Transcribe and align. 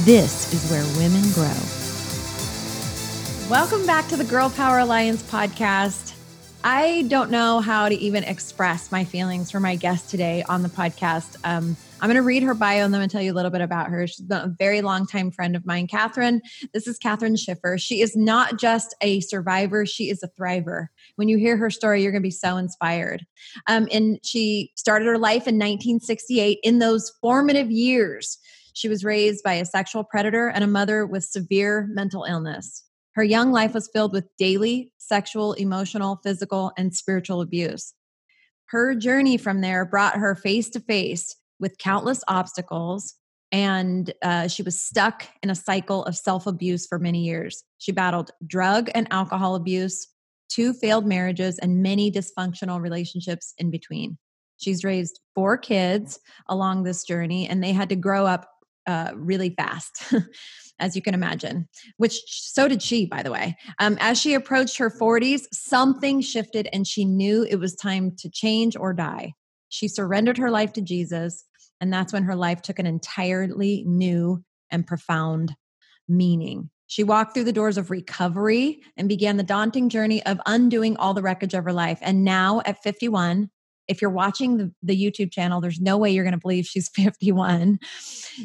This 0.00 0.52
is 0.54 0.70
where 0.70 0.82
women 0.96 1.22
grow. 1.32 1.52
Welcome 3.50 3.86
back 3.86 4.08
to 4.08 4.16
the 4.16 4.24
Girl 4.24 4.48
Power 4.48 4.78
Alliance 4.78 5.22
podcast. 5.22 6.16
I 6.64 7.04
don't 7.08 7.30
know 7.30 7.60
how 7.60 7.90
to 7.90 7.94
even 7.96 8.24
express 8.24 8.90
my 8.90 9.04
feelings 9.04 9.50
for 9.50 9.60
my 9.60 9.76
guest 9.76 10.08
today 10.08 10.44
on 10.48 10.62
the 10.62 10.70
podcast. 10.70 11.36
Um, 11.44 11.76
I'm 12.00 12.08
going 12.08 12.16
to 12.16 12.22
read 12.22 12.42
her 12.42 12.54
bio 12.54 12.86
and 12.86 12.94
then 12.94 13.00
I'm 13.00 13.02
going 13.02 13.10
to 13.10 13.12
tell 13.12 13.22
you 13.22 13.32
a 13.32 13.34
little 13.34 13.50
bit 13.50 13.60
about 13.60 13.90
her. 13.90 14.06
She's 14.06 14.24
a 14.30 14.52
very 14.58 14.80
long 14.80 15.06
time 15.06 15.30
friend 15.30 15.54
of 15.54 15.66
mine, 15.66 15.86
Catherine. 15.88 16.40
This 16.72 16.86
is 16.86 16.96
Catherine 16.96 17.36
Schiffer. 17.36 17.76
She 17.76 18.00
is 18.00 18.16
not 18.16 18.58
just 18.58 18.94
a 19.02 19.20
survivor, 19.20 19.84
she 19.84 20.08
is 20.08 20.22
a 20.22 20.28
thriver. 20.28 20.86
When 21.16 21.28
you 21.28 21.36
hear 21.36 21.58
her 21.58 21.68
story, 21.68 22.02
you're 22.02 22.12
going 22.12 22.22
to 22.22 22.26
be 22.26 22.30
so 22.30 22.56
inspired. 22.56 23.26
Um, 23.68 23.88
and 23.92 24.18
she 24.24 24.72
started 24.74 25.04
her 25.04 25.18
life 25.18 25.46
in 25.46 25.56
1968 25.56 26.60
in 26.62 26.78
those 26.78 27.12
formative 27.20 27.70
years. 27.70 28.38
She 28.74 28.88
was 28.88 29.04
raised 29.04 29.44
by 29.44 29.54
a 29.54 29.64
sexual 29.64 30.04
predator 30.04 30.48
and 30.48 30.64
a 30.64 30.68
mother 30.68 31.06
with 31.06 31.24
severe 31.24 31.88
mental 31.90 32.24
illness. 32.24 32.84
Her 33.14 33.24
young 33.24 33.52
life 33.52 33.74
was 33.74 33.90
filled 33.92 34.12
with 34.12 34.34
daily 34.38 34.92
sexual, 34.98 35.52
emotional, 35.54 36.20
physical, 36.22 36.72
and 36.78 36.94
spiritual 36.94 37.40
abuse. 37.40 37.94
Her 38.66 38.94
journey 38.94 39.36
from 39.36 39.60
there 39.60 39.84
brought 39.84 40.16
her 40.16 40.34
face 40.34 40.70
to 40.70 40.80
face 40.80 41.36
with 41.60 41.76
countless 41.76 42.24
obstacles, 42.26 43.14
and 43.50 44.12
uh, 44.22 44.48
she 44.48 44.62
was 44.62 44.80
stuck 44.80 45.28
in 45.42 45.50
a 45.50 45.54
cycle 45.54 46.04
of 46.04 46.16
self 46.16 46.46
abuse 46.46 46.86
for 46.86 46.98
many 46.98 47.22
years. 47.22 47.64
She 47.76 47.92
battled 47.92 48.30
drug 48.46 48.90
and 48.94 49.06
alcohol 49.10 49.56
abuse, 49.56 50.08
two 50.48 50.72
failed 50.72 51.04
marriages, 51.04 51.58
and 51.58 51.82
many 51.82 52.10
dysfunctional 52.10 52.80
relationships 52.80 53.52
in 53.58 53.70
between. 53.70 54.16
She's 54.56 54.84
raised 54.84 55.20
four 55.34 55.58
kids 55.58 56.18
along 56.48 56.84
this 56.84 57.04
journey, 57.04 57.46
and 57.46 57.62
they 57.62 57.72
had 57.72 57.90
to 57.90 57.96
grow 57.96 58.24
up 58.24 58.48
uh, 58.86 59.12
really 59.14 59.50
fast, 59.50 60.12
as 60.78 60.96
you 60.96 61.02
can 61.02 61.14
imagine, 61.14 61.68
which 61.96 62.20
so 62.26 62.68
did 62.68 62.82
she, 62.82 63.06
by 63.06 63.22
the 63.22 63.30
way. 63.30 63.56
Um, 63.78 63.96
as 64.00 64.20
she 64.20 64.34
approached 64.34 64.78
her 64.78 64.90
40s, 64.90 65.42
something 65.52 66.20
shifted 66.20 66.68
and 66.72 66.86
she 66.86 67.04
knew 67.04 67.44
it 67.44 67.56
was 67.56 67.74
time 67.74 68.14
to 68.18 68.30
change 68.30 68.76
or 68.76 68.92
die. 68.92 69.32
She 69.68 69.88
surrendered 69.88 70.38
her 70.38 70.50
life 70.50 70.72
to 70.74 70.82
Jesus, 70.82 71.44
and 71.80 71.92
that's 71.92 72.12
when 72.12 72.24
her 72.24 72.36
life 72.36 72.62
took 72.62 72.78
an 72.78 72.86
entirely 72.86 73.84
new 73.86 74.44
and 74.70 74.86
profound 74.86 75.54
meaning. 76.08 76.70
She 76.86 77.04
walked 77.04 77.32
through 77.32 77.44
the 77.44 77.52
doors 77.52 77.78
of 77.78 77.90
recovery 77.90 78.82
and 78.98 79.08
began 79.08 79.38
the 79.38 79.42
daunting 79.42 79.88
journey 79.88 80.22
of 80.26 80.38
undoing 80.44 80.96
all 80.98 81.14
the 81.14 81.22
wreckage 81.22 81.54
of 81.54 81.64
her 81.64 81.72
life. 81.72 81.98
And 82.02 82.22
now 82.22 82.60
at 82.66 82.82
51, 82.82 83.48
if 83.92 84.00
you're 84.00 84.10
watching 84.10 84.56
the, 84.56 84.72
the 84.82 84.96
YouTube 85.00 85.30
channel, 85.30 85.60
there's 85.60 85.80
no 85.80 85.98
way 85.98 86.10
you're 86.10 86.24
going 86.24 86.32
to 86.32 86.38
believe 86.38 86.66
she's 86.66 86.88
51. 86.94 87.78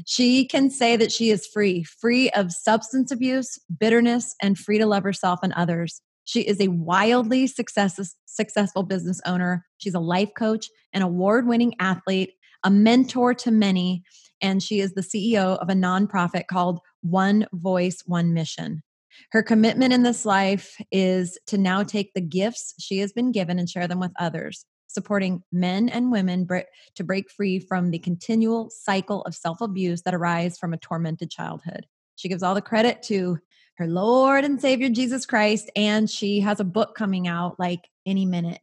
She 0.06 0.46
can 0.46 0.70
say 0.70 0.96
that 0.98 1.12
she 1.12 1.32
is 1.32 1.48
free, 1.48 1.84
free 1.84 2.30
of 2.32 2.52
substance 2.52 3.12
abuse, 3.12 3.58
bitterness, 3.80 4.36
and 4.42 4.58
free 4.58 4.78
to 4.78 4.86
love 4.86 5.04
herself 5.04 5.40
and 5.42 5.54
others. 5.54 6.02
She 6.26 6.42
is 6.42 6.60
a 6.60 6.68
wildly 6.68 7.48
success, 7.48 8.16
successful 8.26 8.84
business 8.84 9.22
owner. 9.26 9.66
She's 9.78 9.94
a 9.94 10.00
life 10.00 10.32
coach, 10.38 10.68
an 10.92 11.02
award 11.02 11.48
winning 11.48 11.74
athlete, 11.80 12.34
a 12.66 12.70
mentor 12.70 13.34
to 13.36 13.50
many, 13.50 14.04
and 14.42 14.62
she 14.62 14.82
is 14.82 14.94
the 14.94 15.02
CEO 15.02 15.58
of 15.58 15.70
a 15.70 15.74
nonprofit 15.74 16.48
called 16.48 16.82
One 17.02 17.48
Voice, 17.54 18.04
One 18.06 18.34
Mission. 18.34 18.84
Her 19.32 19.42
commitment 19.42 19.94
in 19.94 20.04
this 20.04 20.26
life 20.26 20.76
is 20.92 21.40
to 21.48 21.58
now 21.58 21.84
take 21.84 22.14
the 22.14 22.22
gifts 22.22 22.74
she 22.78 23.00
has 23.00 23.14
been 23.14 23.32
given 23.32 23.58
and 23.58 23.70
share 23.70 23.88
them 23.88 24.00
with 24.00 24.12
others 24.20 24.66
supporting 24.98 25.44
men 25.52 25.90
and 25.90 26.12
women 26.12 26.48
to 26.96 27.04
break 27.04 27.30
free 27.30 27.60
from 27.60 27.92
the 27.92 28.00
continual 28.00 28.72
cycle 28.72 29.22
of 29.26 29.36
self 29.36 29.62
abuse 29.62 30.02
that 30.02 30.16
arise 30.16 30.58
from 30.58 30.74
a 30.74 30.78
tormented 30.78 31.30
childhood. 31.30 31.86
She 32.16 32.30
gives 32.30 32.42
all 32.42 32.56
the 32.56 32.64
credit 32.64 33.04
to 33.04 33.38
her 33.78 33.86
Lord 33.86 34.44
and 34.44 34.60
Savior 34.60 34.90
Jesus 34.90 35.28
Christ, 35.28 35.70
and 35.76 36.10
she 36.10 36.40
has 36.40 36.60
a 36.60 36.64
book 36.64 36.96
coming 36.96 37.28
out 37.28 37.60
like 37.60 37.88
any 38.08 38.26
minute. 38.26 38.62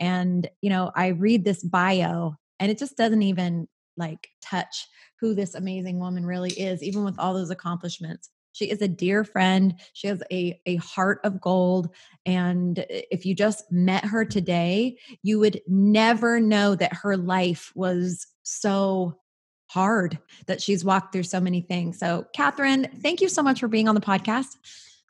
And, 0.00 0.50
you 0.60 0.70
know, 0.70 0.90
I 0.96 1.08
read 1.08 1.44
this 1.44 1.62
bio 1.62 2.34
and 2.58 2.68
it 2.68 2.78
just 2.78 2.96
doesn't 2.96 3.22
even 3.22 3.68
like 3.96 4.26
touch 4.42 4.88
who 5.20 5.36
this 5.36 5.54
amazing 5.54 6.00
woman 6.00 6.26
really 6.26 6.50
is, 6.50 6.82
even 6.82 7.04
with 7.04 7.16
all 7.20 7.32
those 7.32 7.50
accomplishments. 7.50 8.28
She 8.56 8.70
is 8.70 8.80
a 8.80 8.88
dear 8.88 9.22
friend. 9.22 9.74
She 9.92 10.06
has 10.06 10.22
a, 10.32 10.58
a 10.64 10.76
heart 10.76 11.20
of 11.24 11.42
gold. 11.42 11.90
And 12.24 12.78
eh, 12.78 13.02
if 13.10 13.26
you 13.26 13.34
just 13.34 13.70
met 13.70 14.06
her 14.06 14.24
today, 14.24 14.96
you 15.22 15.38
would 15.40 15.60
never 15.68 16.40
know 16.40 16.74
that 16.74 16.94
her 16.94 17.18
life 17.18 17.70
was 17.74 18.26
so 18.44 19.18
hard, 19.66 20.18
that 20.46 20.62
she's 20.62 20.86
walked 20.86 21.12
through 21.12 21.24
so 21.24 21.38
many 21.38 21.60
things. 21.60 21.98
So, 21.98 22.26
Catherine, 22.32 22.88
thank 23.02 23.20
you 23.20 23.28
so 23.28 23.42
much 23.42 23.60
for 23.60 23.68
being 23.68 23.88
on 23.88 23.94
the 23.94 24.00
podcast. 24.00 24.56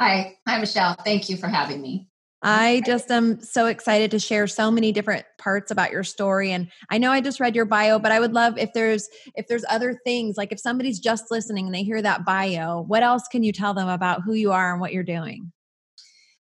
Hi. 0.00 0.36
Hi, 0.48 0.58
Michelle. 0.58 0.96
Thank 1.04 1.28
you 1.28 1.36
for 1.36 1.46
having 1.46 1.80
me. 1.80 2.08
I 2.46 2.80
just 2.86 3.10
am 3.10 3.40
so 3.40 3.66
excited 3.66 4.12
to 4.12 4.20
share 4.20 4.46
so 4.46 4.70
many 4.70 4.92
different 4.92 5.26
parts 5.36 5.72
about 5.72 5.90
your 5.90 6.04
story 6.04 6.52
and 6.52 6.70
I 6.88 6.98
know 6.98 7.10
I 7.10 7.20
just 7.20 7.40
read 7.40 7.56
your 7.56 7.64
bio 7.64 7.98
but 7.98 8.12
I 8.12 8.20
would 8.20 8.32
love 8.32 8.56
if 8.56 8.72
there's 8.72 9.08
if 9.34 9.48
there's 9.48 9.64
other 9.68 9.98
things 10.04 10.36
like 10.36 10.52
if 10.52 10.60
somebody's 10.60 11.00
just 11.00 11.30
listening 11.30 11.66
and 11.66 11.74
they 11.74 11.82
hear 11.82 12.00
that 12.00 12.24
bio 12.24 12.82
what 12.82 13.02
else 13.02 13.24
can 13.30 13.42
you 13.42 13.52
tell 13.52 13.74
them 13.74 13.88
about 13.88 14.22
who 14.22 14.32
you 14.32 14.52
are 14.52 14.70
and 14.70 14.80
what 14.80 14.92
you're 14.92 15.02
doing 15.02 15.50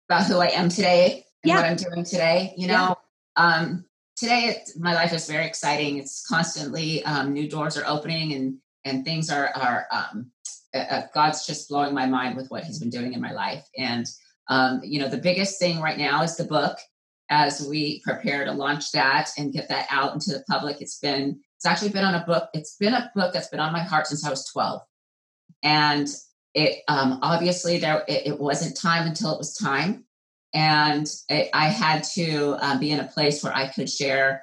about 0.08 0.26
who 0.26 0.38
I 0.38 0.46
am 0.48 0.68
today 0.68 1.24
and 1.42 1.50
yeah. 1.50 1.56
what 1.56 1.64
I'm 1.64 1.76
doing 1.76 2.04
today 2.04 2.54
you 2.56 2.68
know 2.68 2.94
yeah. 3.36 3.58
um 3.58 3.84
today 4.16 4.44
it, 4.44 4.70
my 4.78 4.94
life 4.94 5.12
is 5.12 5.28
very 5.28 5.46
exciting 5.46 5.96
it's 5.96 6.24
constantly 6.24 7.04
um, 7.04 7.32
new 7.32 7.48
doors 7.48 7.76
are 7.76 7.86
opening 7.86 8.34
and 8.34 8.58
and 8.84 9.04
things 9.04 9.28
are 9.28 9.50
are 9.56 9.86
um, 9.90 10.30
uh, 10.72 11.02
God's 11.12 11.46
just 11.46 11.68
blowing 11.68 11.94
my 11.94 12.06
mind 12.06 12.36
with 12.36 12.48
what 12.48 12.62
he's 12.62 12.78
been 12.78 12.90
doing 12.90 13.12
in 13.12 13.20
my 13.20 13.32
life 13.32 13.64
and 13.76 14.06
um, 14.50 14.80
you 14.82 14.98
know, 15.00 15.08
the 15.08 15.16
biggest 15.16 15.58
thing 15.58 15.80
right 15.80 15.96
now 15.96 16.22
is 16.22 16.36
the 16.36 16.44
book. 16.44 16.76
As 17.32 17.64
we 17.64 18.00
prepare 18.00 18.44
to 18.44 18.50
launch 18.50 18.90
that 18.90 19.30
and 19.38 19.52
get 19.52 19.68
that 19.68 19.86
out 19.88 20.14
into 20.14 20.30
the 20.30 20.42
public, 20.50 20.80
it's 20.80 20.98
been 20.98 21.38
it's 21.56 21.64
actually 21.64 21.90
been 21.90 22.04
on 22.04 22.16
a 22.16 22.26
book. 22.26 22.48
It's 22.52 22.74
been 22.74 22.92
a 22.92 23.08
book 23.14 23.32
that's 23.32 23.46
been 23.46 23.60
on 23.60 23.72
my 23.72 23.84
heart 23.84 24.08
since 24.08 24.26
I 24.26 24.30
was 24.30 24.44
12, 24.46 24.80
and 25.62 26.08
it 26.54 26.80
um, 26.88 27.20
obviously 27.22 27.78
there 27.78 28.02
it, 28.08 28.26
it 28.26 28.40
wasn't 28.40 28.76
time 28.76 29.06
until 29.06 29.32
it 29.32 29.38
was 29.38 29.54
time, 29.54 30.06
and 30.52 31.06
it, 31.28 31.50
I 31.54 31.68
had 31.68 32.02
to 32.14 32.56
um, 32.60 32.80
be 32.80 32.90
in 32.90 32.98
a 32.98 33.06
place 33.06 33.44
where 33.44 33.54
I 33.54 33.68
could 33.68 33.88
share 33.88 34.42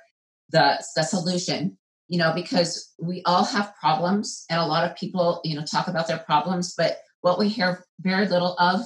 the 0.52 0.82
the 0.96 1.04
solution 1.04 1.78
you 2.08 2.18
know 2.18 2.32
because 2.34 2.94
we 3.00 3.22
all 3.26 3.44
have 3.44 3.76
problems 3.76 4.46
and 4.50 4.62
a 4.62 4.66
lot 4.66 4.90
of 4.90 4.96
people 4.96 5.42
you 5.44 5.56
know 5.56 5.66
talk 5.66 5.90
about 5.90 6.08
their 6.08 6.20
problems 6.20 6.74
but 6.78 7.00
what 7.20 7.38
we 7.38 7.50
hear 7.50 7.84
very 8.00 8.28
little 8.28 8.56
of 8.60 8.82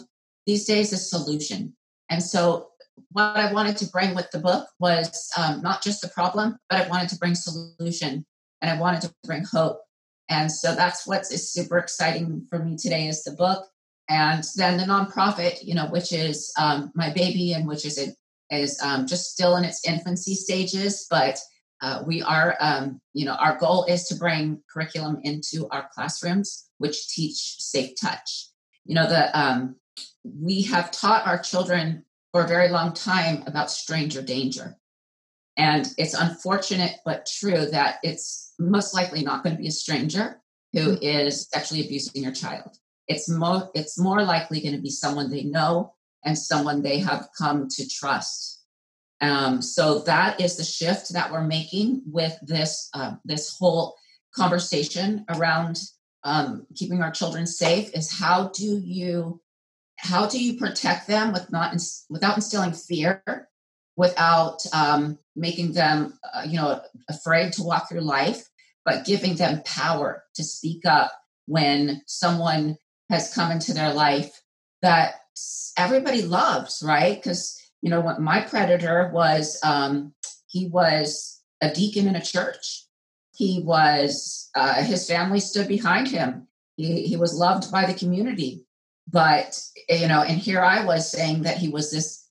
these 0.45 0.65
days 0.65 0.93
a 0.93 0.97
solution. 0.97 1.75
And 2.09 2.21
so 2.21 2.69
what 3.11 3.37
I 3.37 3.51
wanted 3.53 3.77
to 3.77 3.87
bring 3.87 4.15
with 4.15 4.29
the 4.31 4.39
book 4.39 4.67
was 4.79 5.31
um, 5.37 5.61
not 5.61 5.81
just 5.81 6.01
the 6.01 6.09
problem, 6.09 6.57
but 6.69 6.85
I 6.85 6.89
wanted 6.89 7.09
to 7.09 7.17
bring 7.17 7.35
solution 7.35 8.25
and 8.61 8.71
I 8.71 8.79
wanted 8.79 9.01
to 9.01 9.13
bring 9.23 9.43
hope. 9.43 9.81
And 10.29 10.51
so 10.51 10.75
that's 10.75 11.05
what 11.07 11.21
is 11.31 11.51
super 11.51 11.77
exciting 11.77 12.45
for 12.49 12.59
me 12.59 12.77
today 12.77 13.07
is 13.07 13.23
the 13.23 13.31
book. 13.31 13.65
And 14.09 14.43
then 14.55 14.77
the 14.77 14.83
nonprofit, 14.83 15.63
you 15.63 15.73
know, 15.73 15.87
which 15.87 16.11
is 16.11 16.53
um, 16.59 16.91
my 16.95 17.11
baby 17.11 17.53
and 17.53 17.67
which 17.67 17.85
is 17.85 17.97
it 17.97 18.15
is 18.49 18.79
um, 18.81 19.07
just 19.07 19.31
still 19.31 19.55
in 19.55 19.63
its 19.63 19.87
infancy 19.87 20.35
stages, 20.35 21.07
but 21.09 21.39
uh, 21.81 22.03
we 22.05 22.21
are, 22.21 22.57
um, 22.59 22.99
you 23.13 23.25
know, 23.25 23.33
our 23.35 23.57
goal 23.57 23.85
is 23.85 24.03
to 24.05 24.15
bring 24.15 24.61
curriculum 24.71 25.19
into 25.23 25.67
our 25.69 25.89
classrooms, 25.93 26.69
which 26.77 27.07
teach 27.07 27.55
safe 27.59 27.91
touch. 27.99 28.49
You 28.85 28.95
know, 28.95 29.07
the 29.07 29.39
um, 29.39 29.77
we 30.23 30.63
have 30.63 30.91
taught 30.91 31.27
our 31.27 31.39
children 31.39 32.05
for 32.31 32.43
a 32.43 32.47
very 32.47 32.69
long 32.69 32.93
time 32.93 33.43
about 33.47 33.71
stranger 33.71 34.21
danger. 34.21 34.77
And 35.57 35.87
it's 35.97 36.13
unfortunate 36.13 36.97
but 37.03 37.25
true 37.25 37.65
that 37.71 37.97
it's 38.03 38.53
most 38.57 38.93
likely 38.93 39.21
not 39.21 39.43
going 39.43 39.55
to 39.55 39.61
be 39.61 39.67
a 39.67 39.71
stranger 39.71 40.41
who 40.73 40.97
is 41.01 41.45
mm-hmm. 41.45 41.59
sexually 41.59 41.85
abusing 41.85 42.23
your 42.23 42.31
child. 42.31 42.77
It's 43.07 43.27
more 43.27 43.69
it's 43.75 43.99
more 43.99 44.23
likely 44.23 44.61
going 44.61 44.75
to 44.75 44.81
be 44.81 44.89
someone 44.89 45.29
they 45.29 45.43
know 45.43 45.93
and 46.23 46.37
someone 46.37 46.81
they 46.81 46.99
have 46.99 47.27
come 47.37 47.67
to 47.67 47.89
trust. 47.89 48.63
Um, 49.19 49.61
so 49.61 49.99
that 49.99 50.39
is 50.39 50.55
the 50.55 50.63
shift 50.63 51.13
that 51.13 51.31
we're 51.31 51.45
making 51.45 52.03
with 52.05 52.37
this 52.41 52.89
uh, 52.93 53.15
this 53.25 53.57
whole 53.57 53.95
conversation 54.33 55.25
around 55.29 55.79
um, 56.23 56.65
keeping 56.75 57.01
our 57.01 57.11
children 57.11 57.45
safe 57.45 57.91
is 57.93 58.17
how 58.19 58.49
do 58.55 58.79
you 58.83 59.40
how 60.01 60.25
do 60.25 60.43
you 60.43 60.57
protect 60.57 61.07
them 61.07 61.31
with 61.31 61.51
not 61.51 61.75
without 62.09 62.35
instilling 62.35 62.73
fear 62.73 63.23
without 63.95 64.57
um, 64.73 65.19
making 65.35 65.73
them 65.73 66.17
uh, 66.33 66.43
you 66.45 66.57
know 66.57 66.81
afraid 67.09 67.53
to 67.53 67.63
walk 67.63 67.87
through 67.87 68.01
life 68.01 68.49
but 68.83 69.05
giving 69.05 69.35
them 69.35 69.61
power 69.63 70.23
to 70.33 70.43
speak 70.43 70.85
up 70.85 71.11
when 71.45 72.01
someone 72.07 72.75
has 73.09 73.33
come 73.33 73.51
into 73.51 73.73
their 73.73 73.93
life 73.93 74.41
that 74.81 75.15
everybody 75.77 76.23
loves 76.23 76.83
right? 76.85 77.15
Because 77.15 77.57
you 77.81 77.89
know 77.89 78.01
what 78.01 78.19
my 78.19 78.41
predator 78.41 79.11
was 79.13 79.59
um, 79.63 80.13
he 80.47 80.67
was 80.67 81.41
a 81.61 81.71
deacon 81.71 82.07
in 82.07 82.15
a 82.15 82.21
church. 82.21 82.87
He 83.35 83.61
was 83.63 84.49
uh, 84.55 84.83
his 84.83 85.07
family 85.07 85.39
stood 85.39 85.67
behind 85.67 86.07
him. 86.07 86.47
He, 86.75 87.03
he 87.03 87.17
was 87.17 87.35
loved 87.35 87.71
by 87.71 87.85
the 87.85 87.93
community 87.93 88.65
but 89.07 89.59
you 89.89 90.07
know 90.07 90.21
and 90.21 90.37
here 90.37 90.61
i 90.61 90.83
was 90.85 91.11
saying 91.11 91.43
that 91.43 91.57
he 91.57 91.69
was 91.69 91.91
this 91.91 92.21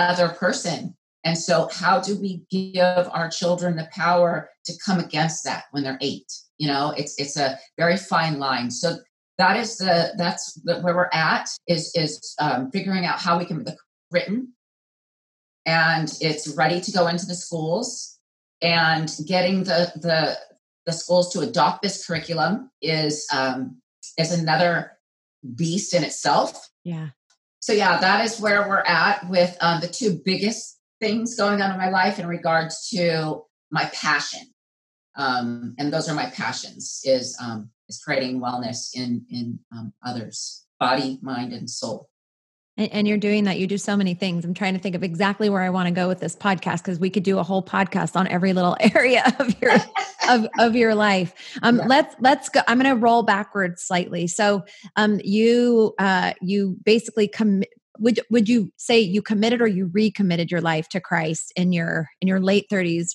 other 0.00 0.30
person. 0.30 0.96
And 1.22 1.36
so 1.36 1.68
how 1.70 2.00
do 2.00 2.18
we 2.18 2.42
give 2.50 3.08
our 3.12 3.28
children 3.28 3.76
the 3.76 3.88
power 3.92 4.48
to 4.64 4.72
come 4.84 4.98
against 4.98 5.44
that 5.44 5.64
when 5.70 5.84
they're 5.84 5.98
eight? 6.00 6.32
You 6.58 6.68
know 6.68 6.92
it's 6.96 7.18
it's 7.18 7.36
a 7.36 7.58
very 7.78 7.96
fine 7.96 8.38
line. 8.38 8.70
So 8.70 8.96
that 9.38 9.56
is 9.56 9.76
the 9.76 10.12
that's 10.16 10.54
the, 10.64 10.80
where 10.80 10.94
we're 10.94 11.10
at 11.12 11.48
is 11.66 11.92
is 11.94 12.34
um, 12.38 12.70
figuring 12.70 13.04
out 13.04 13.20
how 13.20 13.38
we 13.38 13.44
can 13.44 13.64
the 13.64 13.76
written. 14.10 14.54
And 15.66 16.10
it's 16.20 16.48
ready 16.48 16.80
to 16.80 16.92
go 16.92 17.06
into 17.06 17.26
the 17.26 17.34
schools. 17.34 18.18
And 18.62 19.10
getting 19.26 19.64
the 19.64 19.92
the 19.96 20.38
the 20.86 20.92
schools 20.92 21.32
to 21.34 21.40
adopt 21.40 21.82
this 21.82 22.06
curriculum 22.06 22.70
is 22.80 23.26
um, 23.32 23.76
is 24.18 24.32
another 24.32 24.98
beast 25.54 25.94
in 25.94 26.04
itself. 26.04 26.68
Yeah. 26.84 27.08
So 27.60 27.72
yeah, 27.72 27.98
that 27.98 28.24
is 28.24 28.40
where 28.40 28.68
we're 28.68 28.82
at 28.86 29.28
with 29.28 29.56
um, 29.60 29.80
the 29.80 29.88
two 29.88 30.20
biggest 30.24 30.78
things 31.00 31.36
going 31.36 31.60
on 31.62 31.70
in 31.70 31.78
my 31.78 31.90
life 31.90 32.18
in 32.18 32.26
regards 32.26 32.88
to 32.90 33.44
my 33.70 33.84
passion, 33.94 34.42
um, 35.16 35.74
and 35.78 35.92
those 35.92 36.08
are 36.08 36.14
my 36.14 36.30
passions: 36.30 37.00
is 37.04 37.36
um, 37.40 37.70
is 37.88 38.02
creating 38.02 38.40
wellness 38.40 38.90
in 38.94 39.24
in 39.30 39.58
um, 39.72 39.92
others, 40.04 40.66
body, 40.78 41.18
mind, 41.22 41.52
and 41.52 41.68
soul. 41.68 42.09
And, 42.80 42.92
and, 42.92 43.08
you're 43.08 43.18
doing 43.18 43.44
that. 43.44 43.58
You 43.58 43.66
do 43.66 43.76
so 43.76 43.94
many 43.94 44.14
things. 44.14 44.42
I'm 44.42 44.54
trying 44.54 44.72
to 44.72 44.80
think 44.80 44.94
of 44.94 45.02
exactly 45.02 45.50
where 45.50 45.60
I 45.60 45.68
want 45.68 45.88
to 45.88 45.90
go 45.92 46.08
with 46.08 46.18
this 46.18 46.34
podcast 46.34 46.78
because 46.78 46.98
we 46.98 47.10
could 47.10 47.22
do 47.22 47.38
a 47.38 47.42
whole 47.42 47.62
podcast 47.62 48.16
on 48.16 48.26
every 48.28 48.54
little 48.54 48.74
area 48.94 49.22
of 49.38 49.54
your 49.60 49.72
of, 50.30 50.46
of 50.58 50.74
your 50.74 50.94
life. 50.94 51.34
Um, 51.62 51.76
yeah. 51.76 51.86
Let's 51.86 52.16
let's 52.20 52.48
go. 52.48 52.60
I'm 52.66 52.80
going 52.80 52.88
to 52.94 52.98
roll 52.98 53.22
backwards 53.22 53.82
slightly. 53.82 54.26
So, 54.26 54.64
um, 54.96 55.20
you 55.22 55.94
uh, 55.98 56.32
you 56.40 56.78
basically 56.82 57.28
commit. 57.28 57.68
Would 57.98 58.20
would 58.30 58.48
you 58.48 58.72
say 58.78 58.98
you 58.98 59.20
committed 59.20 59.60
or 59.60 59.66
you 59.66 59.90
recommitted 59.92 60.50
your 60.50 60.62
life 60.62 60.88
to 60.88 61.00
Christ 61.00 61.52
in 61.56 61.74
your 61.74 62.08
in 62.22 62.28
your 62.28 62.40
late 62.40 62.66
30s, 62.70 63.10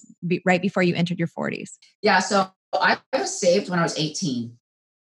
right 0.46 0.62
before 0.62 0.84
you 0.84 0.94
entered 0.94 1.18
your 1.18 1.28
40s? 1.28 1.72
Yeah. 2.04 2.20
So 2.20 2.52
I 2.72 3.00
was 3.14 3.40
saved 3.40 3.68
when 3.68 3.80
I 3.80 3.84
was 3.84 3.98
18, 3.98 4.56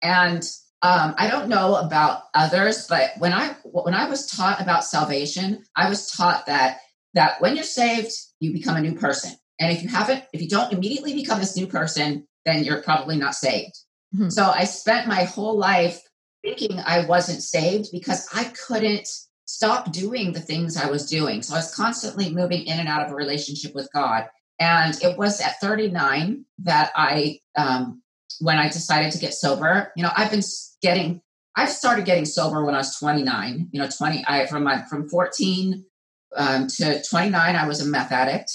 and 0.03 0.47
um, 0.83 1.15
I 1.17 1.29
don't 1.29 1.49
know 1.49 1.77
about 1.77 2.25
others, 2.35 2.87
but 2.89 3.13
when 3.19 3.33
I 3.33 3.55
when 3.65 3.95
I 3.95 4.09
was 4.09 4.27
taught 4.27 4.61
about 4.61 4.85
salvation, 4.85 5.65
I 5.77 5.89
was 5.89 6.11
taught 6.11 6.47
that 6.47 6.81
that 7.15 7.41
when 7.41 7.55
you're 7.55 7.65
saved, 7.65 8.13
you 8.41 8.53
become 8.53 8.77
a 8.77 8.81
new 8.81 8.95
person, 8.95 9.33
and 9.61 9.73
if 9.73 9.83
you 9.83 9.89
haven't, 9.89 10.25
if 10.33 10.43
you 10.43 10.49
don't 10.49 10.73
immediately 10.73 11.15
become 11.15 11.39
this 11.39 11.57
new 11.57 11.67
person, 11.67 12.27
then 12.45 12.65
you're 12.65 12.83
probably 12.83 13.17
not 13.17 13.35
saved. 13.35 13.79
Mm-hmm. 14.15 14.31
So 14.31 14.45
I 14.45 14.65
spent 14.65 15.07
my 15.07 15.25
whole 15.25 15.57
life 15.57 16.03
thinking 16.43 16.81
I 16.81 17.07
wasn't 17.07 17.43
saved 17.43 17.91
because 17.93 18.29
I 18.35 18.45
couldn't 18.67 19.09
stop 19.47 19.93
doing 19.93 20.33
the 20.33 20.41
things 20.41 20.77
I 20.77 20.91
was 20.91 21.09
doing. 21.09 21.43
So 21.43 21.55
I 21.55 21.59
was 21.59 21.75
constantly 21.75 22.35
moving 22.35 22.65
in 22.65 22.81
and 22.81 22.89
out 22.89 23.05
of 23.05 23.13
a 23.13 23.15
relationship 23.15 23.75
with 23.75 23.89
God. 23.95 24.27
And 24.59 25.01
it 25.03 25.17
was 25.17 25.41
at 25.41 25.61
39 25.61 26.45
that 26.65 26.91
I 26.97 27.39
um, 27.57 28.03
when 28.41 28.59
I 28.59 28.69
decided 28.69 29.13
to 29.13 29.19
get 29.19 29.35
sober. 29.35 29.93
You 29.97 30.03
know, 30.03 30.11
I've 30.17 30.31
been 30.31 30.43
getting, 30.83 31.23
I 31.57 31.67
started 31.67 32.05
getting 32.05 32.25
sober 32.25 32.65
when 32.65 32.75
I 32.75 32.79
was 32.79 32.99
29. 32.99 33.69
You 33.73 33.81
know, 33.81 33.89
20, 33.89 34.25
I 34.27 34.47
from 34.47 34.65
my 34.65 34.83
from 34.83 35.09
14 35.09 35.85
um, 36.37 36.67
to 36.67 37.03
29, 37.03 37.57
I 37.57 37.67
was 37.67 37.81
a 37.81 37.89
meth 37.89 38.13
addict, 38.13 38.51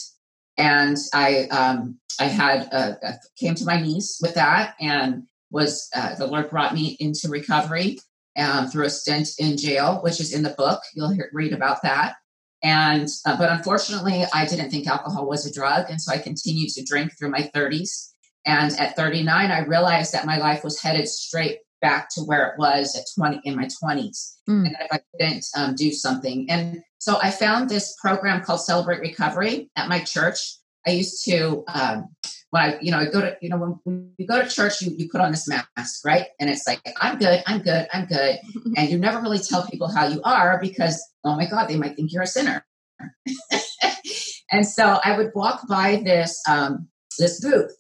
and 0.58 0.98
I 1.14 1.44
um, 1.46 2.00
I 2.20 2.26
had 2.26 2.98
came 3.40 3.56
to 3.56 3.66
my 3.66 3.80
knees 3.80 4.20
with 4.22 4.36
that, 4.36 4.76
and 4.80 5.24
was 5.52 5.90
uh, 5.96 6.16
the 6.16 6.28
Lord 6.28 6.50
brought 6.50 6.74
me 6.74 6.98
into 7.00 7.30
recovery 7.30 8.00
um, 8.38 8.68
through 8.68 8.86
a 8.86 8.90
stint 8.90 9.30
in 9.40 9.58
jail, 9.58 10.00
which 10.02 10.20
is 10.20 10.34
in 10.34 10.44
the 10.44 10.56
book. 10.58 10.82
You'll 10.94 11.12
hear, 11.12 11.30
read 11.34 11.54
about 11.54 11.82
that. 11.84 12.16
And 12.64 13.08
uh, 13.26 13.38
but 13.38 13.52
unfortunately, 13.52 14.26
I 14.34 14.46
didn't 14.46 14.72
think 14.72 14.88
alcohol 14.88 15.28
was 15.28 15.46
a 15.46 15.54
drug, 15.54 15.90
and 15.90 16.02
so 16.02 16.12
I 16.12 16.18
continued 16.18 16.70
to 16.72 16.84
drink 16.84 17.12
through 17.18 17.30
my 17.30 17.50
30s. 17.56 18.10
And 18.46 18.72
at 18.80 18.96
39, 18.96 19.52
I 19.52 19.60
realized 19.66 20.14
that 20.14 20.26
my 20.26 20.38
life 20.38 20.64
was 20.64 20.82
headed 20.82 21.08
straight 21.08 21.60
back 21.82 22.10
to 22.12 22.22
where 22.22 22.48
it 22.48 22.60
was 22.60 22.96
at 22.96 23.06
20 23.16 23.42
in 23.44 23.56
my 23.56 23.66
20s. 23.66 24.36
Mm. 24.50 24.68
And 24.68 24.76
if 24.80 24.88
I 24.92 25.00
didn't 25.20 25.46
um, 25.56 25.76
do 25.76 25.92
something. 25.92 26.50
And 26.50 26.82
so 26.98 27.20
I 27.22 27.32
found 27.32 27.70
this 27.70 27.96
program 28.02 28.44
called 28.44 28.62
Celebrate 28.62 29.00
Recovery 29.00 29.70
at 29.76 29.90
my 29.90 30.00
church. 30.00 30.58
I 30.86 30.92
used 30.92 31.24
to, 31.26 31.64
um, 31.68 32.10
when 32.50 32.64
I, 32.64 32.78
you 32.82 32.92
know, 32.92 33.00
I 33.00 33.06
go 33.06 33.22
to, 33.22 33.38
you 33.42 33.50
know, 33.50 33.58
when, 33.58 33.80
when 33.84 34.12
you 34.18 34.26
go 34.26 34.42
to 34.42 34.50
church, 34.50 34.82
you, 34.82 34.96
you 34.98 35.10
put 35.10 35.22
on 35.22 35.32
this 35.32 35.48
mask, 35.48 36.06
right? 36.06 36.28
And 36.40 36.50
it's 36.50 36.66
like, 36.66 36.82
I'm 37.02 37.18
good, 37.18 37.44
I'm 37.46 37.62
good, 37.62 37.88
I'm 37.94 38.06
good. 38.06 38.40
and 38.78 38.90
you 38.90 38.98
never 38.98 39.22
really 39.22 39.40
tell 39.40 39.68
people 39.68 39.90
how 39.90 40.08
you 40.08 40.22
are 40.24 40.60
because, 40.62 41.04
oh 41.24 41.36
my 41.36 41.46
God, 41.46 41.68
they 41.68 41.78
might 41.78 41.96
think 41.96 42.14
you're 42.14 42.24
a 42.24 42.28
sinner. 42.28 42.66
and 44.52 44.66
so 44.66 45.00
I 45.04 45.18
would 45.18 45.32
walk 45.36 45.68
by 45.68 46.02
this, 46.04 46.42
um, 46.48 46.88
this 47.20 47.42
booth 47.42 47.76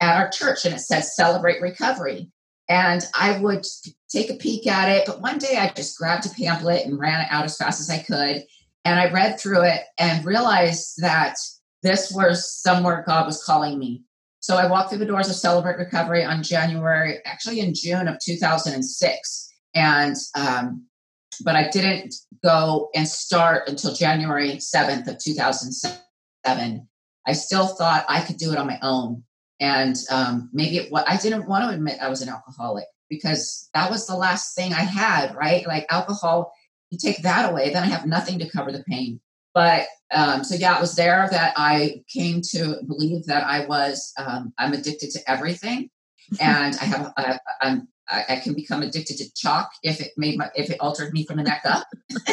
at 0.00 0.16
our 0.16 0.30
church 0.30 0.64
and 0.64 0.74
it 0.74 0.80
says 0.80 1.14
celebrate 1.14 1.60
recovery. 1.60 2.30
And 2.72 3.06
I 3.14 3.38
would 3.38 3.66
take 4.08 4.30
a 4.30 4.36
peek 4.36 4.66
at 4.66 4.88
it. 4.88 5.04
But 5.06 5.20
one 5.20 5.36
day 5.36 5.58
I 5.58 5.70
just 5.76 5.98
grabbed 5.98 6.24
a 6.24 6.30
pamphlet 6.30 6.86
and 6.86 6.98
ran 6.98 7.20
it 7.20 7.26
out 7.28 7.44
as 7.44 7.58
fast 7.58 7.82
as 7.82 7.90
I 7.90 7.98
could. 8.02 8.46
And 8.86 8.98
I 8.98 9.12
read 9.12 9.38
through 9.38 9.64
it 9.64 9.82
and 9.98 10.24
realized 10.24 10.94
that 11.02 11.36
this 11.82 12.10
was 12.10 12.50
somewhere 12.50 13.04
God 13.06 13.26
was 13.26 13.44
calling 13.44 13.78
me. 13.78 14.04
So 14.40 14.56
I 14.56 14.70
walked 14.70 14.88
through 14.88 15.00
the 15.00 15.06
doors 15.06 15.28
of 15.28 15.36
Celebrate 15.36 15.76
Recovery 15.76 16.24
on 16.24 16.42
January, 16.42 17.18
actually 17.26 17.60
in 17.60 17.74
June 17.74 18.08
of 18.08 18.18
2006. 18.20 19.52
And, 19.74 20.16
um, 20.34 20.86
but 21.44 21.56
I 21.56 21.68
didn't 21.68 22.14
go 22.42 22.88
and 22.94 23.06
start 23.06 23.68
until 23.68 23.92
January 23.92 24.52
7th 24.52 25.08
of 25.08 25.18
2007. 25.18 26.88
I 27.26 27.32
still 27.34 27.66
thought 27.66 28.06
I 28.08 28.22
could 28.22 28.38
do 28.38 28.50
it 28.50 28.56
on 28.56 28.66
my 28.66 28.78
own 28.80 29.24
and 29.62 29.96
um, 30.10 30.50
maybe 30.52 30.78
it, 30.78 30.90
what 30.90 31.08
I 31.08 31.16
didn't 31.16 31.48
want 31.48 31.64
to 31.64 31.74
admit 31.74 32.00
I 32.02 32.08
was 32.08 32.20
an 32.20 32.28
alcoholic 32.28 32.84
because 33.08 33.70
that 33.74 33.92
was 33.92 34.08
the 34.08 34.16
last 34.16 34.56
thing 34.56 34.72
I 34.72 34.82
had, 34.82 35.36
right? 35.36 35.64
Like 35.64 35.86
alcohol, 35.88 36.52
you 36.90 36.98
take 36.98 37.22
that 37.22 37.48
away, 37.48 37.70
then 37.70 37.84
I 37.84 37.86
have 37.86 38.04
nothing 38.04 38.40
to 38.40 38.50
cover 38.50 38.72
the 38.72 38.82
pain. 38.82 39.20
But 39.54 39.86
um, 40.12 40.42
so 40.42 40.56
yeah, 40.56 40.76
it 40.76 40.80
was 40.80 40.96
there 40.96 41.28
that 41.30 41.54
I 41.56 42.02
came 42.12 42.42
to 42.50 42.78
believe 42.88 43.26
that 43.26 43.44
I 43.46 43.64
was 43.66 44.12
um, 44.18 44.52
I'm 44.58 44.72
addicted 44.72 45.10
to 45.12 45.30
everything, 45.30 45.90
and 46.40 46.76
I 46.80 46.84
have 46.84 47.12
a, 47.16 47.40
I'm 47.60 47.88
I 48.10 48.40
can 48.42 48.54
become 48.54 48.82
addicted 48.82 49.16
to 49.18 49.32
chalk 49.34 49.70
if 49.84 50.00
it 50.00 50.10
made 50.16 50.36
my 50.36 50.50
if 50.56 50.70
it 50.70 50.80
altered 50.80 51.12
me 51.12 51.24
from 51.24 51.36
the 51.36 51.44
neck 51.44 51.62
up. 51.64 51.86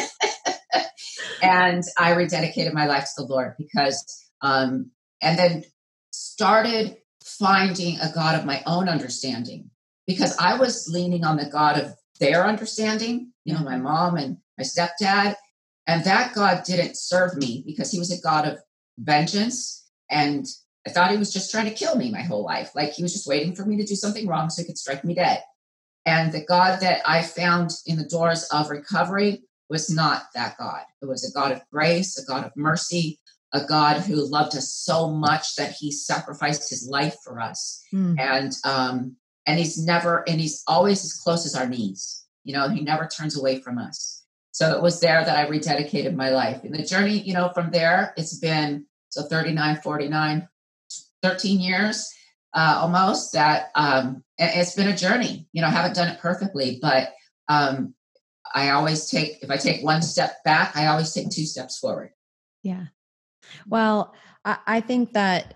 and 1.42 1.84
I 1.96 2.12
rededicated 2.12 2.72
my 2.72 2.86
life 2.86 3.04
to 3.04 3.22
the 3.22 3.28
Lord 3.28 3.54
because 3.56 4.04
um, 4.42 4.90
and 5.22 5.38
then 5.38 5.64
started 6.10 6.96
finding 7.24 7.98
a 8.00 8.12
God 8.12 8.38
of 8.38 8.44
my 8.44 8.62
own 8.66 8.88
understanding 8.88 9.70
because 10.06 10.36
I 10.38 10.56
was 10.58 10.88
leaning 10.88 11.24
on 11.24 11.36
the 11.36 11.46
God 11.46 11.78
of 11.78 11.94
their 12.18 12.46
understanding, 12.46 13.32
you 13.44 13.54
know, 13.54 13.60
my 13.60 13.74
mm-hmm. 13.74 13.84
mom 13.84 14.16
and 14.16 14.38
my 14.58 14.64
stepdad. 14.64 15.36
And 15.86 16.04
that 16.04 16.34
God 16.34 16.62
didn't 16.64 16.96
serve 16.96 17.36
me 17.36 17.64
because 17.66 17.90
he 17.90 17.98
was 17.98 18.12
a 18.12 18.20
God 18.20 18.46
of 18.46 18.58
vengeance. 18.98 19.88
And 20.10 20.46
I 20.86 20.90
thought 20.90 21.10
he 21.10 21.16
was 21.16 21.32
just 21.32 21.50
trying 21.50 21.66
to 21.66 21.74
kill 21.74 21.96
me 21.96 22.10
my 22.10 22.22
whole 22.22 22.44
life. 22.44 22.72
Like 22.74 22.92
he 22.92 23.02
was 23.02 23.12
just 23.12 23.26
waiting 23.26 23.54
for 23.54 23.64
me 23.64 23.76
to 23.76 23.84
do 23.84 23.94
something 23.94 24.26
wrong 24.26 24.50
so 24.50 24.62
he 24.62 24.66
could 24.66 24.78
strike 24.78 25.04
me 25.04 25.14
dead. 25.14 25.42
And 26.06 26.32
the 26.32 26.44
God 26.44 26.80
that 26.80 27.02
I 27.04 27.22
found 27.22 27.70
in 27.86 27.96
the 27.96 28.04
doors 28.04 28.48
of 28.52 28.70
recovery 28.70 29.42
was 29.68 29.90
not 29.90 30.24
that 30.34 30.56
God. 30.58 30.82
It 31.02 31.06
was 31.06 31.28
a 31.28 31.32
God 31.32 31.52
of 31.52 31.62
grace, 31.72 32.18
a 32.18 32.24
God 32.24 32.44
of 32.44 32.52
mercy, 32.56 33.20
a 33.52 33.64
God 33.64 34.00
who 34.00 34.14
loved 34.16 34.56
us 34.56 34.72
so 34.72 35.10
much 35.10 35.56
that 35.56 35.72
he 35.72 35.90
sacrificed 35.90 36.70
his 36.70 36.88
life 36.88 37.16
for 37.24 37.40
us. 37.40 37.82
Mm. 37.92 38.18
And 38.18 38.52
um 38.64 39.16
and 39.46 39.58
he's 39.58 39.84
never 39.84 40.28
and 40.28 40.40
he's 40.40 40.62
always 40.66 41.04
as 41.04 41.14
close 41.14 41.46
as 41.46 41.54
our 41.54 41.68
knees. 41.68 42.24
You 42.44 42.54
know, 42.54 42.68
he 42.68 42.80
never 42.80 43.06
turns 43.06 43.38
away 43.38 43.60
from 43.60 43.78
us. 43.78 44.24
So 44.52 44.76
it 44.76 44.82
was 44.82 45.00
there 45.00 45.24
that 45.24 45.36
I 45.36 45.48
rededicated 45.50 46.14
my 46.14 46.30
life. 46.30 46.64
And 46.64 46.74
the 46.74 46.82
journey, 46.82 47.18
you 47.20 47.34
know, 47.34 47.50
from 47.50 47.70
there, 47.70 48.12
it's 48.16 48.38
been 48.38 48.86
so 49.08 49.22
39, 49.22 49.76
49, 49.76 50.48
13 51.22 51.60
years 51.60 52.12
uh, 52.52 52.78
almost 52.82 53.32
that 53.32 53.70
um 53.74 54.24
it's 54.38 54.74
been 54.74 54.88
a 54.88 54.96
journey. 54.96 55.46
You 55.52 55.62
know, 55.62 55.68
I 55.68 55.72
haven't 55.72 55.94
done 55.94 56.08
it 56.08 56.20
perfectly, 56.20 56.78
but 56.80 57.12
um, 57.48 57.94
I 58.54 58.70
always 58.70 59.10
take, 59.10 59.42
if 59.42 59.50
I 59.50 59.56
take 59.56 59.84
one 59.84 60.02
step 60.02 60.42
back, 60.44 60.76
I 60.76 60.86
always 60.86 61.12
take 61.12 61.30
two 61.30 61.44
steps 61.44 61.78
forward. 61.78 62.12
Yeah. 62.62 62.86
Well, 63.68 64.14
I, 64.44 64.58
I 64.66 64.80
think 64.80 65.12
that 65.12 65.54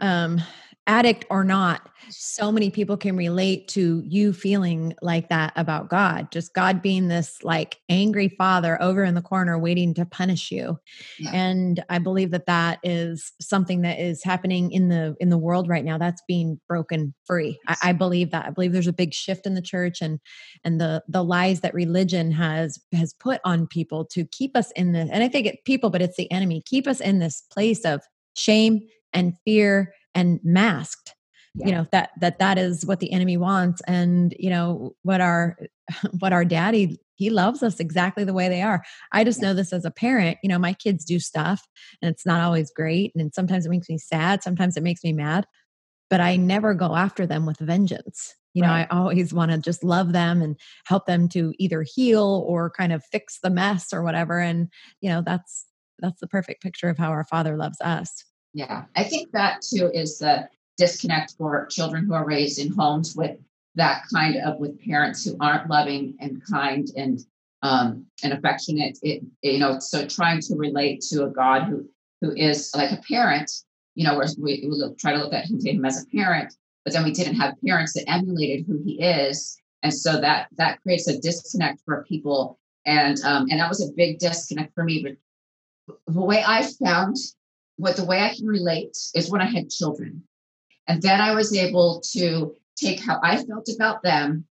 um, 0.00 0.40
addict 0.86 1.24
or 1.30 1.44
not, 1.44 1.88
so 2.10 2.50
many 2.50 2.68
people 2.70 2.96
can 2.96 3.16
relate 3.16 3.68
to 3.68 4.02
you 4.04 4.32
feeling 4.32 4.94
like 5.00 5.28
that 5.28 5.52
about 5.54 5.88
God. 5.88 6.30
Just 6.32 6.54
God 6.54 6.82
being 6.82 7.08
this 7.08 7.42
like 7.44 7.78
angry 7.88 8.28
father 8.28 8.80
over 8.82 9.04
in 9.04 9.14
the 9.14 9.22
corner 9.22 9.58
waiting 9.58 9.94
to 9.94 10.04
punish 10.04 10.50
you. 10.50 10.78
Yeah. 11.18 11.30
And 11.32 11.84
I 11.88 11.98
believe 11.98 12.32
that 12.32 12.46
that 12.46 12.80
is 12.82 13.32
something 13.40 13.82
that 13.82 14.00
is 14.00 14.24
happening 14.24 14.72
in 14.72 14.88
the 14.88 15.14
in 15.20 15.30
the 15.30 15.38
world 15.38 15.68
right 15.68 15.84
now. 15.84 15.98
That's 15.98 16.22
being 16.26 16.60
broken 16.68 17.14
free. 17.26 17.58
I, 17.68 17.76
I 17.84 17.92
believe 17.92 18.32
that. 18.32 18.46
I 18.46 18.50
believe 18.50 18.72
there's 18.72 18.86
a 18.88 18.92
big 18.92 19.14
shift 19.14 19.46
in 19.46 19.54
the 19.54 19.62
church 19.62 20.02
and 20.02 20.18
and 20.64 20.80
the 20.80 21.02
the 21.08 21.22
lies 21.22 21.60
that 21.60 21.74
religion 21.74 22.32
has 22.32 22.78
has 22.92 23.14
put 23.14 23.40
on 23.44 23.68
people 23.68 24.04
to 24.06 24.24
keep 24.24 24.56
us 24.56 24.72
in 24.72 24.92
this. 24.92 25.08
And 25.12 25.22
I 25.22 25.28
think 25.28 25.46
it 25.46 25.64
people, 25.64 25.90
but 25.90 26.02
it's 26.02 26.16
the 26.16 26.30
enemy. 26.32 26.62
Keep 26.66 26.88
us 26.88 27.00
in 27.00 27.20
this 27.20 27.42
place 27.52 27.84
of 27.84 28.00
shame 28.34 28.80
and 29.12 29.34
fear 29.44 29.92
and 30.14 30.40
masked 30.42 31.14
yeah. 31.54 31.66
you 31.66 31.72
know 31.72 31.86
that 31.92 32.10
that 32.20 32.38
that 32.38 32.58
is 32.58 32.86
what 32.86 33.00
the 33.00 33.12
enemy 33.12 33.36
wants 33.36 33.82
and 33.86 34.34
you 34.38 34.50
know 34.50 34.94
what 35.02 35.20
our 35.20 35.58
what 36.18 36.32
our 36.32 36.44
daddy 36.44 36.98
he 37.14 37.30
loves 37.30 37.62
us 37.62 37.78
exactly 37.78 38.24
the 38.24 38.32
way 38.32 38.48
they 38.48 38.62
are 38.62 38.82
i 39.12 39.22
just 39.24 39.40
yeah. 39.40 39.48
know 39.48 39.54
this 39.54 39.72
as 39.72 39.84
a 39.84 39.90
parent 39.90 40.38
you 40.42 40.48
know 40.48 40.58
my 40.58 40.72
kids 40.72 41.04
do 41.04 41.18
stuff 41.18 41.66
and 42.00 42.10
it's 42.10 42.26
not 42.26 42.40
always 42.40 42.70
great 42.70 43.12
and 43.14 43.34
sometimes 43.34 43.66
it 43.66 43.70
makes 43.70 43.88
me 43.88 43.98
sad 43.98 44.42
sometimes 44.42 44.76
it 44.76 44.82
makes 44.82 45.04
me 45.04 45.12
mad 45.12 45.46
but 46.08 46.20
i 46.20 46.36
never 46.36 46.74
go 46.74 46.94
after 46.94 47.26
them 47.26 47.44
with 47.44 47.58
vengeance 47.58 48.34
you 48.54 48.62
know 48.62 48.68
right. 48.68 48.86
i 48.90 48.96
always 48.96 49.34
want 49.34 49.50
to 49.50 49.58
just 49.58 49.84
love 49.84 50.12
them 50.12 50.40
and 50.40 50.56
help 50.86 51.06
them 51.06 51.28
to 51.28 51.52
either 51.58 51.82
heal 51.82 52.44
or 52.46 52.70
kind 52.70 52.92
of 52.92 53.04
fix 53.04 53.38
the 53.42 53.50
mess 53.50 53.92
or 53.92 54.02
whatever 54.02 54.38
and 54.38 54.68
you 55.00 55.10
know 55.10 55.22
that's 55.24 55.66
that's 55.98 56.20
the 56.20 56.26
perfect 56.26 56.62
picture 56.62 56.88
of 56.88 56.98
how 56.98 57.10
our 57.10 57.24
father 57.24 57.56
loves 57.56 57.80
us 57.82 58.24
yeah 58.54 58.84
i 58.96 59.02
think 59.02 59.30
that 59.32 59.62
too 59.62 59.90
is 59.92 60.18
the 60.18 60.48
disconnect 60.78 61.34
for 61.36 61.66
children 61.66 62.04
who 62.06 62.14
are 62.14 62.26
raised 62.26 62.58
in 62.58 62.72
homes 62.72 63.14
with 63.16 63.36
that 63.74 64.02
kind 64.12 64.36
of 64.36 64.58
with 64.58 64.80
parents 64.84 65.24
who 65.24 65.36
aren't 65.40 65.68
loving 65.68 66.14
and 66.20 66.42
kind 66.44 66.88
and 66.96 67.24
um, 67.62 68.06
and 68.22 68.32
affectionate. 68.32 68.98
It, 69.02 69.22
you 69.42 69.58
know, 69.58 69.78
so 69.78 70.06
trying 70.06 70.40
to 70.42 70.56
relate 70.56 71.00
to 71.10 71.24
a 71.24 71.30
God 71.30 71.64
who 71.64 71.88
who 72.20 72.34
is 72.34 72.72
like 72.74 72.92
a 72.92 73.00
parent. 73.08 73.50
You 73.94 74.06
know, 74.06 74.22
we, 74.38 74.64
we 74.66 74.68
look, 74.70 74.98
try 74.98 75.12
to 75.12 75.18
look 75.18 75.34
at 75.34 75.50
him, 75.50 75.60
him 75.62 75.84
as 75.84 76.02
a 76.02 76.06
parent, 76.16 76.54
but 76.82 76.94
then 76.94 77.04
we 77.04 77.12
didn't 77.12 77.34
have 77.34 77.60
parents 77.64 77.92
that 77.92 78.08
emulated 78.08 78.64
who 78.66 78.82
he 78.82 79.02
is, 79.02 79.56
and 79.82 79.92
so 79.92 80.20
that 80.20 80.48
that 80.56 80.80
creates 80.82 81.08
a 81.08 81.18
disconnect 81.18 81.80
for 81.84 82.04
people. 82.08 82.58
And 82.84 83.20
um, 83.24 83.46
and 83.50 83.60
that 83.60 83.68
was 83.68 83.86
a 83.86 83.92
big 83.92 84.18
disconnect 84.18 84.74
for 84.74 84.84
me. 84.84 85.02
But 85.86 85.96
the 86.06 86.20
way 86.20 86.42
I 86.46 86.62
found 86.84 87.16
what 87.82 87.96
the 87.96 88.04
way 88.04 88.20
I 88.20 88.32
can 88.32 88.46
relate 88.46 88.96
is 89.12 89.28
when 89.28 89.40
I 89.40 89.46
had 89.46 89.68
children. 89.68 90.22
And 90.86 91.02
then 91.02 91.20
I 91.20 91.34
was 91.34 91.54
able 91.56 92.00
to 92.12 92.54
take 92.76 93.00
how 93.00 93.18
I 93.24 93.42
felt 93.42 93.68
about 93.74 94.04
them 94.04 94.44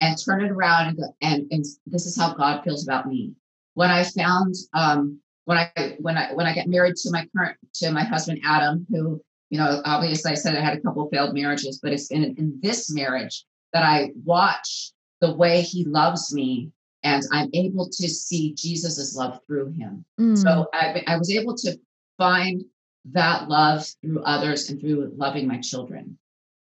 and 0.00 0.16
turn 0.16 0.44
it 0.44 0.52
around 0.52 0.88
and, 0.88 0.96
go, 0.96 1.16
and, 1.20 1.48
and 1.50 1.64
this 1.86 2.06
is 2.06 2.16
how 2.16 2.34
God 2.34 2.62
feels 2.62 2.86
about 2.86 3.08
me. 3.08 3.32
When 3.74 3.90
I 3.90 4.04
found 4.04 4.54
um, 4.72 5.18
when 5.46 5.58
I 5.58 5.96
when 5.98 6.16
I 6.16 6.32
when 6.32 6.46
I 6.46 6.54
get 6.54 6.68
married 6.68 6.94
to 6.96 7.10
my 7.10 7.26
current 7.36 7.56
to 7.74 7.90
my 7.90 8.04
husband 8.04 8.40
Adam, 8.44 8.86
who 8.88 9.20
you 9.50 9.58
know 9.58 9.82
obviously 9.84 10.30
I 10.30 10.34
said 10.34 10.56
I 10.56 10.60
had 10.60 10.78
a 10.78 10.80
couple 10.80 11.04
of 11.04 11.10
failed 11.10 11.34
marriages, 11.34 11.80
but 11.82 11.92
it's 11.92 12.10
in 12.12 12.22
in 12.38 12.58
this 12.62 12.90
marriage 12.90 13.44
that 13.72 13.82
I 13.82 14.12
watch 14.24 14.92
the 15.20 15.34
way 15.34 15.60
he 15.60 15.84
loves 15.84 16.32
me 16.32 16.70
and 17.02 17.22
I'm 17.32 17.50
able 17.52 17.88
to 17.88 18.08
see 18.08 18.54
Jesus's 18.54 19.16
love 19.16 19.40
through 19.46 19.72
him. 19.72 20.04
Mm. 20.20 20.38
So 20.38 20.68
I, 20.72 21.02
I 21.06 21.16
was 21.16 21.30
able 21.30 21.56
to 21.56 21.78
find 22.16 22.64
that 23.12 23.48
love 23.48 23.86
through 24.02 24.22
others 24.22 24.68
and 24.70 24.80
through 24.80 25.12
loving 25.16 25.46
my 25.46 25.58
children. 25.60 26.18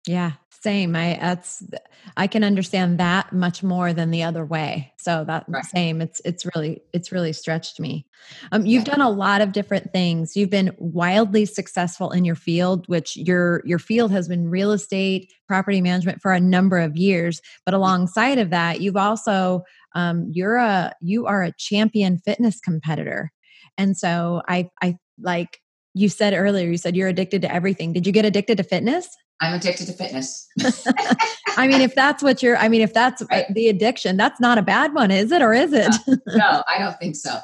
Yeah, 0.07 0.33
same. 0.65 0.97
I 0.97 1.19
that's 1.21 1.63
I 2.17 2.27
can 2.27 2.45
understand 2.45 2.99
that 2.99 3.33
much 3.33 3.63
more 3.63 3.93
than 3.93 4.11
the 4.11 4.23
other 4.23 4.45
way. 4.45 4.93
So 4.99 5.25
that 5.25 5.45
right. 5.49 5.65
same. 5.65 6.01
It's 6.01 6.21
it's 6.25 6.47
really 6.55 6.83
it's 6.93 7.13
really 7.13 7.33
stretched 7.33 7.81
me. 7.81 8.07
Um, 8.53 8.67
you've 8.67 8.87
yeah. 8.87 8.95
done 8.95 9.01
a 9.03 9.11
lot 9.11 9.41
of 9.41 9.53
different 9.53 9.93
things. 9.93 10.37
You've 10.37 10.51
been 10.51 10.75
wildly 10.79 11.47
successful 11.47 12.11
in 12.11 12.25
your 12.25 12.35
field, 12.35 12.87
which 12.89 13.17
your 13.17 13.63
your 13.65 13.79
field 13.79 14.11
has 14.13 14.29
been 14.29 14.51
real 14.51 14.73
estate, 14.73 15.33
property 15.49 15.81
management 15.81 16.21
for 16.21 16.33
a 16.33 16.41
number 16.41 16.79
of 16.79 16.97
years. 16.97 17.41
But 17.65 17.75
alongside 17.75 18.39
of 18.39 18.51
that, 18.51 18.81
you've 18.81 18.97
also 18.97 19.65
um, 19.95 20.29
you're 20.33 20.57
a 20.57 20.93
you 21.01 21.27
are 21.27 21.43
a 21.43 21.53
champion 21.53 22.19
fitness 22.19 22.61
competitor, 22.61 23.33
and 23.79 23.97
so 23.97 24.43
I 24.49 24.69
I 24.83 24.97
like 25.19 25.61
you 25.95 26.09
said 26.09 26.35
earlier, 26.35 26.69
you 26.69 26.77
said 26.77 26.97
you're 26.97 27.09
addicted 27.09 27.43
to 27.43 27.53
everything. 27.53 27.93
Did 27.93 28.07
you 28.07 28.13
get 28.13 28.25
addicted 28.25 28.59
to 28.59 28.65
fitness? 28.65 29.09
I'm 29.41 29.55
addicted 29.55 29.87
to 29.87 29.93
fitness. 29.93 30.49
I 31.57 31.67
mean, 31.67 31.81
if 31.81 31.95
that's 31.95 32.23
what 32.23 32.43
you're, 32.43 32.57
I 32.57 32.69
mean, 32.69 32.81
if 32.81 32.93
that's 32.93 33.23
right. 33.31 33.47
the 33.53 33.69
addiction, 33.69 34.17
that's 34.17 34.41
not 34.41 34.59
a 34.59 34.63
bad 34.63 34.95
one, 34.95 35.11
is 35.11 35.33
it? 35.33 35.43
Or 35.43 35.53
is 35.53 35.73
it? 35.73 35.93
No, 36.07 36.17
no, 36.37 36.63
I 36.69 36.79
don't 36.79 36.99
think 36.99 37.17
so. 37.17 37.39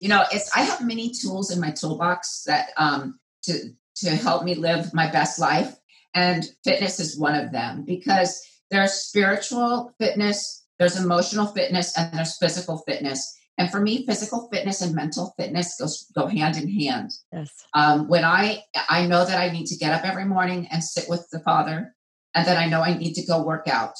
You 0.00 0.08
know, 0.08 0.24
it's, 0.32 0.54
I 0.56 0.60
have 0.60 0.84
many 0.84 1.10
tools 1.10 1.50
in 1.50 1.60
my 1.60 1.70
toolbox 1.70 2.44
that, 2.46 2.70
um, 2.76 3.18
to, 3.44 3.70
to 3.96 4.10
help 4.10 4.44
me 4.44 4.54
live 4.54 4.92
my 4.92 5.10
best 5.10 5.38
life. 5.38 5.76
And 6.14 6.44
fitness 6.64 7.00
is 7.00 7.18
one 7.18 7.34
of 7.34 7.52
them 7.52 7.84
because 7.84 8.42
there's 8.70 8.92
spiritual 8.92 9.94
fitness, 9.98 10.64
there's 10.78 10.98
emotional 10.98 11.46
fitness, 11.46 11.96
and 11.96 12.12
there's 12.12 12.36
physical 12.38 12.78
fitness. 12.86 13.35
And 13.58 13.70
for 13.70 13.80
me, 13.80 14.04
physical 14.04 14.48
fitness 14.52 14.82
and 14.82 14.94
mental 14.94 15.34
fitness 15.38 15.76
goes 15.78 16.06
go 16.14 16.26
hand 16.26 16.56
in 16.56 16.68
hand. 16.68 17.12
Yes. 17.32 17.52
Um, 17.74 18.08
when 18.08 18.24
I 18.24 18.64
I 18.88 19.06
know 19.06 19.24
that 19.24 19.38
I 19.38 19.50
need 19.50 19.66
to 19.66 19.76
get 19.76 19.92
up 19.92 20.04
every 20.04 20.26
morning 20.26 20.68
and 20.70 20.84
sit 20.84 21.08
with 21.08 21.28
the 21.30 21.40
Father, 21.40 21.94
and 22.34 22.46
then 22.46 22.56
I 22.56 22.68
know 22.68 22.82
I 22.82 22.96
need 22.96 23.14
to 23.14 23.26
go 23.26 23.42
work 23.42 23.66
out. 23.66 23.94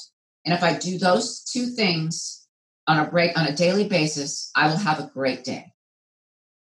And 0.45 0.53
if 0.53 0.63
I 0.63 0.77
do 0.77 0.97
those 0.97 1.43
two 1.43 1.67
things 1.67 2.47
on 2.87 2.99
a 2.99 3.09
break 3.09 3.37
on 3.37 3.47
a 3.47 3.55
daily 3.55 3.87
basis, 3.87 4.51
I 4.55 4.67
will 4.67 4.77
have 4.77 4.99
a 4.99 5.09
great 5.13 5.43
day. 5.43 5.73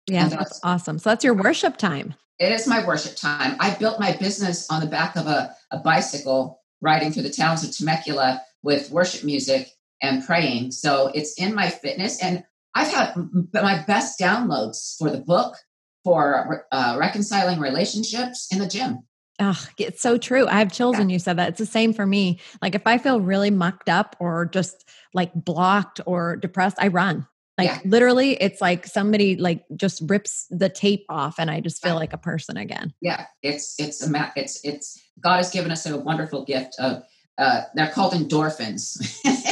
Yeah, 0.07 0.27
that's, 0.27 0.35
that's 0.35 0.59
awesome. 0.63 0.99
So 0.99 1.09
that's 1.09 1.23
your 1.23 1.33
worship 1.33 1.77
time. 1.77 2.13
It 2.39 2.51
is 2.51 2.67
my 2.67 2.85
worship 2.85 3.15
time. 3.15 3.55
I 3.59 3.73
built 3.75 3.99
my 3.99 4.15
business 4.17 4.69
on 4.69 4.81
the 4.81 4.87
back 4.87 5.15
of 5.15 5.27
a, 5.27 5.55
a 5.71 5.79
bicycle 5.79 6.61
riding 6.81 7.11
through 7.11 7.23
the 7.23 7.29
towns 7.29 7.63
of 7.63 7.75
Temecula 7.75 8.41
with 8.63 8.91
worship 8.91 9.23
music 9.23 9.69
and 10.01 10.25
praying. 10.25 10.71
So 10.71 11.11
it's 11.13 11.39
in 11.39 11.55
my 11.55 11.69
fitness. 11.69 12.21
And 12.21 12.43
I've 12.75 12.91
had 12.91 13.15
my 13.53 13.83
best 13.85 14.19
downloads 14.19 14.97
for 14.97 15.09
the 15.09 15.19
book, 15.19 15.55
for 16.03 16.65
uh, 16.71 16.97
reconciling 16.99 17.59
relationships 17.59 18.47
in 18.51 18.59
the 18.59 18.67
gym. 18.67 18.99
Oh, 19.39 19.59
it's 19.77 20.01
so 20.01 20.17
true. 20.17 20.47
I 20.47 20.59
have 20.59 20.71
chills 20.71 20.93
yeah. 20.93 20.99
when 20.99 21.09
you 21.09 21.19
said 21.19 21.37
that. 21.37 21.49
It's 21.49 21.59
the 21.59 21.65
same 21.65 21.93
for 21.93 22.05
me. 22.05 22.39
Like 22.61 22.75
if 22.75 22.85
I 22.85 22.97
feel 22.97 23.19
really 23.19 23.49
mucked 23.49 23.89
up 23.89 24.15
or 24.19 24.45
just 24.45 24.87
like 25.13 25.31
blocked 25.33 25.99
or 26.05 26.35
depressed, 26.35 26.77
I 26.79 26.89
run. 26.89 27.27
Like 27.57 27.67
yeah. 27.67 27.79
literally, 27.85 28.33
it's 28.35 28.61
like 28.61 28.85
somebody 28.85 29.35
like 29.35 29.63
just 29.75 30.01
rips 30.07 30.47
the 30.49 30.69
tape 30.69 31.05
off, 31.09 31.35
and 31.37 31.51
I 31.51 31.59
just 31.59 31.83
feel 31.83 31.93
like 31.95 32.11
a 32.11 32.17
person 32.17 32.57
again. 32.57 32.93
Yeah, 32.99 33.25
it's 33.43 33.75
it's 33.77 34.07
a 34.07 34.33
it's 34.35 34.59
it's 34.63 34.99
God 35.19 35.37
has 35.37 35.51
given 35.51 35.71
us 35.71 35.85
a 35.85 35.97
wonderful 35.97 36.45
gift 36.45 36.75
of 36.79 37.03
uh, 37.37 37.61
they're 37.75 37.91
called 37.91 38.13
endorphins. 38.13 38.97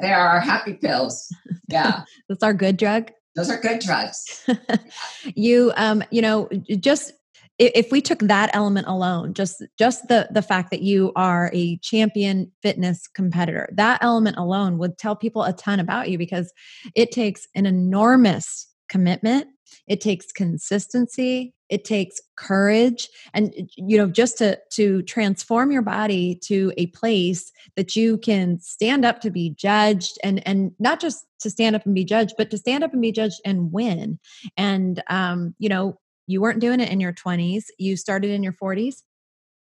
they 0.00 0.12
are 0.12 0.28
our 0.28 0.40
happy 0.40 0.74
pills. 0.74 1.34
Yeah. 1.68 2.04
That's 2.28 2.42
our 2.42 2.54
good 2.54 2.76
drug. 2.76 3.10
Those 3.34 3.50
are 3.50 3.60
good 3.60 3.80
drugs. 3.80 4.46
you 5.34 5.72
um, 5.76 6.04
you 6.10 6.22
know, 6.22 6.48
just 6.80 7.12
if 7.58 7.92
we 7.92 8.00
took 8.00 8.18
that 8.20 8.50
element 8.54 8.86
alone 8.88 9.34
just 9.34 9.62
just 9.78 10.08
the 10.08 10.26
the 10.30 10.42
fact 10.42 10.70
that 10.70 10.82
you 10.82 11.12
are 11.16 11.50
a 11.52 11.76
champion 11.78 12.50
fitness 12.62 13.06
competitor 13.06 13.68
that 13.72 14.02
element 14.02 14.36
alone 14.36 14.78
would 14.78 14.96
tell 14.98 15.14
people 15.14 15.44
a 15.44 15.52
ton 15.52 15.78
about 15.78 16.08
you 16.08 16.16
because 16.16 16.52
it 16.94 17.12
takes 17.12 17.46
an 17.54 17.66
enormous 17.66 18.68
commitment 18.88 19.46
it 19.86 20.00
takes 20.00 20.32
consistency 20.32 21.54
it 21.72 21.86
takes 21.86 22.20
courage 22.36 23.08
and 23.32 23.52
you 23.76 23.96
know 23.96 24.06
just 24.06 24.36
to 24.36 24.58
to 24.70 25.00
transform 25.02 25.72
your 25.72 25.82
body 25.82 26.38
to 26.42 26.70
a 26.76 26.86
place 26.88 27.50
that 27.76 27.96
you 27.96 28.18
can 28.18 28.60
stand 28.60 29.04
up 29.06 29.20
to 29.22 29.30
be 29.30 29.50
judged 29.50 30.18
and 30.22 30.46
and 30.46 30.72
not 30.78 31.00
just 31.00 31.24
to 31.40 31.48
stand 31.48 31.74
up 31.74 31.84
and 31.86 31.94
be 31.94 32.04
judged 32.04 32.34
but 32.36 32.50
to 32.50 32.58
stand 32.58 32.84
up 32.84 32.92
and 32.92 33.00
be 33.00 33.10
judged 33.10 33.40
and 33.44 33.72
win. 33.72 34.18
And 34.56 35.02
um 35.08 35.54
you 35.58 35.68
know 35.68 35.98
you 36.26 36.42
weren't 36.42 36.60
doing 36.60 36.78
it 36.78 36.90
in 36.90 37.00
your 37.00 37.12
20s 37.12 37.64
you 37.78 37.96
started 37.96 38.30
in 38.30 38.42
your 38.42 38.52
40s 38.52 38.96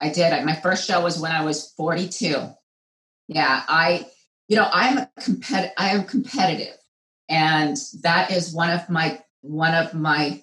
i 0.00 0.10
did. 0.10 0.44
My 0.44 0.54
first 0.54 0.86
show 0.86 1.02
was 1.02 1.18
when 1.18 1.32
i 1.32 1.42
was 1.42 1.72
42 1.76 2.36
yeah 3.28 3.62
i 3.68 4.06
you 4.48 4.56
know 4.56 4.68
i'm 4.70 4.98
a 4.98 5.10
competitive 5.18 5.72
i 5.78 5.90
am 5.90 6.04
competitive. 6.04 6.76
And 7.28 7.76
that 8.02 8.30
is 8.30 8.54
one 8.54 8.70
of 8.70 8.88
my 8.88 9.20
one 9.40 9.74
of 9.74 9.94
my 9.94 10.42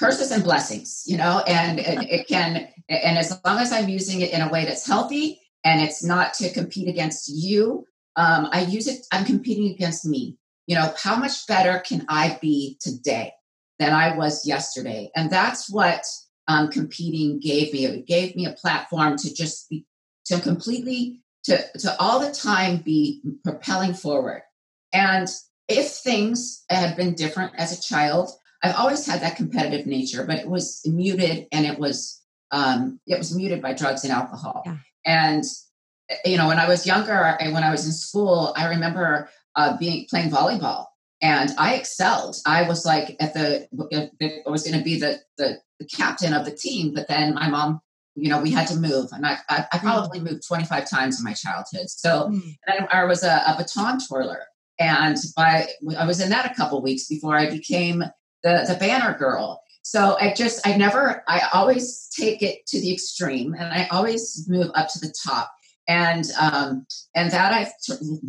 curses 0.00 0.30
and 0.30 0.42
blessings, 0.42 1.04
you 1.06 1.18
know, 1.18 1.44
and 1.46 1.78
it, 1.78 2.26
can, 2.26 2.66
and 2.88 3.18
as 3.18 3.38
long 3.44 3.58
as 3.58 3.70
I'm 3.70 3.90
using 3.90 4.22
it 4.22 4.32
in 4.32 4.40
a 4.40 4.48
way 4.48 4.64
that's 4.64 4.86
healthy 4.86 5.38
and 5.62 5.82
it's 5.82 6.02
not 6.02 6.32
to 6.34 6.50
compete 6.50 6.88
against 6.88 7.28
you. 7.28 7.84
Um, 8.16 8.48
I 8.50 8.62
use 8.62 8.88
it, 8.88 9.06
I'm 9.12 9.26
competing 9.26 9.70
against 9.70 10.06
me. 10.06 10.38
You 10.66 10.76
know, 10.76 10.94
how 10.98 11.16
much 11.16 11.46
better 11.46 11.80
can 11.80 12.06
I 12.08 12.38
be 12.40 12.78
today 12.80 13.34
than 13.78 13.92
I 13.92 14.16
was 14.16 14.46
yesterday? 14.46 15.10
And 15.14 15.30
that's 15.30 15.70
what 15.70 16.02
um, 16.48 16.70
competing 16.70 17.38
gave 17.38 17.74
me. 17.74 17.84
It 17.84 18.06
gave 18.06 18.34
me 18.34 18.46
a 18.46 18.52
platform 18.52 19.18
to 19.18 19.34
just 19.34 19.68
be, 19.68 19.84
to 20.26 20.40
completely, 20.40 21.20
to, 21.44 21.62
to 21.78 22.00
all 22.00 22.20
the 22.20 22.32
time 22.32 22.78
be 22.78 23.20
propelling 23.44 23.92
forward. 23.92 24.42
And 24.94 25.28
if 25.68 25.88
things 25.90 26.64
had 26.70 26.96
been 26.96 27.14
different 27.14 27.52
as 27.56 27.78
a 27.78 27.82
child, 27.82 28.30
I've 28.62 28.76
always 28.76 29.06
had 29.06 29.22
that 29.22 29.36
competitive 29.36 29.86
nature, 29.86 30.24
but 30.24 30.38
it 30.38 30.48
was 30.48 30.82
muted 30.84 31.46
and 31.52 31.66
it 31.66 31.78
was 31.78 32.20
um, 32.50 33.00
it 33.06 33.16
was 33.16 33.34
muted 33.34 33.62
by 33.62 33.72
drugs 33.72 34.04
and 34.04 34.12
alcohol. 34.12 34.62
Yeah. 34.66 34.76
And 35.06 35.44
you 36.24 36.36
know, 36.36 36.48
when 36.48 36.58
I 36.58 36.68
was 36.68 36.86
younger 36.86 37.36
and 37.40 37.54
when 37.54 37.62
I 37.62 37.70
was 37.70 37.86
in 37.86 37.92
school, 37.92 38.52
I 38.56 38.68
remember 38.68 39.30
uh, 39.56 39.76
being 39.76 40.06
playing 40.10 40.30
volleyball, 40.30 40.86
and 41.22 41.52
I 41.58 41.74
excelled. 41.74 42.36
I 42.46 42.66
was 42.66 42.84
like 42.84 43.16
at 43.20 43.34
the 43.34 43.68
I 44.46 44.50
was 44.50 44.64
going 44.64 44.78
to 44.78 44.84
be 44.84 44.98
the, 44.98 45.20
the, 45.38 45.58
the 45.78 45.86
captain 45.86 46.32
of 46.32 46.44
the 46.44 46.50
team, 46.50 46.92
but 46.94 47.08
then 47.08 47.34
my 47.34 47.48
mom, 47.48 47.80
you 48.14 48.28
know, 48.28 48.40
we 48.40 48.50
had 48.50 48.66
to 48.68 48.76
move, 48.76 49.10
and 49.12 49.24
I 49.24 49.38
I, 49.48 49.66
I 49.72 49.78
hmm. 49.78 49.86
probably 49.86 50.20
moved 50.20 50.46
twenty 50.46 50.64
five 50.64 50.88
times 50.88 51.18
in 51.18 51.24
my 51.24 51.32
childhood. 51.32 51.88
So 51.88 52.30
mm. 52.30 52.56
I, 52.66 52.86
I, 53.02 53.04
was 53.04 53.22
a, 53.22 53.42
a 53.46 53.54
baton 53.56 53.98
twirler, 54.06 54.42
and 54.78 55.16
by 55.36 55.68
I 55.96 56.06
was 56.06 56.20
in 56.20 56.30
that 56.30 56.50
a 56.50 56.54
couple 56.54 56.82
weeks 56.82 57.06
before 57.06 57.36
I 57.36 57.48
became 57.48 58.02
the 58.42 58.64
the 58.68 58.76
banner 58.78 59.16
girl. 59.16 59.62
So 59.82 60.16
I 60.20 60.34
just 60.34 60.66
I 60.66 60.76
never 60.76 61.22
I 61.28 61.48
always 61.52 62.08
take 62.16 62.42
it 62.42 62.66
to 62.68 62.80
the 62.80 62.92
extreme, 62.92 63.54
and 63.54 63.72
I 63.72 63.88
always 63.90 64.46
move 64.48 64.70
up 64.74 64.88
to 64.90 64.98
the 64.98 65.14
top. 65.24 65.50
And 65.88 66.24
um, 66.40 66.86
and 67.14 67.30
that 67.32 67.52
I've 67.52 67.72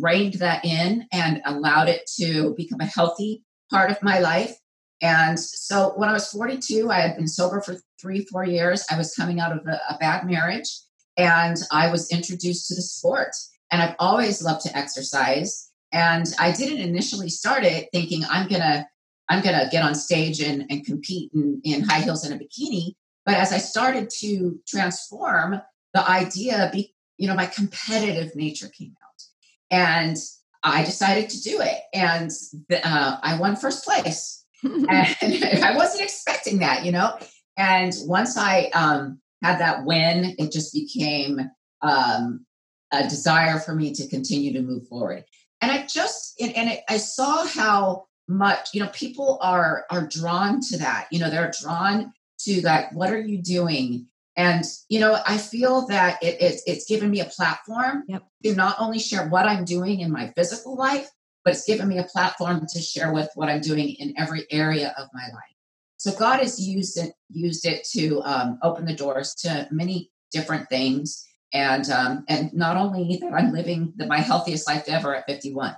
reined 0.00 0.34
that 0.34 0.64
in 0.64 1.06
and 1.12 1.42
allowed 1.44 1.88
it 1.88 2.10
to 2.20 2.54
become 2.56 2.80
a 2.80 2.86
healthy 2.86 3.44
part 3.70 3.90
of 3.90 4.02
my 4.02 4.18
life. 4.18 4.56
And 5.00 5.38
so 5.38 5.92
when 5.96 6.08
I 6.08 6.12
was 6.12 6.28
42, 6.28 6.90
I 6.90 7.00
had 7.00 7.16
been 7.16 7.26
sober 7.26 7.60
for 7.60 7.76
three, 8.00 8.24
four 8.24 8.44
years. 8.44 8.84
I 8.90 8.96
was 8.96 9.14
coming 9.14 9.40
out 9.40 9.50
of 9.52 9.66
a, 9.66 9.80
a 9.90 9.98
bad 9.98 10.24
marriage 10.24 10.68
and 11.16 11.56
I 11.72 11.90
was 11.90 12.10
introduced 12.12 12.68
to 12.68 12.74
the 12.74 12.82
sport. 12.82 13.34
And 13.70 13.82
I've 13.82 13.96
always 13.98 14.42
loved 14.42 14.62
to 14.62 14.76
exercise. 14.76 15.70
And 15.92 16.26
I 16.38 16.52
didn't 16.52 16.78
initially 16.78 17.28
start 17.28 17.64
it 17.64 17.88
thinking 17.92 18.22
I'm 18.30 18.48
going 18.48 18.62
to 18.62 18.86
I'm 19.28 19.42
going 19.42 19.58
to 19.58 19.68
get 19.70 19.84
on 19.84 19.94
stage 19.94 20.40
and, 20.40 20.66
and 20.70 20.84
compete 20.84 21.30
in, 21.34 21.60
in 21.64 21.82
high 21.82 22.00
heels 22.00 22.24
and 22.24 22.34
a 22.34 22.44
bikini. 22.44 22.94
But 23.24 23.34
as 23.34 23.52
I 23.52 23.58
started 23.58 24.10
to 24.18 24.60
transform, 24.66 25.60
the 25.94 26.10
idea, 26.10 26.70
be, 26.72 26.94
you 27.18 27.28
know, 27.28 27.34
my 27.34 27.46
competitive 27.46 28.34
nature 28.34 28.68
came 28.68 28.94
out. 29.02 29.22
And 29.70 30.16
I 30.62 30.84
decided 30.84 31.30
to 31.30 31.42
do 31.42 31.60
it. 31.60 31.80
And 31.94 32.30
the, 32.68 32.86
uh, 32.86 33.18
I 33.22 33.38
won 33.38 33.56
first 33.56 33.84
place. 33.84 34.44
and 34.62 34.88
I 35.64 35.74
wasn't 35.76 36.02
expecting 36.02 36.58
that, 36.58 36.84
you 36.84 36.92
know. 36.92 37.18
And 37.56 37.92
once 38.04 38.36
I 38.36 38.70
um, 38.74 39.20
had 39.42 39.58
that 39.60 39.84
win, 39.84 40.34
it 40.38 40.52
just 40.52 40.72
became 40.72 41.50
um, 41.82 42.46
a 42.92 43.02
desire 43.04 43.58
for 43.58 43.74
me 43.74 43.92
to 43.94 44.08
continue 44.08 44.52
to 44.52 44.62
move 44.62 44.86
forward. 44.88 45.24
And 45.60 45.70
I 45.70 45.86
just, 45.86 46.40
and, 46.40 46.56
and 46.56 46.70
it, 46.70 46.80
I 46.88 46.96
saw 46.96 47.46
how 47.46 48.06
much 48.28 48.68
you 48.72 48.80
know 48.80 48.88
people 48.88 49.38
are 49.42 49.84
are 49.90 50.06
drawn 50.06 50.60
to 50.60 50.78
that 50.78 51.06
you 51.10 51.18
know 51.18 51.28
they're 51.28 51.52
drawn 51.60 52.12
to 52.38 52.60
that 52.62 52.92
what 52.92 53.10
are 53.10 53.20
you 53.20 53.38
doing? 53.38 54.06
And 54.34 54.64
you 54.88 54.98
know 54.98 55.18
i 55.26 55.36
feel 55.36 55.86
that 55.88 56.22
it, 56.22 56.38
it's 56.40 56.62
it's 56.66 56.86
given 56.86 57.10
me 57.10 57.20
a 57.20 57.26
platform 57.26 58.04
yep. 58.08 58.22
to 58.42 58.54
not 58.54 58.76
only 58.78 58.98
share 58.98 59.28
what 59.28 59.44
i'm 59.44 59.66
doing 59.66 60.00
in 60.00 60.10
my 60.10 60.32
physical 60.34 60.74
life 60.74 61.10
but 61.44 61.52
it's 61.52 61.66
given 61.66 61.86
me 61.86 61.98
a 61.98 62.04
platform 62.04 62.66
to 62.72 62.80
share 62.80 63.12
with 63.12 63.28
what 63.34 63.50
i'm 63.50 63.60
doing 63.60 63.90
in 63.98 64.14
every 64.16 64.46
area 64.50 64.94
of 64.96 65.08
my 65.12 65.24
life. 65.24 65.56
So 65.98 66.12
god 66.12 66.40
has 66.40 66.58
used 66.58 66.96
it 66.96 67.12
used 67.28 67.66
it 67.66 67.84
to 67.92 68.22
um, 68.22 68.58
open 68.62 68.86
the 68.86 68.94
doors 68.94 69.34
to 69.42 69.68
many 69.70 70.10
different 70.30 70.66
things 70.70 71.28
and 71.52 71.90
um, 71.90 72.24
and 72.26 72.54
not 72.54 72.78
only 72.78 73.18
that 73.20 73.34
i'm 73.34 73.52
living 73.52 73.92
the, 73.96 74.06
my 74.06 74.20
healthiest 74.20 74.66
life 74.66 74.84
ever 74.88 75.14
at 75.14 75.26
51 75.26 75.76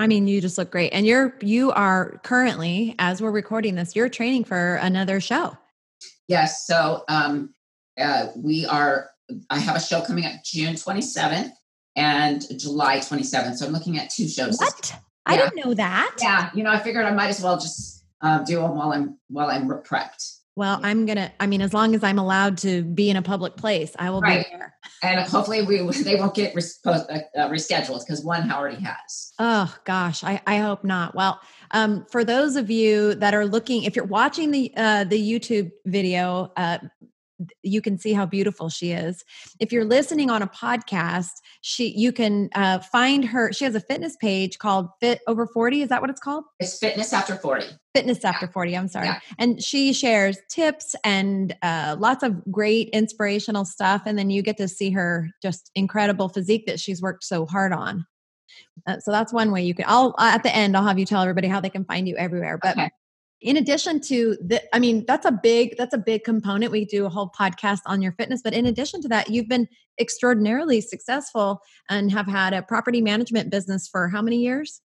I 0.00 0.06
mean, 0.06 0.26
you 0.26 0.40
just 0.40 0.56
look 0.56 0.70
great. 0.70 0.94
And 0.94 1.06
you're 1.06 1.36
you 1.42 1.72
are 1.72 2.20
currently, 2.24 2.94
as 2.98 3.20
we're 3.20 3.30
recording 3.30 3.74
this, 3.74 3.94
you're 3.94 4.08
training 4.08 4.44
for 4.44 4.76
another 4.76 5.20
show. 5.20 5.58
Yes. 6.26 6.66
So 6.66 7.04
um 7.08 7.54
uh, 8.00 8.28
we 8.34 8.64
are 8.64 9.10
I 9.50 9.58
have 9.58 9.76
a 9.76 9.80
show 9.80 10.00
coming 10.00 10.24
up 10.24 10.42
June 10.42 10.74
27th 10.74 11.50
and 11.96 12.42
July 12.58 13.00
27th. 13.00 13.56
So 13.56 13.66
I'm 13.66 13.72
looking 13.72 13.98
at 13.98 14.08
two 14.08 14.26
shows. 14.26 14.56
What? 14.56 14.94
I 15.26 15.36
didn't 15.36 15.62
know 15.62 15.74
that. 15.74 16.16
Yeah, 16.22 16.48
you 16.54 16.64
know, 16.64 16.70
I 16.70 16.78
figured 16.78 17.04
I 17.04 17.12
might 17.12 17.28
as 17.28 17.42
well 17.42 17.58
just 17.58 18.02
uh, 18.22 18.42
do 18.42 18.56
them 18.56 18.76
while 18.76 18.92
I'm 18.92 19.18
while 19.28 19.50
I'm 19.50 19.68
prepped. 19.68 20.38
Well, 20.60 20.78
I'm 20.82 21.06
gonna. 21.06 21.32
I 21.40 21.46
mean, 21.46 21.62
as 21.62 21.72
long 21.72 21.94
as 21.94 22.04
I'm 22.04 22.18
allowed 22.18 22.58
to 22.58 22.82
be 22.82 23.08
in 23.08 23.16
a 23.16 23.22
public 23.22 23.56
place, 23.56 23.96
I 23.98 24.10
will 24.10 24.20
right. 24.20 24.44
be 24.44 24.50
there. 24.54 24.74
And 25.02 25.18
hopefully, 25.18 25.62
we 25.62 25.78
they 26.02 26.16
won't 26.16 26.34
get 26.34 26.54
res- 26.54 26.78
uh, 26.84 26.90
uh, 27.00 27.48
rescheduled 27.48 28.00
because 28.06 28.22
one 28.22 28.52
already 28.52 28.76
has. 28.84 29.32
Oh 29.38 29.74
gosh, 29.86 30.22
I 30.22 30.42
I 30.46 30.58
hope 30.58 30.84
not. 30.84 31.14
Well, 31.14 31.40
um, 31.70 32.04
for 32.10 32.24
those 32.24 32.56
of 32.56 32.68
you 32.68 33.14
that 33.14 33.32
are 33.32 33.46
looking, 33.46 33.84
if 33.84 33.96
you're 33.96 34.04
watching 34.04 34.50
the 34.50 34.70
uh, 34.76 35.04
the 35.04 35.18
YouTube 35.18 35.70
video, 35.86 36.52
uh, 36.58 36.76
you 37.62 37.80
can 37.80 37.98
see 37.98 38.12
how 38.12 38.26
beautiful 38.26 38.68
she 38.68 38.92
is. 38.92 39.24
If 39.58 39.72
you're 39.72 39.84
listening 39.84 40.30
on 40.30 40.42
a 40.42 40.46
podcast, 40.46 41.30
she 41.60 41.88
you 41.96 42.12
can 42.12 42.50
uh, 42.54 42.80
find 42.80 43.24
her. 43.24 43.52
She 43.52 43.64
has 43.64 43.74
a 43.74 43.80
fitness 43.80 44.16
page 44.16 44.58
called 44.58 44.88
Fit 45.00 45.20
Over 45.26 45.46
40. 45.46 45.82
Is 45.82 45.88
that 45.88 46.00
what 46.00 46.10
it's 46.10 46.20
called? 46.20 46.44
It's 46.58 46.78
Fitness 46.78 47.12
After 47.12 47.36
40. 47.36 47.66
Fitness 47.94 48.24
After 48.24 48.46
40. 48.46 48.76
I'm 48.76 48.88
sorry. 48.88 49.06
Yeah. 49.06 49.20
And 49.38 49.62
she 49.62 49.92
shares 49.92 50.38
tips 50.48 50.94
and 51.04 51.56
uh, 51.62 51.96
lots 51.98 52.22
of 52.22 52.44
great 52.50 52.88
inspirational 52.90 53.64
stuff. 53.64 54.02
And 54.06 54.18
then 54.18 54.30
you 54.30 54.42
get 54.42 54.56
to 54.58 54.68
see 54.68 54.90
her 54.90 55.28
just 55.42 55.70
incredible 55.74 56.28
physique 56.28 56.66
that 56.66 56.80
she's 56.80 57.02
worked 57.02 57.24
so 57.24 57.46
hard 57.46 57.72
on. 57.72 58.06
Uh, 58.86 58.98
so 58.98 59.10
that's 59.10 59.32
one 59.32 59.52
way 59.52 59.62
you 59.62 59.74
can. 59.74 59.84
I'll 59.88 60.14
at 60.18 60.42
the 60.42 60.54
end. 60.54 60.76
I'll 60.76 60.86
have 60.86 60.98
you 60.98 61.06
tell 61.06 61.22
everybody 61.22 61.48
how 61.48 61.60
they 61.60 61.70
can 61.70 61.84
find 61.84 62.08
you 62.08 62.16
everywhere. 62.16 62.58
But 62.60 62.78
okay 62.78 62.90
in 63.40 63.56
addition 63.56 64.00
to 64.00 64.36
the 64.44 64.62
i 64.74 64.78
mean 64.78 65.04
that's 65.06 65.26
a 65.26 65.32
big 65.32 65.76
that's 65.76 65.94
a 65.94 65.98
big 65.98 66.24
component. 66.24 66.72
We 66.72 66.84
do 66.84 67.06
a 67.06 67.08
whole 67.08 67.30
podcast 67.38 67.80
on 67.86 68.02
your 68.02 68.12
fitness 68.12 68.42
but 68.42 68.52
in 68.52 68.66
addition 68.66 69.00
to 69.02 69.08
that 69.08 69.30
you've 69.30 69.48
been 69.48 69.68
extraordinarily 69.98 70.80
successful 70.80 71.60
and 71.88 72.10
have 72.12 72.26
had 72.26 72.52
a 72.52 72.62
property 72.62 73.00
management 73.00 73.50
business 73.50 73.88
for 73.88 74.08
how 74.08 74.22
many 74.22 74.38
years? 74.38 74.80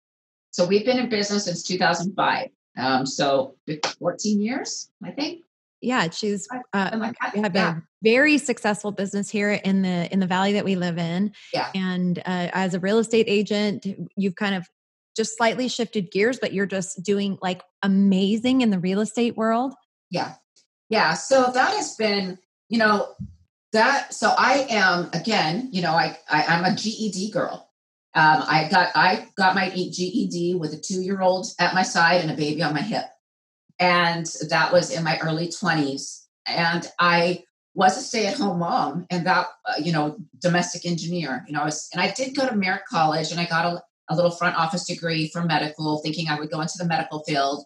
So 0.50 0.66
we've 0.66 0.84
been 0.84 0.98
in 0.98 1.08
business 1.08 1.44
since 1.44 1.62
2005 1.62 2.48
um, 2.76 3.06
so 3.06 3.56
14 3.98 4.40
years 4.40 4.90
i 5.04 5.10
think. 5.10 5.42
Yeah 5.80 6.08
she's 6.10 6.48
uh, 6.72 7.12
have 7.34 7.56
a 7.56 7.82
very 8.02 8.38
successful 8.38 8.92
business 8.92 9.30
here 9.30 9.52
in 9.52 9.82
the 9.82 10.12
in 10.12 10.20
the 10.20 10.26
valley 10.26 10.52
that 10.52 10.64
we 10.64 10.76
live 10.76 10.98
in. 10.98 11.32
Yeah. 11.54 11.70
And 11.74 12.18
uh, 12.18 12.50
as 12.52 12.74
a 12.74 12.80
real 12.80 12.98
estate 12.98 13.26
agent 13.28 13.86
you've 14.16 14.36
kind 14.36 14.54
of 14.54 14.68
just 15.16 15.36
slightly 15.36 15.68
shifted 15.68 16.10
gears, 16.10 16.38
but 16.38 16.52
you're 16.52 16.66
just 16.66 17.02
doing 17.02 17.38
like 17.40 17.62
amazing 17.82 18.60
in 18.60 18.70
the 18.70 18.78
real 18.78 19.00
estate 19.00 19.36
world? 19.36 19.74
Yeah. 20.10 20.34
Yeah. 20.88 21.14
So 21.14 21.50
that 21.52 21.74
has 21.74 21.94
been, 21.96 22.38
you 22.68 22.78
know, 22.78 23.08
that 23.72 24.14
so 24.14 24.32
I 24.36 24.66
am 24.70 25.10
again, 25.12 25.68
you 25.72 25.82
know, 25.82 25.92
I, 25.92 26.16
I 26.30 26.42
am 26.54 26.64
a 26.64 26.74
GED 26.74 27.30
girl. 27.30 27.70
Um, 28.14 28.44
I 28.46 28.68
got 28.70 28.90
I 28.94 29.26
got 29.36 29.56
my 29.56 29.70
GED 29.70 30.54
with 30.54 30.72
a 30.72 30.78
two 30.78 31.02
year 31.02 31.20
old 31.20 31.48
at 31.58 31.74
my 31.74 31.82
side 31.82 32.20
and 32.20 32.30
a 32.30 32.36
baby 32.36 32.62
on 32.62 32.72
my 32.72 32.80
hip, 32.80 33.06
and 33.80 34.24
that 34.48 34.72
was 34.72 34.92
in 34.92 35.02
my 35.02 35.18
early 35.18 35.48
twenties. 35.48 36.24
And 36.46 36.88
I 37.00 37.42
was 37.74 37.96
a 37.96 38.00
stay 38.00 38.26
at 38.26 38.38
home 38.38 38.60
mom, 38.60 39.06
and 39.10 39.26
that 39.26 39.48
uh, 39.66 39.74
you 39.82 39.92
know 39.92 40.16
domestic 40.40 40.86
engineer. 40.86 41.44
You 41.48 41.54
know, 41.54 41.62
I 41.62 41.64
was 41.64 41.88
and 41.92 42.00
I 42.00 42.12
did 42.12 42.36
go 42.36 42.48
to 42.48 42.54
Merritt 42.54 42.86
College, 42.88 43.32
and 43.32 43.40
I 43.40 43.46
got 43.46 43.66
a 43.66 43.82
a 44.08 44.16
little 44.16 44.30
front 44.30 44.56
office 44.56 44.86
degree 44.86 45.28
for 45.28 45.42
medical, 45.42 45.98
thinking 45.98 46.28
I 46.28 46.38
would 46.38 46.50
go 46.50 46.60
into 46.60 46.78
the 46.78 46.84
medical 46.84 47.22
field. 47.24 47.64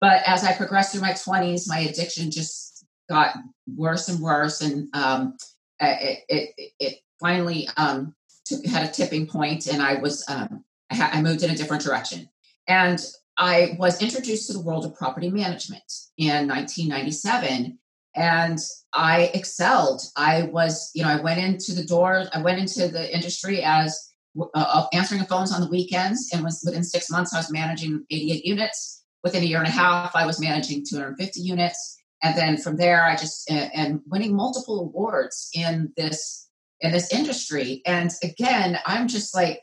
But 0.00 0.22
as 0.26 0.44
I 0.44 0.54
progressed 0.54 0.92
through 0.92 1.00
my 1.00 1.12
20s, 1.12 1.68
my 1.68 1.80
addiction 1.80 2.30
just 2.30 2.84
got 3.08 3.34
worse 3.76 4.08
and 4.08 4.20
worse. 4.20 4.60
And 4.60 4.88
um, 4.94 5.36
it, 5.80 6.24
it, 6.28 6.72
it, 6.78 6.98
finally 7.20 7.68
um, 7.76 8.14
took, 8.44 8.64
had 8.64 8.88
a 8.88 8.92
tipping 8.92 9.26
point, 9.26 9.66
and 9.66 9.82
I 9.82 9.94
was 9.94 10.24
um, 10.28 10.64
I, 10.90 11.10
I 11.14 11.22
moved 11.22 11.42
in 11.42 11.50
a 11.50 11.56
different 11.56 11.82
direction. 11.82 12.28
And 12.68 13.04
I 13.38 13.76
was 13.78 14.02
introduced 14.02 14.46
to 14.48 14.52
the 14.52 14.60
world 14.60 14.84
of 14.84 14.94
property 14.94 15.30
management 15.30 15.82
in 16.16 16.48
1997 16.48 17.78
and 18.16 18.58
I 18.92 19.30
excelled. 19.32 20.02
I 20.16 20.42
was, 20.42 20.90
you 20.94 21.04
know, 21.04 21.08
I 21.08 21.20
went 21.20 21.38
into 21.38 21.72
the 21.72 21.84
door, 21.84 22.24
I 22.32 22.42
went 22.42 22.58
into 22.58 22.88
the 22.88 23.14
industry 23.14 23.62
as 23.62 24.07
uh, 24.54 24.86
answering 24.92 25.24
phones 25.24 25.52
on 25.52 25.60
the 25.60 25.70
weekends 25.70 26.30
and 26.32 26.44
was 26.44 26.62
within 26.64 26.84
six 26.84 27.10
months 27.10 27.34
i 27.34 27.38
was 27.38 27.50
managing 27.50 28.04
88 28.10 28.44
units 28.44 29.04
within 29.22 29.42
a 29.42 29.46
year 29.46 29.58
and 29.58 29.68
a 29.68 29.70
half 29.70 30.14
i 30.14 30.26
was 30.26 30.40
managing 30.40 30.84
250 30.88 31.40
units 31.40 32.00
and 32.22 32.36
then 32.36 32.56
from 32.56 32.76
there 32.76 33.04
i 33.04 33.16
just 33.16 33.50
uh, 33.50 33.68
and 33.74 34.00
winning 34.06 34.34
multiple 34.34 34.80
awards 34.80 35.50
in 35.54 35.92
this 35.96 36.48
in 36.80 36.92
this 36.92 37.12
industry. 37.12 37.82
And 37.84 38.10
again, 38.22 38.78
I'm 38.86 39.08
just 39.08 39.34
like, 39.34 39.60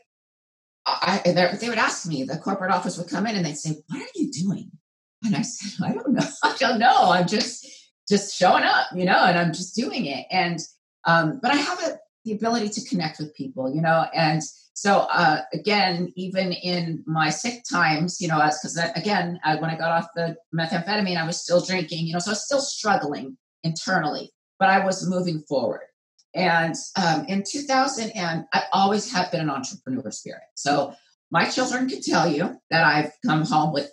I, 0.86 1.20
they 1.24 1.68
would 1.68 1.78
ask 1.78 2.06
me, 2.06 2.22
the 2.22 2.38
corporate 2.38 2.70
office 2.70 2.96
would 2.96 3.08
come 3.08 3.26
in 3.26 3.34
and 3.34 3.44
they'd 3.44 3.58
say, 3.58 3.76
What 3.88 4.00
are 4.00 4.06
you 4.14 4.30
doing? 4.30 4.70
And 5.24 5.34
I 5.34 5.42
said, 5.42 5.84
I 5.84 5.92
don't 5.92 6.12
know. 6.12 6.26
I 6.44 6.56
don't 6.58 6.78
know. 6.78 7.10
I'm 7.10 7.26
just 7.26 7.66
just 8.08 8.36
showing 8.36 8.62
up, 8.62 8.86
you 8.94 9.04
know, 9.04 9.18
and 9.24 9.36
I'm 9.36 9.52
just 9.52 9.74
doing 9.74 10.06
it. 10.06 10.26
And 10.30 10.60
um, 11.04 11.40
but 11.42 11.50
I 11.50 11.56
have 11.56 11.82
a, 11.82 11.98
the 12.26 12.32
ability 12.32 12.68
to 12.68 12.84
connect 12.88 13.18
with 13.18 13.34
people, 13.34 13.72
you 13.72 13.80
know, 13.80 14.06
and 14.12 14.42
so 14.74 15.06
uh, 15.10 15.40
again, 15.54 16.12
even 16.16 16.52
in 16.52 17.02
my 17.06 17.30
sick 17.30 17.62
times, 17.70 18.20
you 18.20 18.28
know, 18.28 18.36
because 18.36 18.78
again, 18.94 19.40
I, 19.42 19.56
when 19.56 19.70
I 19.70 19.76
got 19.76 19.92
off 19.92 20.08
the 20.14 20.36
methamphetamine, 20.54 21.16
I 21.16 21.26
was 21.26 21.40
still 21.40 21.64
drinking, 21.64 22.06
you 22.06 22.12
know, 22.12 22.18
so 22.18 22.30
I 22.30 22.32
was 22.32 22.44
still 22.44 22.60
struggling 22.60 23.38
internally, 23.64 24.32
but 24.58 24.68
I 24.68 24.84
was 24.84 25.08
moving 25.08 25.40
forward. 25.48 25.80
And 26.34 26.74
um, 27.02 27.24
in 27.26 27.42
2000, 27.50 28.10
and 28.10 28.44
I 28.52 28.64
always 28.72 29.10
have 29.12 29.30
been 29.30 29.40
an 29.40 29.48
entrepreneur 29.48 30.10
spirit. 30.10 30.42
So 30.56 30.92
my 31.30 31.46
children 31.46 31.88
can 31.88 32.02
tell 32.02 32.30
you 32.30 32.60
that 32.70 32.84
I've 32.84 33.12
come 33.24 33.46
home 33.46 33.72
with 33.72 33.90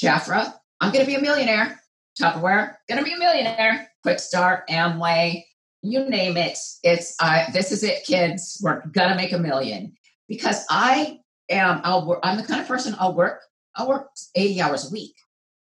Jafra. 0.00 0.54
I'm 0.80 0.92
going 0.92 1.04
to 1.04 1.10
be 1.10 1.16
a 1.16 1.20
millionaire. 1.20 1.80
Tupperware, 2.20 2.74
going 2.88 2.98
to 2.98 3.04
be 3.04 3.14
a 3.14 3.18
millionaire. 3.18 3.88
Quixtar, 4.06 4.62
Amway, 4.68 5.42
you 5.82 6.08
name 6.08 6.36
it. 6.36 6.58
It's 6.82 7.16
uh, 7.20 7.50
this 7.52 7.72
is 7.72 7.82
it, 7.82 8.04
kids. 8.04 8.60
We're 8.62 8.86
gonna 8.86 9.16
make 9.16 9.32
a 9.32 9.38
million 9.38 9.94
because 10.28 10.64
I 10.70 11.18
am. 11.50 11.80
I'll 11.84 12.06
work. 12.06 12.20
I'm 12.22 12.36
the 12.36 12.44
kind 12.44 12.60
of 12.60 12.68
person 12.68 12.94
I'll 12.98 13.14
work. 13.14 13.42
I'll 13.76 13.88
work 13.88 14.10
80 14.34 14.60
hours 14.60 14.88
a 14.88 14.92
week, 14.92 15.14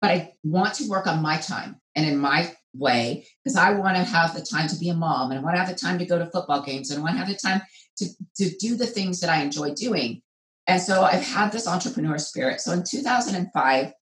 but 0.01 0.11
I 0.11 0.33
want 0.43 0.75
to 0.75 0.87
work 0.87 1.07
on 1.07 1.21
my 1.21 1.37
time 1.37 1.81
and 1.95 2.05
in 2.05 2.17
my 2.17 2.53
way 2.73 3.25
because 3.43 3.57
I 3.57 3.71
want 3.71 3.97
to 3.97 4.03
have 4.03 4.35
the 4.35 4.41
time 4.41 4.67
to 4.67 4.77
be 4.77 4.89
a 4.89 4.93
mom 4.93 5.31
and 5.31 5.39
I 5.39 5.43
want 5.43 5.55
to 5.55 5.59
have 5.59 5.69
the 5.69 5.75
time 5.75 5.97
to 5.99 6.05
go 6.05 6.19
to 6.19 6.29
football 6.29 6.61
games 6.61 6.91
and 6.91 6.99
I 6.99 7.03
want 7.03 7.15
to 7.15 7.19
have 7.19 7.27
the 7.27 7.35
time 7.35 7.61
to, 7.97 8.05
to 8.37 8.57
do 8.57 8.75
the 8.75 8.85
things 8.85 9.21
that 9.21 9.29
I 9.29 9.41
enjoy 9.41 9.73
doing. 9.73 10.21
And 10.67 10.81
so 10.81 11.03
I've 11.03 11.23
had 11.23 11.51
this 11.51 11.67
entrepreneur 11.67 12.17
spirit. 12.17 12.61
So 12.61 12.71
in 12.73 12.83
2005, 12.83 13.93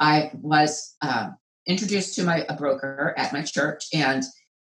I 0.00 0.30
was 0.34 0.96
um, 1.00 1.36
introduced 1.66 2.14
to 2.16 2.24
my 2.24 2.44
a 2.48 2.56
broker 2.56 3.14
at 3.16 3.32
my 3.32 3.42
church 3.42 3.86
and 3.94 4.22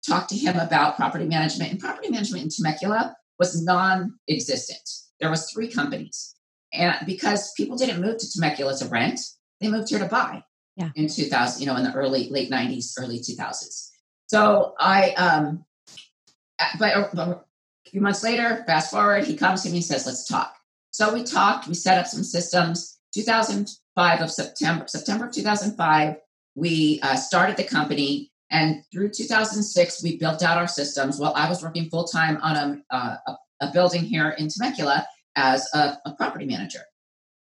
talked 0.06 0.30
to 0.30 0.36
him 0.36 0.56
about 0.56 0.96
property 0.96 1.26
management. 1.26 1.70
And 1.70 1.80
property 1.80 2.10
management 2.10 2.44
in 2.44 2.50
Temecula 2.50 3.16
was 3.38 3.62
non-existent. 3.62 4.88
There 5.20 5.30
was 5.30 5.50
three 5.50 5.68
companies. 5.68 6.34
And 6.72 6.96
because 7.06 7.52
people 7.56 7.76
didn't 7.76 8.00
move 8.00 8.18
to 8.18 8.30
Temecula 8.30 8.76
to 8.78 8.88
rent, 8.88 9.20
they 9.60 9.68
moved 9.68 9.88
here 9.88 9.98
to 9.98 10.06
buy 10.06 10.42
yeah. 10.76 10.90
in 10.94 11.08
2000, 11.08 11.60
you 11.60 11.66
know, 11.66 11.76
in 11.76 11.84
the 11.84 11.92
early, 11.92 12.28
late 12.30 12.50
90s, 12.50 12.92
early 12.98 13.18
2000s. 13.18 13.90
So 14.28 14.74
I, 14.78 15.10
um, 15.12 15.64
but 16.78 16.96
a, 16.96 17.40
few 17.90 18.00
months 18.00 18.22
later, 18.22 18.64
fast 18.66 18.90
forward, 18.90 19.24
he 19.24 19.36
comes 19.36 19.62
to 19.62 19.70
me 19.70 19.76
and 19.76 19.84
says, 19.84 20.06
let's 20.06 20.26
talk. 20.26 20.54
So 20.90 21.14
we 21.14 21.22
talked, 21.22 21.66
we 21.68 21.74
set 21.74 21.98
up 21.98 22.06
some 22.06 22.22
systems. 22.22 22.98
2005 23.14 24.20
of 24.20 24.30
September, 24.30 24.86
September 24.86 25.26
of 25.26 25.32
2005, 25.32 26.16
we 26.54 27.00
uh, 27.02 27.16
started 27.16 27.56
the 27.56 27.64
company. 27.64 28.30
And 28.50 28.82
through 28.92 29.10
2006, 29.10 30.02
we 30.02 30.16
built 30.16 30.42
out 30.42 30.56
our 30.56 30.66
systems. 30.66 31.18
Well, 31.18 31.34
I 31.34 31.48
was 31.48 31.62
working 31.62 31.90
full 31.90 32.04
time 32.04 32.38
on 32.42 32.56
a, 32.56 32.94
uh, 32.94 33.16
a, 33.26 33.36
a, 33.60 33.72
building 33.72 34.02
here 34.02 34.30
in 34.30 34.48
Temecula 34.48 35.06
as 35.36 35.68
a, 35.74 35.98
a 36.06 36.14
property 36.16 36.46
manager. 36.46 36.80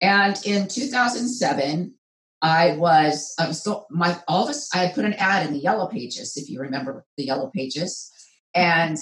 And 0.01 0.39
in 0.45 0.67
2007, 0.67 1.93
I 2.41 2.77
was 2.77 3.33
I 3.39 3.47
was 3.47 3.60
still 3.60 3.88
my 3.89 4.19
all 4.27 4.43
of 4.43 4.49
us 4.49 4.69
I 4.73 4.79
had 4.79 4.95
put 4.95 5.05
an 5.05 5.13
ad 5.13 5.47
in 5.47 5.53
the 5.53 5.60
yellow 5.60 5.88
pages 5.88 6.38
if 6.38 6.49
you 6.49 6.60
remember 6.60 7.05
the 7.17 7.25
yellow 7.25 7.49
pages 7.53 8.12
and 8.53 8.95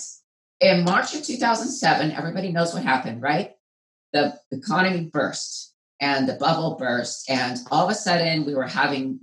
in 0.62 0.86
March 0.86 1.13
of 1.13 1.23
2007 1.23 2.12
everybody 2.12 2.51
knows 2.53 2.73
what 2.73 2.84
happened 2.84 3.21
right 3.21 3.51
the 4.13 4.39
economy 4.51 5.10
burst 5.12 5.73
and 5.99 6.29
the 6.29 6.36
bubble 6.36 6.77
burst 6.79 7.29
and 7.29 7.58
all 7.71 7.84
of 7.84 7.91
a 7.91 7.95
sudden 7.95 8.45
we 8.45 8.55
were 8.55 8.67
having 8.67 9.19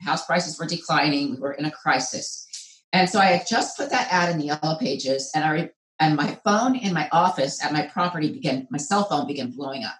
house 0.00 0.26
prices 0.26 0.58
were 0.58 0.66
declining 0.66 1.32
we 1.32 1.40
were 1.40 1.52
in 1.52 1.64
a 1.64 1.70
crisis 1.70 2.46
and 2.92 3.08
so 3.08 3.20
I 3.20 3.26
had 3.26 3.46
just 3.46 3.76
put 3.76 3.90
that 3.90 4.08
ad 4.10 4.30
in 4.30 4.38
the 4.38 4.46
yellow 4.46 4.76
pages 4.78 5.30
and 5.34 5.44
I 5.44 5.70
and 5.98 6.16
my 6.16 6.38
phone 6.44 6.76
in 6.76 6.94
my 6.94 7.08
office 7.12 7.62
at 7.64 7.72
my 7.72 7.82
property 7.82 8.32
began 8.32 8.66
my 8.70 8.78
cell 8.78 9.04
phone 9.04 9.26
began 9.26 9.50
blowing 9.50 9.84
up 9.84 9.96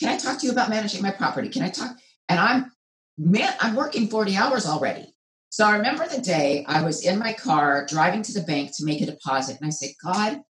can 0.00 0.08
I 0.08 0.16
talk 0.16 0.38
to 0.40 0.46
you 0.46 0.52
about 0.52 0.70
managing 0.70 1.02
my 1.02 1.10
property 1.10 1.48
can 1.48 1.62
I 1.62 1.70
talk 1.70 1.96
and 2.32 2.40
I'm, 2.40 2.72
man, 3.18 3.52
I'm 3.60 3.76
working 3.76 4.08
40 4.08 4.36
hours 4.36 4.66
already. 4.66 5.14
So 5.50 5.66
I 5.66 5.76
remember 5.76 6.08
the 6.08 6.22
day 6.22 6.64
I 6.66 6.82
was 6.82 7.04
in 7.04 7.18
my 7.18 7.34
car 7.34 7.86
driving 7.86 8.22
to 8.22 8.32
the 8.32 8.40
bank 8.40 8.74
to 8.76 8.86
make 8.86 9.02
a 9.02 9.06
deposit. 9.06 9.58
And 9.60 9.66
I 9.66 9.70
said, 9.70 9.90
God, 10.02 10.40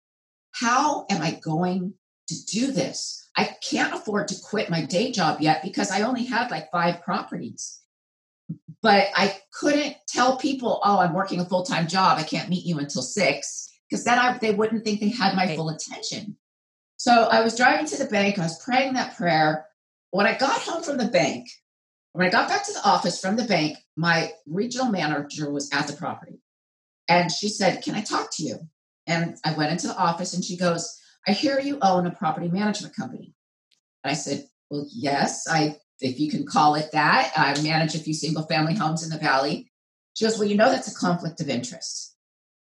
how 0.53 1.07
am 1.11 1.21
I 1.23 1.41
going 1.43 1.95
to 2.29 2.45
do 2.47 2.71
this? 2.71 3.29
I 3.37 3.57
can't 3.69 3.95
afford 3.95 4.29
to 4.29 4.37
quit 4.41 4.71
my 4.71 4.85
day 4.85 5.11
job 5.11 5.41
yet 5.41 5.65
because 5.65 5.91
I 5.91 6.03
only 6.03 6.25
had 6.25 6.53
like 6.53 6.71
five 6.71 7.03
properties. 7.03 7.81
But 8.83 9.09
I 9.14 9.38
couldn't 9.53 9.97
tell 10.09 10.37
people, 10.37 10.81
oh, 10.85 10.99
I'm 10.99 11.14
working 11.14 11.40
a 11.40 11.45
full 11.45 11.62
time 11.62 11.87
job. 11.87 12.18
I 12.18 12.25
can't 12.25 12.49
meet 12.49 12.66
you 12.66 12.79
until 12.79 13.03
six 13.03 13.71
because 13.88 14.05
then 14.05 14.18
I, 14.18 14.37
they 14.38 14.53
wouldn't 14.53 14.85
think 14.85 15.01
they 15.01 15.11
had 15.11 15.37
my 15.37 15.55
full 15.55 15.68
attention. 15.68 16.37
So 16.97 17.12
I 17.12 17.42
was 17.42 17.57
driving 17.57 17.87
to 17.87 17.99
the 17.99 18.11
bank. 18.11 18.38
I 18.38 18.42
was 18.42 18.62
praying 18.62 18.95
that 18.95 19.16
prayer. 19.16 19.66
When 20.11 20.27
I 20.27 20.37
got 20.37 20.61
home 20.61 20.83
from 20.83 20.99
the 20.99 21.07
bank, 21.07 21.49
when 22.12 22.27
I 22.27 22.31
got 22.31 22.49
back 22.49 22.64
to 22.66 22.73
the 22.73 22.87
office 22.87 23.21
from 23.21 23.37
the 23.37 23.45
bank, 23.45 23.79
my 23.97 24.33
regional 24.47 24.88
manager 24.88 25.51
was 25.51 25.71
at 25.73 25.87
the 25.87 25.95
property. 25.95 26.40
And 27.09 27.31
she 27.31 27.49
said, 27.49 27.83
Can 27.83 27.95
I 27.95 28.03
talk 28.03 28.31
to 28.33 28.42
you? 28.42 28.59
And 29.07 29.37
I 29.45 29.55
went 29.55 29.73
into 29.73 29.88
the 29.88 29.97
office 29.97 30.35
and 30.35 30.45
she 30.45 30.57
goes, 30.57 30.99
I 31.27 31.33
hear 31.33 31.61
you 31.61 31.79
own 31.83 32.07
a 32.07 32.11
property 32.11 32.49
management 32.49 32.95
company. 32.97 33.35
And 34.05 34.11
I 34.11 34.14
said, 34.14 34.47
Well, 34.71 34.87
yes, 34.92 35.47
I 35.49 35.77
if 36.03 36.21
you 36.21 36.31
can 36.31 36.47
call 36.47 36.75
it 36.75 36.93
that. 36.93 37.33
I 37.37 37.61
manage 37.62 37.95
a 37.95 37.99
few 37.99 38.15
single 38.15 38.45
family 38.45 38.75
homes 38.75 39.03
in 39.03 39.11
the 39.11 39.19
valley. 39.19 39.71
She 40.15 40.25
goes, 40.25 40.38
Well, 40.38 40.49
you 40.49 40.57
know 40.57 40.71
that's 40.71 40.91
a 40.91 40.95
conflict 40.95 41.41
of 41.41 41.49
interest. 41.49 42.15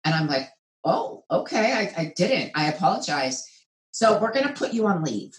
And 0.04 0.14
I'm 0.14 0.28
like, 0.28 0.50
Oh, 0.84 1.24
okay. 1.30 1.74
I, 1.74 2.02
I 2.02 2.14
didn't. 2.16 2.52
I 2.56 2.68
apologize. 2.68 3.46
So 3.92 4.20
we're 4.20 4.34
gonna 4.34 4.54
put 4.54 4.74
you 4.74 4.88
on 4.88 5.04
leave 5.04 5.34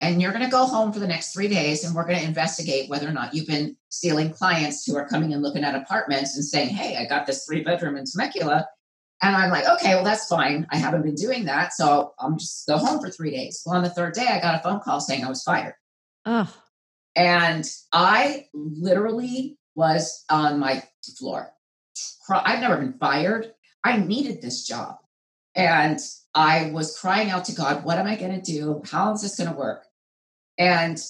and 0.00 0.20
you're 0.20 0.32
going 0.32 0.44
to 0.44 0.50
go 0.50 0.66
home 0.66 0.92
for 0.92 0.98
the 0.98 1.06
next 1.06 1.32
three 1.32 1.48
days 1.48 1.84
and 1.84 1.94
we're 1.94 2.06
going 2.06 2.18
to 2.18 2.24
investigate 2.24 2.90
whether 2.90 3.08
or 3.08 3.12
not 3.12 3.34
you've 3.34 3.46
been 3.46 3.76
stealing 3.88 4.30
clients 4.30 4.84
who 4.84 4.96
are 4.96 5.08
coming 5.08 5.32
and 5.32 5.42
looking 5.42 5.64
at 5.64 5.74
apartments 5.74 6.36
and 6.36 6.44
saying 6.44 6.68
hey 6.68 6.96
i 6.96 7.06
got 7.06 7.26
this 7.26 7.44
three 7.44 7.62
bedroom 7.62 7.96
in 7.96 8.04
temecula 8.04 8.66
and 9.22 9.34
i'm 9.34 9.50
like 9.50 9.66
okay 9.66 9.94
well 9.94 10.04
that's 10.04 10.26
fine 10.26 10.66
i 10.70 10.76
haven't 10.76 11.02
been 11.02 11.14
doing 11.14 11.44
that 11.44 11.72
so 11.72 12.12
i'm 12.18 12.38
just 12.38 12.66
go 12.66 12.76
home 12.76 13.00
for 13.00 13.10
three 13.10 13.30
days 13.30 13.62
well 13.64 13.76
on 13.76 13.82
the 13.82 13.90
third 13.90 14.12
day 14.12 14.26
i 14.28 14.40
got 14.40 14.58
a 14.58 14.62
phone 14.62 14.80
call 14.80 15.00
saying 15.00 15.24
i 15.24 15.28
was 15.28 15.42
fired 15.42 15.74
oh. 16.26 16.52
And 17.16 17.68
i 17.92 18.46
literally 18.54 19.58
was 19.74 20.24
on 20.30 20.60
my 20.60 20.82
floor 21.18 21.50
i've 22.30 22.60
never 22.60 22.76
been 22.76 22.98
fired 22.98 23.52
i 23.82 23.96
needed 23.96 24.40
this 24.40 24.66
job 24.66 24.96
and 25.56 25.98
I 26.36 26.70
was 26.70 26.98
crying 26.98 27.30
out 27.30 27.46
to 27.46 27.54
God, 27.54 27.82
what 27.82 27.96
am 27.96 28.06
I 28.06 28.14
going 28.14 28.38
to 28.38 28.52
do? 28.52 28.82
How 28.84 29.14
is 29.14 29.22
this 29.22 29.38
going 29.38 29.50
to 29.50 29.56
work? 29.56 29.86
And 30.58 31.02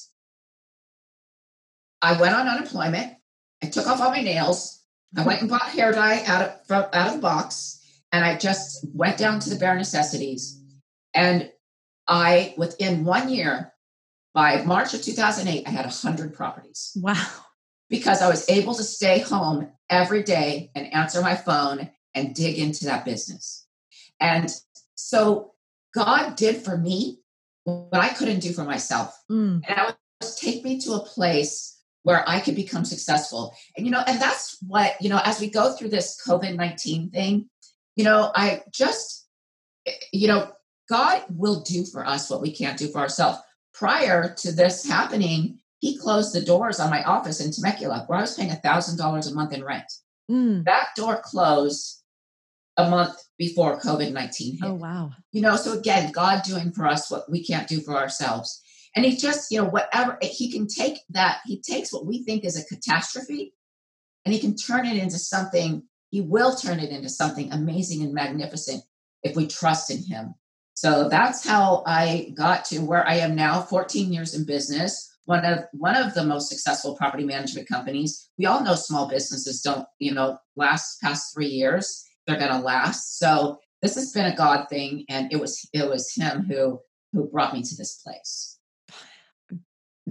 I 2.00 2.18
went 2.18 2.34
on 2.34 2.46
unemployment. 2.46 3.14
I 3.62 3.66
took 3.66 3.88
off 3.88 4.00
all 4.00 4.10
my 4.10 4.22
nails. 4.22 4.84
I 5.16 5.24
went 5.24 5.40
and 5.40 5.50
bought 5.50 5.62
hair 5.62 5.90
dye 5.90 6.22
out 6.26 6.42
of, 6.42 6.66
from, 6.66 6.84
out 6.92 7.08
of 7.08 7.14
the 7.14 7.20
box. 7.20 7.82
And 8.12 8.24
I 8.24 8.36
just 8.36 8.86
went 8.94 9.18
down 9.18 9.40
to 9.40 9.50
the 9.50 9.56
bare 9.56 9.74
necessities. 9.74 10.62
And 11.12 11.50
I, 12.06 12.54
within 12.56 13.04
one 13.04 13.28
year, 13.28 13.72
by 14.36 14.62
March 14.64 14.92
of 14.92 15.00
2008, 15.00 15.66
I 15.66 15.70
had 15.70 15.86
100 15.86 16.34
properties. 16.34 16.92
Wow. 16.94 17.26
Because 17.88 18.20
I 18.20 18.28
was 18.28 18.46
able 18.50 18.74
to 18.74 18.82
stay 18.82 19.18
home 19.18 19.72
every 19.88 20.22
day 20.22 20.70
and 20.74 20.92
answer 20.92 21.22
my 21.22 21.34
phone 21.34 21.88
and 22.14 22.34
dig 22.34 22.58
into 22.58 22.84
that 22.84 23.06
business. 23.06 23.66
And 24.20 24.52
so 24.94 25.54
God 25.94 26.36
did 26.36 26.56
for 26.56 26.76
me 26.76 27.20
what 27.64 28.02
I 28.02 28.10
couldn't 28.10 28.40
do 28.40 28.52
for 28.52 28.64
myself. 28.64 29.18
Mm. 29.30 29.62
And 29.66 29.80
I 29.80 29.94
was 30.20 30.36
take 30.36 30.62
me 30.62 30.78
to 30.80 30.92
a 30.92 31.00
place 31.00 31.80
where 32.02 32.22
I 32.28 32.40
could 32.40 32.56
become 32.56 32.84
successful. 32.84 33.54
And, 33.74 33.86
you 33.86 33.90
know, 33.90 34.02
and 34.06 34.20
that's 34.20 34.58
what, 34.66 35.00
you 35.00 35.08
know, 35.08 35.20
as 35.24 35.40
we 35.40 35.48
go 35.48 35.72
through 35.72 35.88
this 35.88 36.20
COVID 36.26 36.56
19 36.56 37.08
thing, 37.10 37.48
you 37.96 38.04
know, 38.04 38.32
I 38.34 38.64
just, 38.70 39.26
you 40.12 40.28
know, 40.28 40.52
God 40.90 41.24
will 41.30 41.60
do 41.60 41.86
for 41.86 42.06
us 42.06 42.28
what 42.28 42.42
we 42.42 42.52
can't 42.52 42.78
do 42.78 42.88
for 42.88 42.98
ourselves. 42.98 43.38
Prior 43.76 44.34
to 44.38 44.52
this 44.52 44.88
happening, 44.88 45.58
he 45.80 45.98
closed 45.98 46.34
the 46.34 46.40
doors 46.40 46.80
on 46.80 46.90
my 46.90 47.02
office 47.04 47.40
in 47.40 47.52
Temecula 47.52 48.04
where 48.06 48.18
I 48.18 48.22
was 48.22 48.34
paying 48.34 48.50
$1,000 48.50 49.30
a 49.30 49.34
month 49.34 49.52
in 49.52 49.62
rent. 49.62 49.92
Mm. 50.30 50.64
That 50.64 50.88
door 50.96 51.20
closed 51.22 52.02
a 52.76 52.88
month 52.88 53.16
before 53.38 53.80
COVID 53.80 54.12
19 54.12 54.52
hit. 54.54 54.64
Oh, 54.64 54.74
wow. 54.74 55.10
You 55.32 55.42
know, 55.42 55.56
so 55.56 55.78
again, 55.78 56.10
God 56.12 56.42
doing 56.42 56.72
for 56.72 56.86
us 56.86 57.10
what 57.10 57.30
we 57.30 57.44
can't 57.44 57.68
do 57.68 57.80
for 57.80 57.94
ourselves. 57.96 58.62
And 58.94 59.04
he 59.04 59.16
just, 59.16 59.50
you 59.50 59.60
know, 59.60 59.68
whatever, 59.68 60.18
he 60.22 60.50
can 60.50 60.66
take 60.66 60.98
that, 61.10 61.40
he 61.44 61.60
takes 61.60 61.92
what 61.92 62.06
we 62.06 62.24
think 62.24 62.44
is 62.44 62.58
a 62.58 62.64
catastrophe 62.64 63.52
and 64.24 64.32
he 64.32 64.40
can 64.40 64.56
turn 64.56 64.86
it 64.86 64.96
into 64.96 65.18
something, 65.18 65.82
he 66.10 66.22
will 66.22 66.56
turn 66.56 66.80
it 66.80 66.90
into 66.90 67.10
something 67.10 67.52
amazing 67.52 68.02
and 68.02 68.14
magnificent 68.14 68.82
if 69.22 69.36
we 69.36 69.46
trust 69.46 69.90
in 69.90 70.02
Him. 70.02 70.34
So 70.76 71.08
that's 71.08 71.46
how 71.46 71.82
I 71.86 72.32
got 72.36 72.66
to 72.66 72.80
where 72.80 73.06
I 73.08 73.14
am 73.14 73.34
now, 73.34 73.62
14 73.62 74.12
years 74.12 74.34
in 74.34 74.44
business. 74.44 75.10
One 75.24 75.44
of 75.44 75.64
one 75.72 75.96
of 75.96 76.14
the 76.14 76.22
most 76.22 76.50
successful 76.50 76.94
property 76.94 77.24
management 77.24 77.66
companies. 77.66 78.28
We 78.38 78.46
all 78.46 78.62
know 78.62 78.74
small 78.74 79.08
businesses 79.08 79.62
don't, 79.62 79.86
you 79.98 80.12
know, 80.12 80.38
last 80.54 81.00
past 81.00 81.34
three 81.34 81.48
years. 81.48 82.04
They're 82.26 82.38
going 82.38 82.52
to 82.52 82.58
last. 82.58 83.18
So 83.18 83.58
this 83.80 83.94
has 83.96 84.12
been 84.12 84.26
a 84.26 84.36
God 84.36 84.66
thing, 84.68 85.04
and 85.08 85.32
it 85.32 85.40
was 85.40 85.66
it 85.72 85.88
was 85.88 86.14
Him 86.14 86.44
who 86.44 86.78
who 87.12 87.28
brought 87.28 87.54
me 87.54 87.62
to 87.62 87.74
this 87.74 88.02
place 88.04 88.55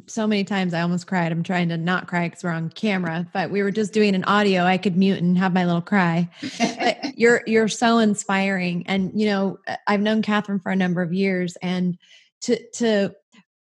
so 0.08 0.28
many 0.28 0.44
times 0.44 0.74
I 0.74 0.82
almost 0.82 1.08
cried. 1.08 1.32
I'm 1.32 1.44
trying 1.44 1.70
to 1.70 1.78
not 1.78 2.08
cry 2.08 2.28
because 2.28 2.44
we're 2.44 2.52
on 2.52 2.70
camera, 2.70 3.28
but 3.34 3.52
we 3.52 3.64
were 3.64 3.72
just 3.72 3.94
doing 3.94 4.16
an 4.16 4.24
audio. 4.26 4.64
I 4.64 4.78
could 4.78 4.98
mute 4.98 5.20
and 5.20 5.38
have 5.38 5.54
my 5.54 5.66
little 5.66 5.82
cry. 5.82 6.30
but 6.60 6.98
you're 7.18 7.42
you're 7.46 7.68
so 7.68 7.98
inspiring, 7.98 8.84
and 8.88 9.12
you 9.14 9.28
know 9.28 9.60
I've 9.88 10.02
known 10.02 10.22
Catherine 10.22 10.60
for 10.60 10.72
a 10.72 10.76
number 10.76 11.02
of 11.02 11.14
years, 11.14 11.56
and 11.62 11.98
to 12.42 12.60
to 12.74 13.16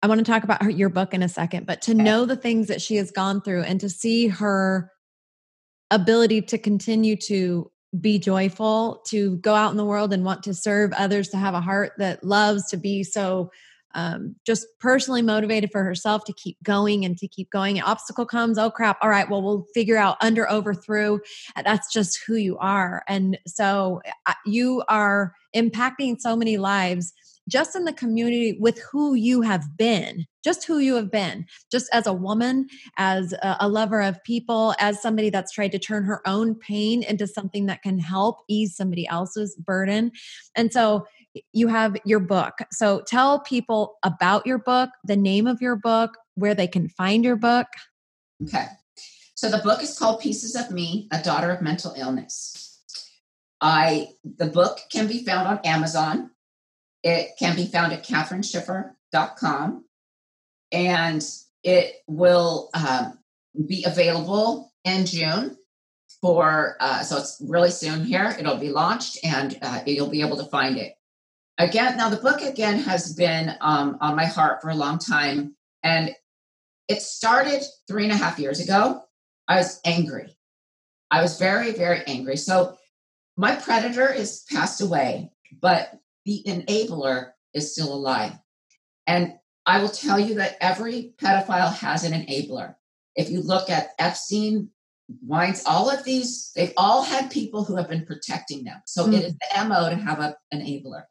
I 0.03 0.07
want 0.07 0.19
to 0.19 0.31
talk 0.31 0.45
about 0.45 0.63
her, 0.63 0.71
your 0.71 0.91
book 0.91 1.15
in 1.15 1.23
a 1.23 1.29
second, 1.29 1.67
but 1.67 1.83
to 1.83 1.95
know 1.95 2.25
the 2.25 2.37
things 2.37 2.69
that 2.69 2.81
she 2.81 2.97
has 2.97 3.11
gone 3.11 3.41
through 3.41 3.63
and 3.63 3.81
to 3.81 3.89
see 3.89 4.29
her 4.29 4.93
ability 5.91 6.43
to 6.43 6.59
continue 6.59 7.17
to 7.17 7.71
be 7.99 8.19
joyful, 8.19 9.03
to 9.07 9.39
go 9.39 9.55
out 9.55 9.71
in 9.71 9.77
the 9.77 9.85
world 9.85 10.13
and 10.13 10.25
want 10.25 10.43
to 10.45 10.55
serve 10.55 10.93
others, 10.93 11.29
to 11.31 11.37
have 11.37 11.55
a 11.55 11.61
heart 11.61 11.93
that 11.99 12.23
loves 12.23 12.69
to 12.69 12.77
be 12.77 13.03
so 13.03 13.51
um, 13.95 14.37
just 14.45 14.67
personally 14.79 15.23
motivated 15.23 15.71
for 15.71 15.83
herself 15.83 16.25
to 16.25 16.33
keep 16.33 16.57
going 16.63 17.05
and 17.05 17.17
to 17.19 17.29
keep 17.29 17.51
going. 17.51 17.79
An 17.79 17.85
obstacle 17.85 18.27
comes, 18.27 18.59
oh 18.59 18.71
crap, 18.71 18.99
all 19.03 19.11
right, 19.11 19.29
well, 19.29 19.43
we'll 19.43 19.67
figure 19.75 19.97
out 19.97 20.17
under, 20.21 20.49
over, 20.51 20.75
through. 20.75 21.21
That's 21.65 21.93
just 21.93 22.21
who 22.27 22.35
you 22.35 22.59
are. 22.59 23.03
And 23.09 23.39
so 23.47 24.03
uh, 24.27 24.35
you 24.45 24.83
are 24.89 25.35
impacting 25.55 26.21
so 26.21 26.37
many 26.37 26.57
lives 26.59 27.13
just 27.49 27.75
in 27.75 27.85
the 27.85 27.93
community 27.93 28.57
with 28.61 28.79
who 28.93 29.15
you 29.15 29.43
have 29.43 29.77
been, 29.77 30.27
just 30.45 30.65
who 30.65 30.79
you 30.79 30.95
have 30.95 31.11
been, 31.11 31.47
just 31.73 31.89
as 31.93 32.07
a 32.07 32.13
woman, 32.13 32.69
as 32.97 33.35
a, 33.43 33.69
lover 33.69 34.01
of 34.01 34.23
people, 34.25 34.75
as 34.79 35.03
somebody 35.03 35.31
that's 35.31 35.53
tried 35.53 35.73
to 35.73 35.79
turn 35.79 36.05
her 36.05 36.21
own 36.27 36.55
pain 36.55 37.03
into 37.03 37.27
something 37.27 37.67
that 37.67 37.83
can 37.83 37.99
help 37.99 38.39
ease 38.49 38.77
somebody 38.77 39.07
else's 39.09 39.57
burden. 39.57 40.13
And 40.55 40.73
so 40.73 41.07
you 41.53 41.69
have 41.69 41.97
your 42.05 42.21
book. 42.21 42.55
So 42.73 43.03
tell 43.03 43.41
people 43.41 43.97
about 44.03 44.47
your 44.47 44.59
book, 44.59 44.91
the 45.05 45.17
name 45.17 45.47
of 45.47 45.61
your 45.61 45.77
book, 45.77 46.17
where 46.35 46.55
they 46.55 46.67
can 46.67 46.89
find 46.89 47.25
your 47.25 47.37
book. 47.37 47.67
Okay. 48.45 48.67
So 49.35 49.51
the 49.51 49.59
book 49.59 49.83
is 49.83 49.99
called 49.99 50.21
Pieces 50.21 50.57
of 50.57 50.71
Me, 50.71 51.09
A 51.13 51.23
Daughter 51.23 51.51
of 51.51 51.63
Mental 51.63 51.95
Illness. 51.97 52.81
I 53.61 54.09
the 54.25 54.47
book 54.47 54.81
can 54.91 55.07
be 55.07 55.25
found 55.25 55.49
on 55.49 55.61
Amazon. 55.65 56.31
It 57.03 57.31
can 57.39 57.57
be 57.57 57.67
found 57.67 57.93
at 57.93 58.05
catherineschiffer.com 58.05 59.85
and 60.73 61.25
it 61.63 61.95
will 62.07 62.71
um, 62.75 63.19
be 63.67 63.85
available 63.85 64.73
in 64.85 65.07
June 65.07 65.57
for 66.21 66.77
uh, 66.81 67.03
so 67.03 67.19
it's 67.19 67.41
really 67.47 67.71
soon 67.71 68.05
here 68.05 68.35
it'll 68.39 68.57
be 68.57 68.71
launched 68.71 69.19
and 69.23 69.59
uh, 69.63 69.81
you'll 69.87 70.09
be 70.09 70.23
able 70.23 70.37
to 70.37 70.45
find 70.45 70.77
it 70.77 70.95
again, 71.59 71.97
now 71.97 72.09
the 72.09 72.17
book 72.17 72.41
again 72.41 72.79
has 72.81 73.13
been 73.13 73.55
um, 73.61 73.99
on 74.01 74.17
my 74.17 74.25
heart 74.25 74.63
for 74.63 74.71
a 74.71 74.75
long 74.75 74.99
time. 74.99 75.55
And 75.83 76.15
it 76.89 77.03
started 77.03 77.63
three 77.87 78.05
and 78.05 78.13
a 78.13 78.17
half 78.17 78.39
years 78.39 78.61
ago. 78.61 79.03
I 79.47 79.57
was 79.57 79.81
angry. 79.85 80.37
I 81.11 81.23
was 81.23 81.39
very, 81.39 81.73
very 81.73 82.03
angry. 82.07 82.37
So 82.37 82.77
my 83.37 83.55
predator 83.55 84.13
is 84.13 84.45
passed 84.51 84.81
away, 84.81 85.31
but 85.61 85.93
the 86.29 86.43
enabler 86.47 87.31
is 87.55 87.73
still 87.73 87.93
alive. 87.93 88.35
And 89.07 89.39
I 89.65 89.81
will 89.81 89.89
tell 89.89 90.21
you 90.21 90.35
that 90.35 90.59
every 90.61 91.15
pedophile 91.17 91.75
has 91.75 92.05
an 92.05 92.13
enabler. 92.13 92.75
If 93.17 93.31
you 93.31 93.41
look 93.41 93.71
at 93.71 93.93
Epstein, 93.99 94.69
Wines, 95.27 95.63
all 95.65 95.89
of 95.89 96.05
these, 96.05 96.53
they've 96.55 96.75
all 96.77 97.03
had 97.03 97.31
people 97.31 97.65
who 97.65 97.77
have 97.77 97.89
been 97.89 98.05
protecting 98.05 98.65
them. 98.65 98.83
So 98.85 99.05
mm-hmm. 99.05 99.15
it 99.15 99.25
is 99.25 99.35
the 99.37 99.65
MO 99.65 99.89
to 99.89 99.97
have 99.97 100.21
an 100.21 100.35
enabler. 100.53 101.05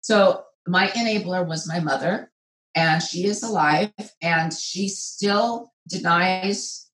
So 0.00 0.42
my 0.66 0.88
enabler 0.88 1.46
was 1.46 1.68
my 1.68 1.78
mother, 1.78 2.32
and 2.74 3.00
she 3.00 3.24
is 3.24 3.44
alive, 3.44 3.92
and 4.20 4.52
she 4.52 4.88
still 4.88 5.72
denies 5.88 6.90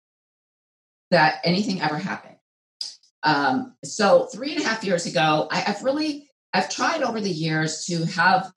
that 1.11 1.41
anything 1.43 1.81
ever 1.81 1.97
happened. 1.97 2.37
Um, 3.23 3.77
so 3.83 4.27
three 4.27 4.53
and 4.53 4.63
a 4.63 4.69
half 4.69 4.85
years 4.85 5.07
ago, 5.07 5.49
I, 5.51 5.61
have 5.61 5.83
really 5.83 6.29
I've 6.53 6.69
tried 6.69 7.03
over 7.03 7.21
the 7.21 7.31
years 7.31 7.85
to 7.87 8.05
have 8.05 8.53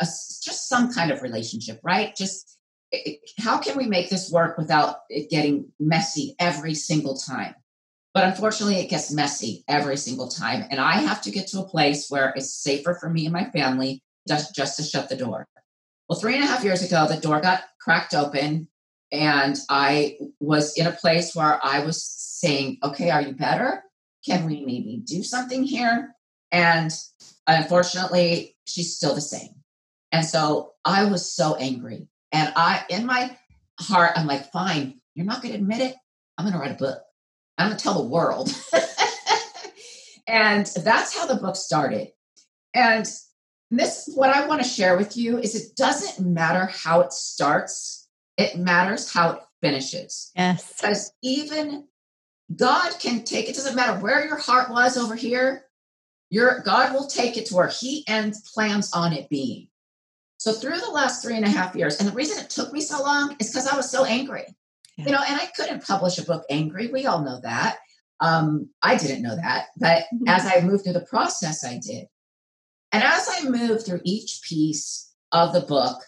a, 0.00 0.04
just 0.04 0.68
some 0.68 0.92
kind 0.92 1.10
of 1.10 1.22
relationship, 1.22 1.80
right? 1.82 2.14
Just 2.14 2.58
it, 2.92 3.20
how 3.38 3.58
can 3.58 3.76
we 3.76 3.86
make 3.86 4.10
this 4.10 4.30
work 4.30 4.58
without 4.58 4.96
it 5.08 5.30
getting 5.30 5.72
messy 5.78 6.34
every 6.38 6.74
single 6.74 7.16
time? 7.16 7.54
But 8.12 8.24
unfortunately, 8.24 8.80
it 8.80 8.90
gets 8.90 9.12
messy 9.12 9.64
every 9.68 9.96
single 9.96 10.28
time. 10.28 10.64
And 10.70 10.80
I 10.80 10.94
have 10.94 11.22
to 11.22 11.30
get 11.30 11.46
to 11.48 11.60
a 11.60 11.68
place 11.68 12.08
where 12.08 12.32
it's 12.34 12.52
safer 12.52 12.94
for 12.94 13.08
me 13.08 13.26
and 13.26 13.32
my 13.32 13.44
family 13.50 14.02
just, 14.28 14.54
just 14.54 14.76
to 14.76 14.82
shut 14.82 15.08
the 15.08 15.16
door. 15.16 15.46
Well, 16.08 16.18
three 16.18 16.34
and 16.34 16.42
a 16.42 16.46
half 16.46 16.64
years 16.64 16.82
ago, 16.82 17.06
the 17.06 17.20
door 17.20 17.40
got 17.40 17.62
cracked 17.80 18.14
open, 18.14 18.66
and 19.12 19.56
I 19.68 20.18
was 20.40 20.76
in 20.76 20.88
a 20.88 20.92
place 20.92 21.36
where 21.36 21.64
I 21.64 21.84
was 21.84 22.02
saying, 22.02 22.78
Okay, 22.82 23.10
are 23.10 23.22
you 23.22 23.32
better? 23.32 23.84
Can 24.26 24.44
we 24.44 24.64
maybe 24.64 25.00
do 25.04 25.22
something 25.22 25.62
here? 25.62 26.14
And 26.50 26.92
unfortunately, 27.56 28.56
she's 28.66 28.96
still 28.96 29.14
the 29.14 29.20
same. 29.20 29.50
And 30.12 30.24
so 30.24 30.72
I 30.84 31.04
was 31.04 31.32
so 31.32 31.54
angry. 31.56 32.08
And 32.32 32.52
I, 32.56 32.84
in 32.88 33.06
my 33.06 33.36
heart, 33.78 34.12
I'm 34.16 34.26
like, 34.26 34.50
Fine, 34.52 35.00
you're 35.14 35.26
not 35.26 35.42
going 35.42 35.54
to 35.54 35.60
admit 35.60 35.80
it. 35.80 35.96
I'm 36.36 36.44
going 36.44 36.54
to 36.54 36.60
write 36.60 36.72
a 36.72 36.74
book. 36.74 37.02
I'm 37.58 37.68
going 37.68 37.76
to 37.76 37.82
tell 37.82 38.02
the 38.02 38.08
world. 38.08 38.52
and 40.26 40.66
that's 40.66 41.16
how 41.16 41.26
the 41.26 41.36
book 41.36 41.56
started. 41.56 42.12
And 42.74 43.06
this 43.70 44.10
what 44.14 44.30
I 44.30 44.46
want 44.46 44.62
to 44.62 44.68
share 44.68 44.96
with 44.96 45.16
you 45.16 45.38
is 45.38 45.54
it 45.54 45.76
doesn't 45.76 46.26
matter 46.26 46.66
how 46.66 47.00
it 47.00 47.12
starts, 47.12 48.08
it 48.36 48.56
matters 48.56 49.12
how 49.12 49.32
it 49.32 49.40
finishes. 49.60 50.32
Yes. 50.34 50.76
Because 50.80 51.12
even 51.22 51.86
God 52.54 52.98
can 52.98 53.24
take 53.24 53.48
it, 53.48 53.54
doesn't 53.54 53.76
matter 53.76 54.00
where 54.00 54.26
your 54.26 54.38
heart 54.38 54.70
was 54.70 54.96
over 54.96 55.14
here, 55.14 55.64
your 56.30 56.60
God 56.60 56.94
will 56.94 57.06
take 57.06 57.36
it 57.36 57.46
to 57.46 57.54
where 57.54 57.68
He 57.68 58.04
ends 58.08 58.50
plans 58.52 58.92
on 58.92 59.12
it 59.12 59.28
being. 59.28 59.68
So 60.38 60.52
through 60.52 60.78
the 60.78 60.90
last 60.90 61.22
three 61.22 61.36
and 61.36 61.44
a 61.44 61.50
half 61.50 61.76
years, 61.76 61.98
and 61.98 62.08
the 62.08 62.14
reason 62.14 62.42
it 62.42 62.48
took 62.48 62.72
me 62.72 62.80
so 62.80 63.02
long 63.02 63.36
is 63.38 63.50
because 63.50 63.66
I 63.66 63.76
was 63.76 63.90
so 63.90 64.04
angry. 64.04 64.46
You 64.96 65.12
know, 65.12 65.22
and 65.26 65.40
I 65.40 65.46
couldn't 65.56 65.86
publish 65.86 66.18
a 66.18 66.24
book 66.24 66.44
angry. 66.50 66.88
We 66.88 67.06
all 67.06 67.22
know 67.22 67.40
that. 67.42 67.78
Um, 68.20 68.68
I 68.82 68.96
didn't 68.96 69.22
know 69.22 69.34
that, 69.34 69.68
but 69.78 70.04
mm-hmm. 70.14 70.28
as 70.28 70.44
I 70.44 70.60
moved 70.60 70.84
through 70.84 70.92
the 70.92 71.06
process, 71.06 71.64
I 71.64 71.78
did. 71.78 72.06
And 72.92 73.02
as 73.02 73.28
I 73.30 73.48
moved 73.48 73.86
through 73.86 74.02
each 74.04 74.40
piece 74.46 75.10
of 75.32 75.54
the 75.54 75.60
book, 75.60 76.02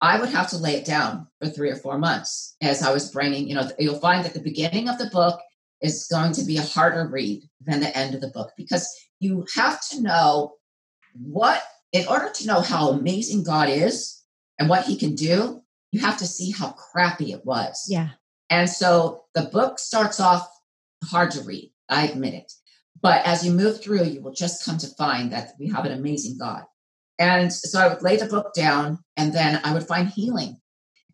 I 0.00 0.18
would 0.18 0.30
have 0.30 0.48
to 0.50 0.58
lay 0.58 0.76
it 0.76 0.84
down 0.84 1.26
for 1.40 1.48
three 1.48 1.70
or 1.70 1.76
four 1.76 1.98
months 1.98 2.56
as 2.62 2.82
I 2.82 2.92
was 2.92 3.10
bringing, 3.10 3.48
you 3.48 3.54
know, 3.54 3.68
you'll 3.78 3.98
find 3.98 4.24
that 4.24 4.32
the 4.32 4.40
beginning 4.40 4.88
of 4.88 4.98
the 4.98 5.10
book 5.10 5.40
is 5.82 6.06
going 6.10 6.32
to 6.32 6.44
be 6.44 6.56
a 6.56 6.62
harder 6.62 7.08
read 7.08 7.42
than 7.60 7.80
the 7.80 7.96
end 7.96 8.14
of 8.14 8.20
the 8.20 8.28
book 8.28 8.52
because 8.56 8.88
you 9.20 9.46
have 9.54 9.80
to 9.88 10.02
know 10.02 10.54
what, 11.14 11.62
in 11.92 12.06
order 12.06 12.30
to 12.30 12.46
know 12.46 12.60
how 12.60 12.90
amazing 12.90 13.42
God 13.42 13.68
is 13.68 14.22
and 14.58 14.68
what 14.68 14.84
he 14.84 14.96
can 14.96 15.14
do, 15.14 15.62
you 15.92 16.00
have 16.00 16.18
to 16.18 16.26
see 16.26 16.50
how 16.50 16.72
crappy 16.72 17.32
it 17.32 17.44
was. 17.44 17.86
Yeah. 17.88 18.10
And 18.50 18.68
so 18.68 19.24
the 19.34 19.44
book 19.44 19.78
starts 19.78 20.20
off 20.20 20.48
hard 21.04 21.30
to 21.32 21.42
read. 21.42 21.72
I 21.88 22.06
admit 22.06 22.34
it. 22.34 22.52
But 23.00 23.24
as 23.26 23.44
you 23.46 23.52
move 23.52 23.82
through, 23.82 24.04
you 24.04 24.20
will 24.20 24.32
just 24.32 24.64
come 24.64 24.78
to 24.78 24.88
find 24.88 25.32
that 25.32 25.52
we 25.58 25.68
have 25.68 25.84
an 25.84 25.92
amazing 25.92 26.36
God. 26.38 26.64
And 27.18 27.52
so 27.52 27.80
I 27.80 27.88
would 27.88 28.02
lay 28.02 28.16
the 28.16 28.26
book 28.26 28.54
down 28.54 28.98
and 29.16 29.32
then 29.32 29.60
I 29.64 29.72
would 29.72 29.86
find 29.86 30.08
healing. 30.08 30.60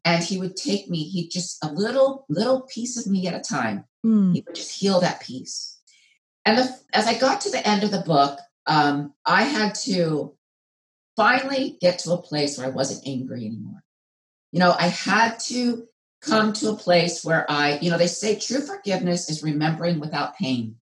And 0.04 0.22
he 0.22 0.38
would 0.38 0.56
take 0.56 0.90
me, 0.90 1.04
he 1.04 1.28
just 1.28 1.64
a 1.64 1.72
little, 1.72 2.26
little 2.28 2.62
piece 2.62 2.98
of 2.98 3.10
me 3.10 3.26
at 3.26 3.34
a 3.34 3.40
time. 3.40 3.84
Mm. 4.04 4.34
He 4.34 4.44
would 4.46 4.54
just 4.54 4.78
heal 4.78 5.00
that 5.00 5.22
piece. 5.22 5.73
And 6.44 6.58
the, 6.58 6.78
as 6.92 7.06
I 7.06 7.18
got 7.18 7.40
to 7.42 7.50
the 7.50 7.66
end 7.66 7.84
of 7.84 7.90
the 7.90 8.00
book, 8.00 8.38
um, 8.66 9.14
I 9.24 9.42
had 9.44 9.74
to 9.86 10.34
finally 11.16 11.78
get 11.80 12.00
to 12.00 12.12
a 12.12 12.22
place 12.22 12.58
where 12.58 12.66
I 12.66 12.70
wasn't 12.70 13.06
angry 13.06 13.46
anymore. 13.46 13.82
You 14.52 14.60
know, 14.60 14.74
I 14.78 14.88
had 14.88 15.38
to 15.40 15.86
come 16.22 16.52
to 16.54 16.70
a 16.70 16.76
place 16.76 17.24
where 17.24 17.50
I, 17.50 17.78
you 17.80 17.90
know, 17.90 17.98
they 17.98 18.06
say 18.06 18.36
true 18.36 18.60
forgiveness 18.60 19.28
is 19.30 19.42
remembering 19.42 20.00
without 20.00 20.36
pain. 20.36 20.76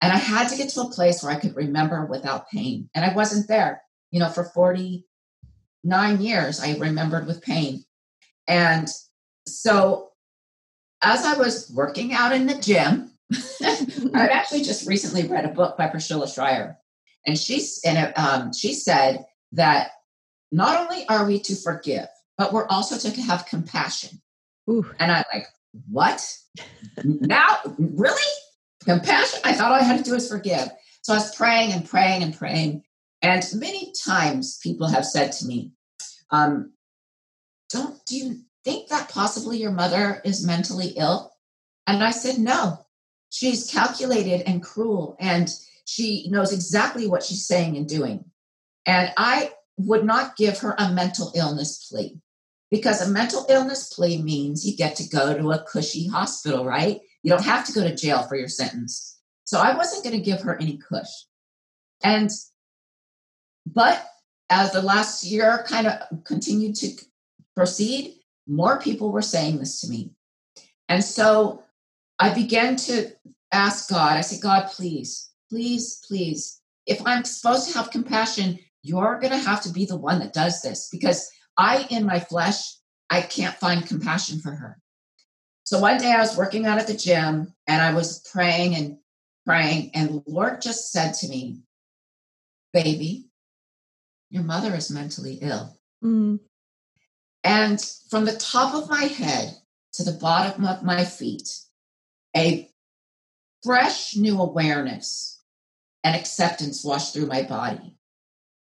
And 0.00 0.12
I 0.12 0.16
had 0.16 0.48
to 0.48 0.56
get 0.56 0.68
to 0.70 0.82
a 0.82 0.90
place 0.90 1.22
where 1.22 1.32
I 1.32 1.40
could 1.40 1.56
remember 1.56 2.06
without 2.06 2.48
pain. 2.48 2.88
And 2.94 3.04
I 3.04 3.14
wasn't 3.14 3.48
there. 3.48 3.82
You 4.10 4.20
know, 4.20 4.28
for 4.28 4.44
49 4.44 6.20
years, 6.20 6.60
I 6.60 6.76
remembered 6.76 7.26
with 7.26 7.42
pain. 7.42 7.84
And 8.46 8.88
so 9.46 10.10
as 11.02 11.24
I 11.24 11.36
was 11.36 11.70
working 11.74 12.12
out 12.12 12.32
in 12.32 12.46
the 12.46 12.58
gym, 12.58 13.12
I'd 13.62 14.30
actually 14.30 14.62
just 14.62 14.86
recently 14.86 15.26
read 15.26 15.44
a 15.44 15.48
book 15.48 15.76
by 15.76 15.88
Priscilla 15.88 16.28
Shirer. 16.28 16.78
and 17.26 17.38
she's 17.38 17.80
and 17.84 18.12
um, 18.16 18.52
she 18.52 18.72
said 18.72 19.26
that 19.52 19.90
not 20.50 20.80
only 20.80 21.06
are 21.08 21.26
we 21.26 21.40
to 21.40 21.54
forgive, 21.54 22.08
but 22.36 22.52
we're 22.52 22.66
also 22.68 22.96
to 22.96 23.20
have 23.20 23.46
compassion. 23.46 24.20
Ooh. 24.70 24.86
And 24.98 25.12
I'm 25.12 25.24
like, 25.32 25.46
what? 25.90 26.26
now, 27.04 27.58
really? 27.78 28.22
Compassion? 28.84 29.40
I 29.44 29.52
thought 29.52 29.72
all 29.72 29.78
I 29.78 29.82
had 29.82 29.98
to 29.98 30.04
do 30.04 30.12
was 30.12 30.28
forgive. 30.28 30.68
So 31.02 31.12
I 31.12 31.16
was 31.16 31.34
praying 31.34 31.72
and 31.72 31.88
praying 31.88 32.22
and 32.22 32.36
praying. 32.36 32.84
And 33.20 33.44
many 33.54 33.92
times 33.92 34.58
people 34.62 34.86
have 34.86 35.04
said 35.04 35.32
to 35.32 35.46
me, 35.46 35.72
um, 36.30 36.72
don't 37.70 38.04
do 38.06 38.16
you 38.16 38.40
think 38.64 38.88
that 38.88 39.08
possibly 39.08 39.58
your 39.58 39.72
mother 39.72 40.20
is 40.24 40.46
mentally 40.46 40.88
ill? 40.96 41.32
And 41.86 42.02
I 42.02 42.10
said, 42.10 42.38
no, 42.38 42.86
she's 43.30 43.70
calculated 43.70 44.42
and 44.46 44.62
cruel 44.62 45.16
and 45.20 45.50
she 45.84 46.28
knows 46.30 46.52
exactly 46.52 47.06
what 47.06 47.22
she's 47.22 47.46
saying 47.46 47.76
and 47.76 47.88
doing. 47.88 48.24
And 48.86 49.12
I 49.16 49.52
would 49.76 50.04
not 50.04 50.36
give 50.36 50.58
her 50.58 50.74
a 50.78 50.92
mental 50.92 51.32
illness 51.34 51.88
plea 51.88 52.18
because 52.70 53.00
a 53.00 53.10
mental 53.10 53.46
illness 53.48 53.92
plea 53.92 54.20
means 54.20 54.66
you 54.66 54.76
get 54.76 54.96
to 54.96 55.08
go 55.08 55.36
to 55.36 55.52
a 55.52 55.62
cushy 55.62 56.08
hospital, 56.08 56.64
right? 56.64 57.00
You 57.22 57.30
don't 57.30 57.44
have 57.44 57.64
to 57.66 57.72
go 57.72 57.82
to 57.82 57.94
jail 57.94 58.22
for 58.24 58.36
your 58.36 58.48
sentence. 58.48 59.18
So 59.44 59.58
I 59.58 59.76
wasn't 59.76 60.04
going 60.04 60.16
to 60.16 60.24
give 60.24 60.42
her 60.42 60.56
any 60.60 60.78
cush. 60.78 61.08
And, 62.02 62.30
but 63.66 64.06
as 64.50 64.72
the 64.72 64.82
last 64.82 65.24
year 65.24 65.64
kind 65.66 65.86
of 65.86 66.24
continued 66.24 66.76
to 66.76 66.90
proceed, 67.56 68.14
more 68.46 68.80
people 68.80 69.10
were 69.10 69.22
saying 69.22 69.58
this 69.58 69.80
to 69.80 69.88
me. 69.88 70.12
And 70.88 71.04
so 71.04 71.62
I 72.18 72.34
began 72.34 72.76
to 72.76 73.12
ask 73.52 73.88
God, 73.88 74.16
I 74.16 74.22
said, 74.22 74.42
God, 74.42 74.68
please, 74.68 75.30
please, 75.48 76.04
please, 76.06 76.60
if 76.86 77.00
I'm 77.06 77.24
supposed 77.24 77.68
to 77.68 77.78
have 77.78 77.90
compassion, 77.90 78.58
you're 78.82 79.20
going 79.20 79.32
to 79.32 79.38
have 79.38 79.62
to 79.62 79.72
be 79.72 79.84
the 79.84 79.96
one 79.96 80.18
that 80.20 80.32
does 80.32 80.62
this 80.62 80.88
because 80.90 81.30
I, 81.56 81.86
in 81.90 82.06
my 82.06 82.20
flesh, 82.20 82.60
I 83.10 83.22
can't 83.22 83.56
find 83.56 83.86
compassion 83.86 84.40
for 84.40 84.52
her. 84.52 84.78
So 85.64 85.78
one 85.80 85.98
day 85.98 86.12
I 86.12 86.20
was 86.20 86.36
working 86.36 86.66
out 86.66 86.78
at 86.78 86.86
the 86.86 86.96
gym 86.96 87.54
and 87.66 87.82
I 87.82 87.92
was 87.92 88.26
praying 88.32 88.74
and 88.74 88.98
praying, 89.44 89.90
and 89.94 90.08
the 90.10 90.22
Lord 90.26 90.62
just 90.62 90.92
said 90.92 91.12
to 91.14 91.28
me, 91.28 91.62
Baby, 92.72 93.28
your 94.30 94.42
mother 94.42 94.74
is 94.74 94.90
mentally 94.90 95.38
ill. 95.40 95.78
Mm. 96.04 96.40
And 97.44 97.80
from 98.10 98.24
the 98.24 98.36
top 98.36 98.74
of 98.74 98.90
my 98.90 99.04
head 99.04 99.56
to 99.94 100.04
the 100.04 100.12
bottom 100.12 100.64
of 100.64 100.82
my 100.82 101.04
feet, 101.04 101.48
a 102.38 102.70
fresh 103.62 104.16
new 104.16 104.40
awareness 104.40 105.40
and 106.04 106.14
acceptance 106.14 106.84
washed 106.84 107.12
through 107.12 107.26
my 107.26 107.42
body. 107.42 107.96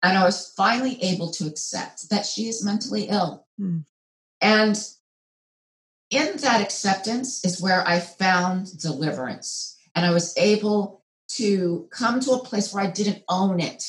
And 0.03 0.17
I 0.17 0.25
was 0.25 0.53
finally 0.57 1.03
able 1.03 1.31
to 1.33 1.47
accept 1.47 2.11
that 2.11 2.27
she 2.27 2.49
is 2.49 2.65
mentally 2.65 3.05
ill. 3.09 3.47
Mm. 3.61 3.85
And 4.41 4.79
in 6.11 6.37
that 6.39 6.61
acceptance 6.61 7.45
is 7.45 7.61
where 7.61 7.87
I 7.87 7.99
found 8.01 8.79
deliverance. 8.79 9.77
And 9.95 10.05
I 10.05 10.11
was 10.11 10.37
able 10.37 11.03
to 11.31 11.89
come 11.91 12.21
to 12.21 12.33
a 12.33 12.45
place 12.45 12.73
where 12.73 12.85
I 12.85 12.91
didn't 12.91 13.25
own 13.29 13.61
it. 13.61 13.83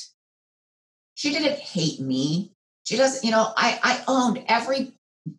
She 1.15 1.31
didn't 1.31 1.59
hate 1.59 1.99
me. 1.99 2.53
She 2.85 2.97
doesn't, 2.97 3.23
you 3.23 3.31
know, 3.31 3.51
I, 3.55 3.79
I 3.83 4.03
owned 4.07 4.43
every 4.47 4.93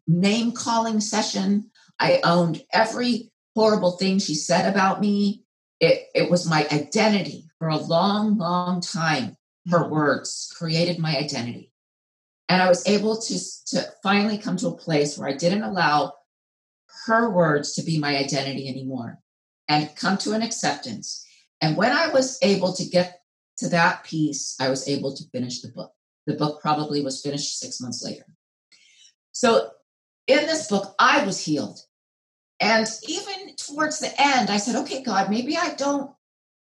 name 0.07 0.53
calling 0.53 1.01
session. 1.01 1.71
I 1.99 2.21
owned 2.23 2.63
every 2.73 3.31
horrible 3.57 3.93
thing 3.93 4.19
she 4.19 4.35
said 4.35 4.71
about 4.71 5.01
me. 5.01 5.43
It, 5.81 6.07
it 6.15 6.31
was 6.31 6.49
my 6.49 6.67
identity 6.71 7.49
for 7.59 7.69
a 7.69 7.79
long, 7.79 8.37
long 8.37 8.81
time. 8.81 9.37
Her 9.71 9.81
mm-hmm. 9.81 9.93
words 9.93 10.53
created 10.57 10.99
my 10.99 11.17
identity. 11.17 11.73
And 12.49 12.63
I 12.63 12.69
was 12.69 12.87
able 12.87 13.21
to, 13.21 13.39
to 13.69 13.93
finally 14.03 14.39
come 14.39 14.57
to 14.59 14.69
a 14.69 14.77
place 14.77 15.19
where 15.19 15.29
I 15.29 15.33
didn't 15.37 15.65
allow 15.65 16.13
her 17.07 17.31
words 17.31 17.73
to 17.75 17.83
be 17.83 17.99
my 17.99 18.17
identity 18.17 18.69
anymore 18.69 19.19
and 19.69 19.95
come 19.97 20.19
to 20.19 20.33
an 20.33 20.43
acceptance. 20.43 21.27
And 21.61 21.77
when 21.77 21.93
I 21.93 22.09
was 22.09 22.39
able 22.43 22.73
to 22.75 22.85
get 22.85 23.21
to 23.59 23.69
that 23.71 24.05
piece, 24.05 24.57
I 24.61 24.69
was 24.69 24.87
able 24.87 25.17
to 25.17 25.25
finish 25.31 25.61
the 25.61 25.69
book. 25.69 25.93
The 26.27 26.35
book 26.35 26.61
probably 26.61 27.03
was 27.03 27.23
finished 27.23 27.59
six 27.59 27.81
months 27.81 28.05
later. 28.05 28.25
So 29.33 29.71
in 30.27 30.47
this 30.47 30.69
book, 30.69 30.95
I 30.99 31.25
was 31.25 31.41
healed. 31.41 31.81
And 32.61 32.87
even 33.07 33.55
towards 33.57 33.99
the 33.99 34.13
end, 34.19 34.51
I 34.51 34.57
said, 34.57 34.77
okay, 34.77 35.03
God, 35.03 35.31
maybe 35.31 35.57
I 35.57 35.75
don't, 35.75 36.11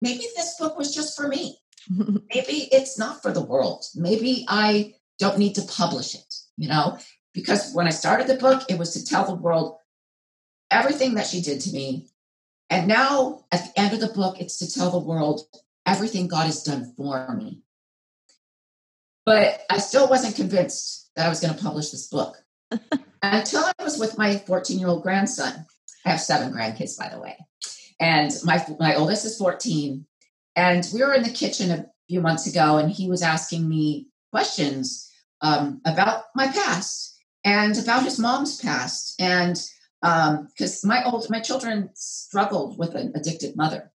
maybe 0.02 0.26
this 0.36 0.56
book 0.58 0.76
was 0.76 0.94
just 0.94 1.16
for 1.16 1.26
me. 1.28 1.58
maybe 1.90 2.68
it's 2.72 2.98
not 2.98 3.22
for 3.22 3.32
the 3.32 3.44
world. 3.44 3.84
Maybe 3.94 4.44
I 4.48 4.94
don't 5.18 5.38
need 5.38 5.54
to 5.54 5.62
publish 5.62 6.14
it, 6.14 6.34
you 6.56 6.68
know? 6.68 6.98
Because 7.32 7.72
when 7.72 7.86
I 7.86 7.90
started 7.90 8.26
the 8.26 8.36
book, 8.36 8.62
it 8.68 8.78
was 8.78 8.92
to 8.94 9.04
tell 9.04 9.26
the 9.26 9.34
world 9.34 9.76
everything 10.70 11.14
that 11.14 11.26
she 11.26 11.40
did 11.40 11.60
to 11.62 11.72
me. 11.72 12.08
And 12.68 12.88
now 12.88 13.44
at 13.52 13.64
the 13.64 13.80
end 13.80 13.94
of 13.94 14.00
the 14.00 14.08
book, 14.08 14.40
it's 14.40 14.58
to 14.58 14.70
tell 14.70 14.90
the 14.90 14.98
world 14.98 15.42
everything 15.86 16.28
God 16.28 16.46
has 16.46 16.62
done 16.62 16.92
for 16.96 17.34
me. 17.34 17.62
But 19.24 19.62
I 19.70 19.78
still 19.78 20.08
wasn't 20.08 20.36
convinced 20.36 21.10
that 21.16 21.26
I 21.26 21.28
was 21.28 21.40
going 21.40 21.54
to 21.54 21.62
publish 21.62 21.90
this 21.90 22.08
book 22.08 22.36
until 23.22 23.64
I 23.64 23.72
was 23.82 23.98
with 23.98 24.18
my 24.18 24.36
14 24.36 24.78
year 24.78 24.88
old 24.88 25.02
grandson. 25.02 25.66
I 26.06 26.10
have 26.10 26.20
seven 26.20 26.52
grandkids, 26.52 26.96
by 26.96 27.08
the 27.08 27.20
way. 27.20 27.36
And 27.98 28.30
my, 28.44 28.64
my 28.78 28.94
oldest 28.94 29.24
is 29.24 29.36
14. 29.36 30.06
And 30.54 30.88
we 30.94 31.02
were 31.02 31.14
in 31.14 31.24
the 31.24 31.30
kitchen 31.30 31.70
a 31.70 31.86
few 32.08 32.20
months 32.20 32.46
ago, 32.46 32.78
and 32.78 32.90
he 32.90 33.08
was 33.08 33.22
asking 33.22 33.68
me 33.68 34.06
questions 34.30 35.10
um, 35.40 35.80
about 35.84 36.24
my 36.34 36.46
past 36.46 37.18
and 37.44 37.76
about 37.76 38.04
his 38.04 38.18
mom's 38.18 38.60
past. 38.60 39.20
And 39.20 39.60
because 40.00 40.84
um, 40.84 40.88
my 40.88 41.02
old 41.04 41.28
my 41.28 41.40
children 41.40 41.90
struggled 41.94 42.78
with 42.78 42.94
an 42.94 43.12
addicted 43.16 43.56
mother, 43.56 43.90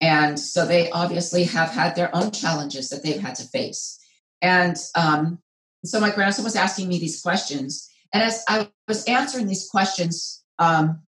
and 0.00 0.38
so 0.38 0.66
they 0.66 0.90
obviously 0.90 1.44
have 1.44 1.70
had 1.70 1.96
their 1.96 2.14
own 2.14 2.30
challenges 2.30 2.90
that 2.90 3.02
they've 3.02 3.20
had 3.20 3.36
to 3.36 3.44
face. 3.44 3.98
And 4.42 4.76
um, 4.94 5.38
so 5.84 6.00
my 6.00 6.10
grandson 6.10 6.44
was 6.44 6.56
asking 6.56 6.88
me 6.88 6.98
these 6.98 7.22
questions, 7.22 7.88
and 8.12 8.22
as 8.22 8.44
I 8.48 8.68
was 8.86 9.04
answering 9.04 9.46
these 9.46 9.68
questions 9.68 10.44
um, 10.58 11.05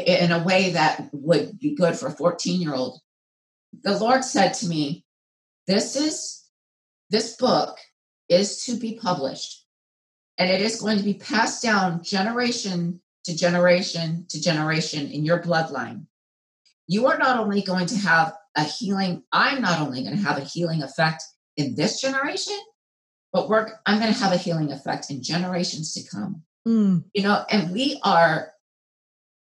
in 0.00 0.32
a 0.32 0.42
way 0.42 0.70
that 0.70 1.08
would 1.12 1.58
be 1.58 1.74
good 1.74 1.96
for 1.96 2.08
a 2.08 2.12
14 2.12 2.60
year 2.60 2.74
old, 2.74 3.00
the 3.82 3.98
Lord 3.98 4.24
said 4.24 4.54
to 4.54 4.68
me, 4.68 5.04
This 5.66 5.96
is 5.96 6.44
this 7.10 7.36
book 7.36 7.78
is 8.28 8.64
to 8.64 8.76
be 8.76 8.98
published, 9.00 9.66
and 10.38 10.50
it 10.50 10.60
is 10.60 10.80
going 10.80 10.98
to 10.98 11.04
be 11.04 11.14
passed 11.14 11.62
down 11.62 12.02
generation 12.02 13.00
to 13.24 13.36
generation 13.36 14.26
to 14.28 14.40
generation 14.40 15.10
in 15.10 15.24
your 15.24 15.40
bloodline. 15.40 16.06
You 16.86 17.06
are 17.06 17.18
not 17.18 17.38
only 17.38 17.62
going 17.62 17.86
to 17.86 17.96
have 17.96 18.34
a 18.56 18.64
healing, 18.64 19.22
I'm 19.32 19.62
not 19.62 19.80
only 19.80 20.02
going 20.02 20.16
to 20.16 20.22
have 20.22 20.38
a 20.38 20.44
healing 20.44 20.82
effect 20.82 21.22
in 21.56 21.74
this 21.74 22.00
generation, 22.00 22.58
but 23.32 23.48
we're, 23.48 23.68
I'm 23.86 23.98
going 23.98 24.12
to 24.12 24.18
have 24.18 24.32
a 24.32 24.36
healing 24.36 24.72
effect 24.72 25.10
in 25.10 25.22
generations 25.22 25.94
to 25.94 26.08
come. 26.08 26.42
Mm. 26.66 27.04
You 27.14 27.22
know, 27.22 27.44
and 27.50 27.72
we 27.72 27.98
are, 28.02 28.52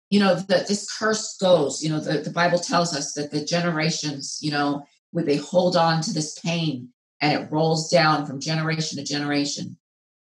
you 0.09 0.19
know, 0.19 0.35
that 0.35 0.67
this 0.67 0.91
curse 0.91 1.35
goes, 1.37 1.83
you 1.83 1.89
know, 1.89 1.99
the, 1.99 2.19
the 2.19 2.29
Bible 2.29 2.59
tells 2.59 2.95
us 2.95 3.13
that 3.13 3.31
the 3.31 3.43
generations, 3.43 4.39
you 4.41 4.51
know, 4.51 4.85
would 5.11 5.25
they 5.25 5.37
hold 5.37 5.75
on 5.75 6.01
to 6.01 6.13
this 6.13 6.37
pain 6.39 6.89
and 7.21 7.33
it 7.33 7.51
rolls 7.51 7.89
down 7.89 8.25
from 8.25 8.39
generation 8.39 8.97
to 8.97 9.03
generation. 9.03 9.77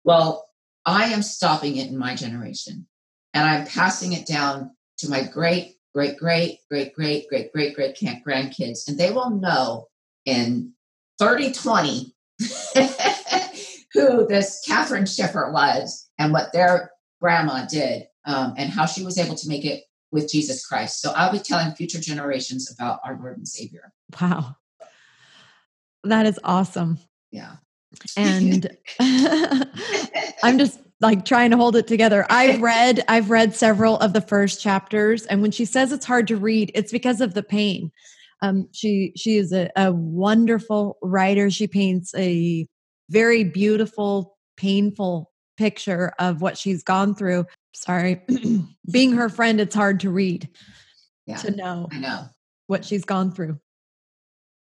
Well, 0.04 0.46
I 0.84 1.04
am 1.06 1.22
stopping 1.22 1.76
it 1.76 1.88
in 1.88 1.98
my 1.98 2.14
generation 2.14 2.86
and 3.34 3.44
I'm 3.44 3.66
passing 3.66 4.14
it 4.14 4.26
down 4.26 4.70
to 4.98 5.10
my 5.10 5.22
great, 5.22 5.76
great, 5.94 6.16
great, 6.16 6.58
great, 6.70 7.00
great, 7.04 7.28
great, 7.28 7.74
great, 7.74 7.74
great 7.74 8.24
grandkids. 8.24 8.88
And 8.88 8.98
they 8.98 9.10
will 9.10 9.30
know 9.30 9.88
in 10.24 10.72
3020 11.18 12.14
who 13.92 14.26
this 14.26 14.62
Catherine 14.66 15.06
Schiffer 15.06 15.50
was 15.52 16.08
and 16.18 16.32
what 16.32 16.52
their 16.52 16.90
grandma 17.20 17.66
did 17.66 18.04
um, 18.28 18.54
and 18.56 18.70
how 18.70 18.86
she 18.86 19.02
was 19.02 19.18
able 19.18 19.34
to 19.34 19.48
make 19.48 19.64
it 19.64 19.84
with 20.12 20.30
Jesus 20.30 20.64
Christ. 20.64 21.00
So 21.00 21.12
I'll 21.16 21.32
be 21.32 21.38
telling 21.38 21.74
future 21.74 21.98
generations 21.98 22.72
about 22.72 23.00
our 23.04 23.18
Lord 23.18 23.38
and 23.38 23.48
Savior. 23.48 23.92
Wow. 24.20 24.56
That 26.04 26.26
is 26.26 26.38
awesome. 26.44 26.98
Yeah. 27.32 27.56
And 28.16 28.70
I'm 29.00 30.58
just 30.58 30.78
like 31.00 31.24
trying 31.24 31.50
to 31.50 31.56
hold 31.56 31.74
it 31.74 31.86
together. 31.86 32.26
I've 32.28 32.60
read 32.62 33.02
I've 33.08 33.30
read 33.30 33.54
several 33.54 33.96
of 33.98 34.12
the 34.12 34.20
first 34.20 34.60
chapters 34.60 35.24
and 35.26 35.42
when 35.42 35.50
she 35.50 35.64
says 35.64 35.90
it's 35.90 36.06
hard 36.06 36.28
to 36.28 36.36
read, 36.36 36.70
it's 36.74 36.92
because 36.92 37.20
of 37.20 37.34
the 37.34 37.42
pain. 37.42 37.90
Um, 38.42 38.68
she 38.72 39.12
she 39.16 39.36
is 39.36 39.52
a, 39.52 39.70
a 39.74 39.92
wonderful 39.92 40.98
writer. 41.02 41.50
She 41.50 41.66
paints 41.66 42.14
a 42.14 42.66
very 43.10 43.42
beautiful, 43.42 44.36
painful 44.56 45.30
picture 45.56 46.12
of 46.18 46.40
what 46.40 46.56
she's 46.56 46.82
gone 46.82 47.14
through. 47.14 47.44
Sorry, 47.78 48.22
being 48.90 49.12
her 49.12 49.28
friend, 49.28 49.60
it's 49.60 49.74
hard 49.74 50.00
to 50.00 50.10
read 50.10 50.48
yeah, 51.26 51.36
to 51.36 51.50
know, 51.52 51.88
I 51.92 51.98
know 51.98 52.24
what 52.66 52.84
she's 52.84 53.04
gone 53.04 53.30
through. 53.30 53.58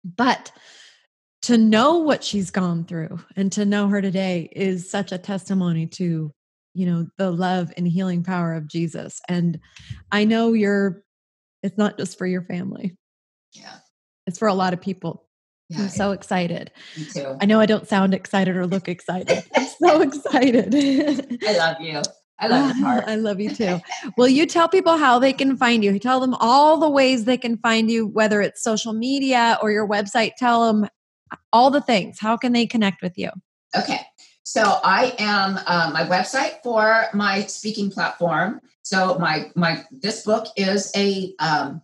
But 0.03 0.51
to 1.43 1.57
know 1.57 1.99
what 1.99 2.23
she's 2.23 2.51
gone 2.51 2.83
through 2.83 3.19
and 3.37 3.51
to 3.53 3.65
know 3.65 3.87
her 3.87 4.01
today 4.01 4.49
is 4.51 4.89
such 4.89 5.11
a 5.11 5.17
testimony 5.17 5.87
to 5.87 6.33
you 6.73 6.85
know 6.85 7.07
the 7.17 7.31
love 7.31 7.71
and 7.77 7.87
healing 7.87 8.23
power 8.23 8.53
of 8.53 8.67
jesus 8.67 9.19
and 9.29 9.59
i 10.11 10.25
know 10.25 10.53
you're 10.53 11.03
it's 11.63 11.77
not 11.77 11.97
just 11.97 12.17
for 12.17 12.25
your 12.25 12.41
family 12.43 12.97
yeah 13.53 13.77
it's 14.25 14.37
for 14.37 14.47
a 14.47 14.53
lot 14.53 14.73
of 14.73 14.81
people 14.81 15.27
yeah, 15.69 15.81
I'm 15.81 15.89
so 15.89 16.11
excited. 16.11 16.71
Me 16.95 17.05
too. 17.05 17.37
I 17.41 17.45
know 17.45 17.59
I 17.59 17.65
don't 17.65 17.87
sound 17.87 18.13
excited 18.13 18.55
or 18.55 18.65
look 18.65 18.87
excited. 18.87 19.43
I'm 19.53 19.67
so 19.67 20.01
excited. 20.01 20.73
I 21.45 21.57
love 21.57 21.81
you. 21.81 22.01
I 22.39 22.47
love 22.47 22.75
your 22.75 22.85
heart. 22.85 23.03
I 23.07 23.15
love 23.15 23.39
you 23.39 23.53
too. 23.53 23.79
Will 24.17 24.27
you 24.27 24.45
tell 24.45 24.67
people 24.69 24.97
how 24.97 25.19
they 25.19 25.33
can 25.33 25.57
find 25.57 25.83
you? 25.83 25.97
Tell 25.99 26.19
them 26.19 26.35
all 26.35 26.77
the 26.77 26.89
ways 26.89 27.25
they 27.25 27.37
can 27.37 27.57
find 27.57 27.89
you, 27.89 28.07
whether 28.07 28.41
it's 28.41 28.63
social 28.63 28.93
media 28.93 29.57
or 29.61 29.71
your 29.71 29.87
website. 29.87 30.31
Tell 30.37 30.67
them 30.67 30.89
all 31.51 31.71
the 31.71 31.81
things. 31.81 32.19
How 32.19 32.37
can 32.37 32.53
they 32.53 32.65
connect 32.65 33.01
with 33.01 33.17
you? 33.17 33.29
Okay. 33.75 34.01
So 34.43 34.79
I 34.83 35.13
am 35.19 35.59
uh, 35.65 35.91
my 35.93 36.05
website 36.05 36.63
for 36.63 37.07
my 37.13 37.41
speaking 37.41 37.91
platform. 37.91 38.61
So 38.81 39.17
my 39.19 39.51
my 39.55 39.83
this 39.91 40.23
book 40.23 40.47
is 40.55 40.89
a 40.95 41.33
um, 41.39 41.81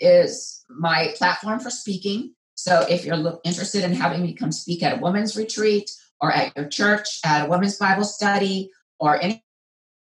is 0.00 0.64
my 0.70 1.12
platform 1.16 1.60
for 1.60 1.70
speaking. 1.70 2.34
So 2.54 2.86
if 2.88 3.04
you're 3.04 3.18
look, 3.18 3.42
interested 3.44 3.84
in 3.84 3.92
having 3.92 4.22
me 4.22 4.32
come 4.32 4.50
speak 4.50 4.82
at 4.82 4.96
a 4.96 5.00
women's 5.00 5.36
retreat 5.36 5.90
or 6.20 6.32
at 6.32 6.56
your 6.56 6.68
church, 6.68 7.20
at 7.22 7.46
a 7.46 7.50
women's 7.50 7.76
Bible 7.76 8.04
study, 8.04 8.70
or 8.98 9.22
any 9.22 9.44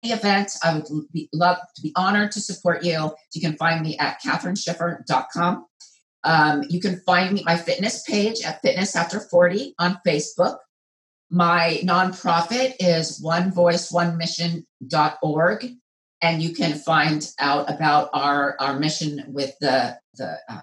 event, 0.10 0.52
I 0.64 0.76
would 0.76 0.86
be, 1.14 1.30
love 1.34 1.58
to 1.76 1.82
be 1.82 1.92
honored 1.96 2.32
to 2.32 2.42
support 2.42 2.84
you. 2.84 3.12
You 3.34 3.42
can 3.42 3.56
find 3.58 3.82
me 3.82 3.98
at 4.00 4.22
catherineschiffer.com. 4.22 5.66
Um, 6.24 6.64
you 6.70 6.80
can 6.80 7.02
find 7.02 7.34
me 7.34 7.44
my 7.46 7.58
fitness 7.58 8.04
page 8.04 8.42
at 8.42 8.62
Fitness 8.62 8.96
After 8.96 9.20
40 9.20 9.76
on 9.80 10.00
Facebook. 10.06 10.58
My 11.30 11.82
nonprofit 11.84 12.76
is 12.80 13.22
onevoiceonemission.org, 13.24 15.72
and 16.22 16.44
you 16.44 16.54
can 16.54 16.74
find 16.74 17.32
out 17.40 17.70
about 17.70 18.10
our, 18.14 18.56
our 18.60 18.78
mission 18.80 19.24
with 19.28 19.56
the, 19.62 19.98
the, 20.16 20.38
um, 20.50 20.62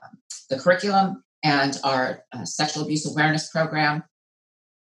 the 0.50 0.58
curriculum 0.58 1.24
and 1.42 1.80
our 1.84 2.24
uh, 2.32 2.44
sexual 2.44 2.82
abuse 2.84 3.10
awareness 3.10 3.50
program. 3.50 4.04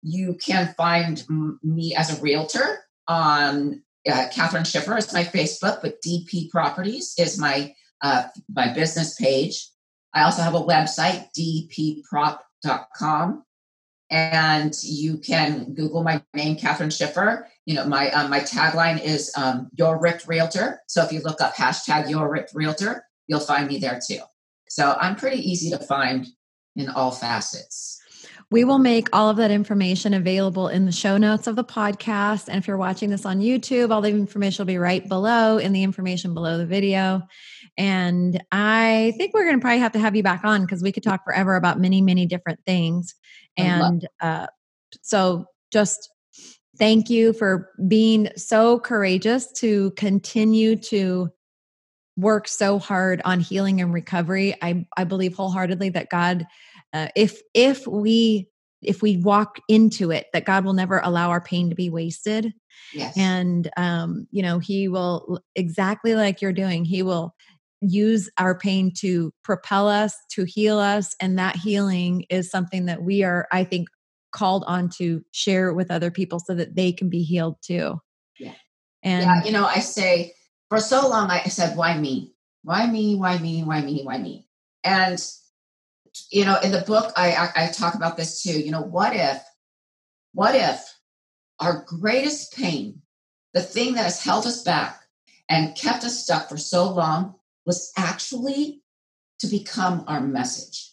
You 0.03 0.34
can 0.34 0.72
find 0.74 1.24
m- 1.28 1.59
me 1.62 1.96
as 1.96 2.16
a 2.16 2.22
realtor 2.22 2.78
on 3.09 3.82
uh, 4.11 4.28
Catherine 4.32 4.64
Schiffer 4.64 4.96
is 4.96 5.12
my 5.12 5.24
Facebook, 5.24 5.82
but 5.82 6.00
DP 6.03 6.50
Properties 6.50 7.14
is 7.18 7.38
my 7.38 7.74
uh, 8.00 8.24
my 8.53 8.72
business 8.72 9.14
page. 9.14 9.68
I 10.12 10.24
also 10.24 10.42
have 10.42 10.55
a 10.55 10.61
website, 10.61 11.28
dpprop.com, 11.38 13.44
and 14.11 14.74
you 14.82 15.18
can 15.18 15.72
Google 15.74 16.03
my 16.03 16.22
name, 16.34 16.57
Catherine 16.57 16.90
Schiffer. 16.90 17.46
You 17.64 17.74
know, 17.74 17.86
my 17.86 18.11
um, 18.11 18.30
my 18.30 18.40
tagline 18.40 19.03
is 19.03 19.32
um, 19.36 19.70
"Your 19.78 20.00
Ripped 20.00 20.26
Realtor." 20.26 20.80
So 20.88 21.05
if 21.05 21.12
you 21.12 21.20
look 21.20 21.40
up 21.40 21.55
hashtag 21.55 22.11
Your 22.11 22.30
Ripped 22.30 22.55
Realtor, 22.55 23.05
you'll 23.28 23.40
find 23.40 23.68
me 23.68 23.78
there 23.78 24.00
too. 24.05 24.20
So 24.68 24.96
I'm 25.00 25.16
pretty 25.16 25.48
easy 25.48 25.70
to 25.70 25.78
find 25.78 26.26
in 26.76 26.88
all 26.88 27.12
facets. 27.12 28.01
We 28.53 28.64
will 28.64 28.78
make 28.78 29.09
all 29.14 29.30
of 29.30 29.38
that 29.38 29.50
information 29.50 30.12
available 30.12 30.68
in 30.68 30.84
the 30.84 30.92
show 30.92 31.16
notes 31.16 31.46
of 31.46 31.57
the 31.57 31.64
podcast. 31.64 32.48
And 32.48 32.59
if 32.59 32.68
you're 32.68 32.76
watching 32.76 33.09
this 33.09 33.24
on 33.24 33.40
YouTube, 33.40 33.90
all 33.90 34.03
the 34.03 34.11
information 34.11 34.62
will 34.62 34.66
be 34.66 34.76
right 34.76 35.09
below 35.09 35.57
in 35.57 35.72
the 35.72 35.82
information 35.82 36.34
below 36.34 36.59
the 36.59 36.66
video. 36.66 37.22
And 37.78 38.44
I 38.53 39.14
think 39.16 39.32
we're 39.32 39.44
going 39.44 39.57
to 39.57 39.61
probably 39.62 39.78
have 39.78 39.92
to 39.92 39.98
have 39.98 40.14
you 40.14 40.22
back 40.22 40.44
on 40.44 40.61
because 40.61 40.82
we 40.82 40.92
could 40.92 41.03
talk 41.03 41.24
forever 41.24 41.57
about 41.57 41.80
many, 41.80 42.03
many 42.03 42.26
different 42.26 42.61
things. 42.66 43.14
And 43.57 44.07
uh, 44.20 44.48
so 45.00 45.46
just 45.72 46.11
thank 46.76 47.09
you 47.09 47.32
for 47.32 47.70
being 47.88 48.28
so 48.36 48.78
courageous 48.78 49.50
to 49.61 49.92
continue 49.92 50.76
to 50.76 51.30
work 52.18 52.48
so 52.48 52.78
hard 52.78 53.22
on 53.24 53.40
healing 53.40 53.80
and 53.80 53.94
recovery. 53.94 54.55
I, 54.61 54.86
I 54.94 55.05
believe 55.05 55.34
wholeheartedly 55.34 55.88
that 55.90 56.11
God 56.11 56.46
uh, 56.93 57.09
if 57.16 57.40
if 57.55 57.86
we 57.86 58.49
if 58.82 59.01
we 59.01 59.16
walk 59.18 59.59
into 59.68 60.11
it 60.11 60.26
that 60.32 60.45
god 60.45 60.64
will 60.64 60.72
never 60.72 61.01
allow 61.05 61.30
our 61.30 61.40
pain 61.40 61.68
to 61.68 61.74
be 61.74 61.90
wasted. 61.90 62.53
Yes. 62.95 63.16
and 63.16 63.70
um 63.76 64.26
you 64.30 64.43
know 64.43 64.59
he 64.59 64.88
will 64.88 65.40
exactly 65.55 66.14
like 66.14 66.43
you're 66.43 66.53
doing 66.53 66.84
he 66.84 67.03
will 67.03 67.34
use 67.80 68.30
our 68.38 68.57
pain 68.57 68.93
to 68.99 69.32
propel 69.43 69.88
us 69.88 70.14
to 70.30 70.45
heal 70.45 70.78
us 70.78 71.14
and 71.20 71.38
that 71.38 71.57
healing 71.57 72.24
is 72.30 72.51
something 72.51 72.86
that 72.86 73.03
we 73.03 73.22
are 73.22 73.47
i 73.53 73.64
think 73.64 73.88
called 74.32 74.64
on 74.66 74.88
to 74.88 75.22
share 75.32 75.74
with 75.74 75.90
other 75.90 76.11
people 76.11 76.38
so 76.38 76.55
that 76.55 76.74
they 76.74 76.90
can 76.90 77.11
be 77.11 77.22
healed 77.22 77.57
too. 77.62 78.01
Yeah. 78.38 78.55
And 79.03 79.22
yeah 79.22 79.45
you 79.45 79.53
know 79.53 79.66
i 79.66 79.78
say 79.78 80.34
for 80.68 80.80
so 80.80 81.09
long 81.09 81.30
i 81.30 81.45
said 81.45 81.76
why 81.76 81.97
me? 81.97 82.34
Why 82.64 82.86
me? 82.86 83.16
Why 83.16 83.38
me? 83.38 83.64
Why 83.64 83.82
me? 83.82 84.03
Why 84.05 84.18
me? 84.18 84.47
And 84.84 85.22
you 86.30 86.44
know, 86.44 86.58
in 86.60 86.72
the 86.72 86.82
book, 86.82 87.12
I, 87.16 87.32
I, 87.32 87.64
I 87.64 87.66
talk 87.68 87.94
about 87.94 88.16
this 88.16 88.42
too. 88.42 88.60
You 88.60 88.70
know, 88.70 88.82
what 88.82 89.14
if, 89.14 89.42
what 90.32 90.54
if 90.54 90.80
our 91.60 91.84
greatest 91.86 92.54
pain, 92.54 93.02
the 93.54 93.62
thing 93.62 93.94
that 93.94 94.04
has 94.04 94.22
held 94.22 94.46
us 94.46 94.62
back 94.62 95.02
and 95.48 95.76
kept 95.76 96.04
us 96.04 96.22
stuck 96.22 96.48
for 96.48 96.56
so 96.56 96.90
long, 96.90 97.34
was 97.66 97.92
actually 97.96 98.82
to 99.38 99.46
become 99.46 100.04
our 100.06 100.20
message. 100.20 100.92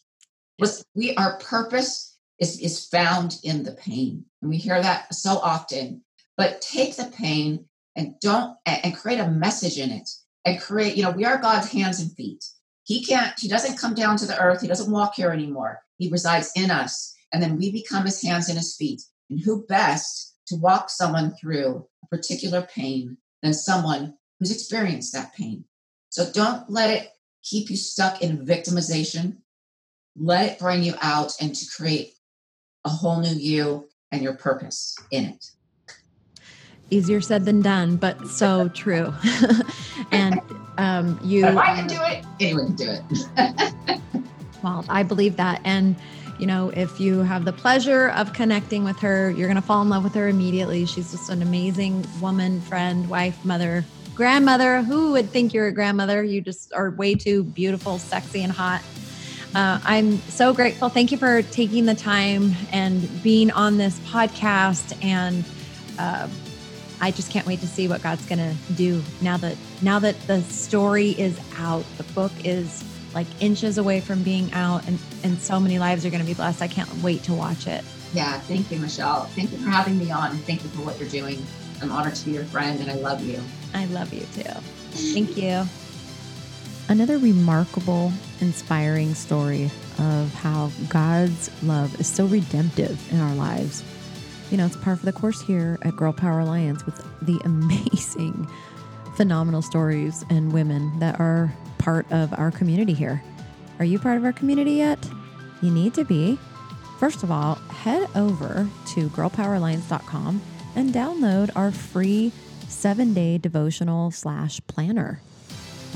Was 0.59 0.83
we 0.93 1.15
our 1.15 1.37
purpose 1.37 2.17
is 2.39 2.59
is 2.59 2.85
found 2.85 3.39
in 3.43 3.63
the 3.63 3.71
pain, 3.71 4.25
and 4.41 4.49
we 4.49 4.57
hear 4.57 4.81
that 4.81 5.13
so 5.13 5.37
often. 5.37 6.03
But 6.35 6.61
take 6.61 6.95
the 6.95 7.05
pain 7.05 7.65
and 7.95 8.19
don't 8.19 8.57
and 8.65 8.95
create 8.95 9.19
a 9.19 9.29
message 9.29 9.79
in 9.79 9.89
it, 9.89 10.09
and 10.45 10.59
create. 10.59 10.97
You 10.97 11.03
know, 11.03 11.11
we 11.11 11.25
are 11.25 11.37
God's 11.37 11.71
hands 11.71 11.99
and 12.01 12.11
feet 12.15 12.43
he 12.89 13.05
can't, 13.05 13.39
he 13.39 13.47
doesn't 13.47 13.77
come 13.77 13.93
down 13.93 14.17
to 14.17 14.25
the 14.25 14.41
earth. 14.41 14.61
He 14.61 14.67
doesn't 14.67 14.91
walk 14.91 15.13
here 15.13 15.29
anymore. 15.29 15.83
He 15.99 16.09
resides 16.09 16.51
in 16.55 16.71
us. 16.71 17.13
And 17.31 17.41
then 17.41 17.55
we 17.55 17.71
become 17.71 18.03
his 18.03 18.19
hands 18.23 18.49
and 18.49 18.57
his 18.57 18.75
feet. 18.75 19.03
And 19.29 19.39
who 19.39 19.63
best 19.67 20.35
to 20.47 20.55
walk 20.55 20.89
someone 20.89 21.35
through 21.35 21.85
a 22.03 22.07
particular 22.07 22.63
pain 22.63 23.17
than 23.43 23.53
someone 23.53 24.15
who's 24.39 24.51
experienced 24.51 25.13
that 25.13 25.35
pain? 25.35 25.65
So 26.09 26.31
don't 26.31 26.67
let 26.67 26.89
it 26.89 27.09
keep 27.43 27.69
you 27.69 27.77
stuck 27.77 28.23
in 28.23 28.43
victimization. 28.43 29.37
Let 30.15 30.53
it 30.53 30.59
bring 30.59 30.81
you 30.81 30.95
out 30.99 31.33
and 31.39 31.53
to 31.53 31.65
create 31.69 32.15
a 32.85 32.89
whole 32.89 33.21
new 33.21 33.35
you 33.35 33.87
and 34.11 34.23
your 34.23 34.33
purpose 34.33 34.97
in 35.11 35.25
it. 35.25 35.45
Easier 36.89 37.21
said 37.21 37.45
than 37.45 37.61
done, 37.61 37.97
but 37.97 38.27
so 38.27 38.67
true. 38.69 39.13
and 40.11 40.41
um, 40.79 41.19
you. 41.23 41.45
If 41.45 41.57
I 41.57 41.75
can 41.75 41.87
do 41.87 41.99
it, 42.01 42.25
anyone 42.39 42.67
can 42.67 42.75
do 42.75 42.89
it. 42.89 43.99
well, 44.63 44.85
I 44.89 45.03
believe 45.03 45.35
that. 45.37 45.61
And, 45.63 45.95
you 46.39 46.47
know, 46.47 46.69
if 46.69 46.99
you 46.99 47.19
have 47.19 47.45
the 47.45 47.53
pleasure 47.53 48.09
of 48.09 48.33
connecting 48.33 48.83
with 48.83 48.97
her, 48.99 49.29
you're 49.31 49.47
going 49.47 49.61
to 49.61 49.61
fall 49.61 49.81
in 49.81 49.89
love 49.89 50.03
with 50.03 50.15
her 50.15 50.29
immediately. 50.29 50.85
She's 50.85 51.11
just 51.11 51.29
an 51.29 51.41
amazing 51.41 52.05
woman, 52.21 52.61
friend, 52.61 53.09
wife, 53.09 53.43
mother, 53.43 53.83
grandmother. 54.15 54.81
Who 54.81 55.11
would 55.11 55.29
think 55.29 55.53
you're 55.53 55.67
a 55.67 55.73
grandmother? 55.73 56.23
You 56.23 56.41
just 56.41 56.73
are 56.73 56.91
way 56.91 57.15
too 57.15 57.43
beautiful, 57.43 57.99
sexy, 57.99 58.41
and 58.43 58.51
hot. 58.51 58.81
Uh, 59.53 59.79
I'm 59.83 60.17
so 60.29 60.53
grateful. 60.53 60.89
Thank 60.89 61.11
you 61.11 61.17
for 61.17 61.41
taking 61.41 61.85
the 61.85 61.95
time 61.95 62.53
and 62.71 63.23
being 63.23 63.51
on 63.51 63.77
this 63.77 63.99
podcast 63.99 64.97
and 65.03 65.43
uh, 65.97 66.27
I 67.01 67.11
just 67.11 67.31
can't 67.31 67.45
wait 67.45 67.61
to 67.61 67.67
see 67.67 67.87
what 67.87 68.01
God's 68.01 68.25
going 68.25 68.39
to 68.39 68.73
do 68.73 69.01
now 69.21 69.37
that 69.37 69.57
now 69.81 69.99
that 69.99 70.19
the 70.27 70.41
story 70.43 71.11
is 71.11 71.39
out. 71.57 71.85
The 71.97 72.03
book 72.13 72.31
is 72.43 72.83
like 73.13 73.27
inches 73.39 73.77
away 73.77 74.01
from 74.01 74.23
being 74.23 74.51
out 74.53 74.87
and 74.87 74.99
and 75.23 75.39
so 75.39 75.59
many 75.59 75.79
lives 75.79 76.05
are 76.05 76.09
going 76.09 76.21
to 76.21 76.27
be 76.27 76.33
blessed. 76.33 76.61
I 76.61 76.67
can't 76.67 76.93
wait 77.01 77.23
to 77.23 77.33
watch 77.33 77.67
it. 77.67 77.83
Yeah, 78.13 78.39
thank 78.39 78.71
you, 78.71 78.79
Michelle. 78.79 79.25
Thank 79.25 79.51
you 79.51 79.59
for 79.59 79.69
having 79.69 79.97
me 79.97 80.11
on. 80.11 80.31
And 80.31 80.43
thank 80.45 80.63
you 80.63 80.69
for 80.69 80.81
what 80.81 80.99
you're 80.99 81.09
doing. 81.09 81.45
I'm 81.81 81.91
honored 81.91 82.15
to 82.15 82.25
be 82.25 82.31
your 82.31 82.43
friend 82.45 82.79
and 82.79 82.89
I 82.89 82.95
love 82.95 83.23
you. 83.23 83.39
I 83.73 83.85
love 83.85 84.13
you 84.13 84.25
too. 84.33 84.51
Thank 84.91 85.37
you. 85.37 85.65
Another 86.89 87.19
remarkable, 87.19 88.11
inspiring 88.41 89.13
story 89.13 89.65
of 89.99 90.33
how 90.33 90.71
God's 90.89 91.51
love 91.61 91.99
is 91.99 92.07
so 92.07 92.25
redemptive 92.25 93.13
in 93.13 93.19
our 93.21 93.35
lives 93.35 93.83
you 94.51 94.57
know, 94.57 94.65
it's 94.65 94.75
par 94.77 94.95
for 94.95 95.05
the 95.05 95.13
course 95.13 95.41
here 95.41 95.77
at 95.83 95.95
Girl 95.95 96.11
Power 96.11 96.39
Alliance 96.39 96.85
with 96.85 97.03
the 97.21 97.39
amazing, 97.45 98.47
phenomenal 99.15 99.61
stories 99.61 100.25
and 100.29 100.51
women 100.51 100.97
that 100.99 101.19
are 101.19 101.53
part 101.77 102.11
of 102.11 102.33
our 102.37 102.51
community 102.51 102.93
here. 102.93 103.21
Are 103.79 103.85
you 103.85 103.99
part 103.99 104.17
of 104.17 104.25
our 104.25 104.33
community 104.33 104.73
yet? 104.73 104.99
You 105.61 105.71
need 105.71 105.93
to 105.93 106.03
be. 106.03 106.37
First 106.99 107.23
of 107.23 107.31
all, 107.31 107.55
head 107.55 108.09
over 108.15 108.67
to 108.87 109.09
girlpoweralliance.com 109.09 110.41
and 110.75 110.93
download 110.93 111.49
our 111.55 111.71
free 111.71 112.31
seven 112.67 113.13
day 113.13 113.37
devotional 113.37 114.11
slash 114.11 114.59
planner. 114.67 115.21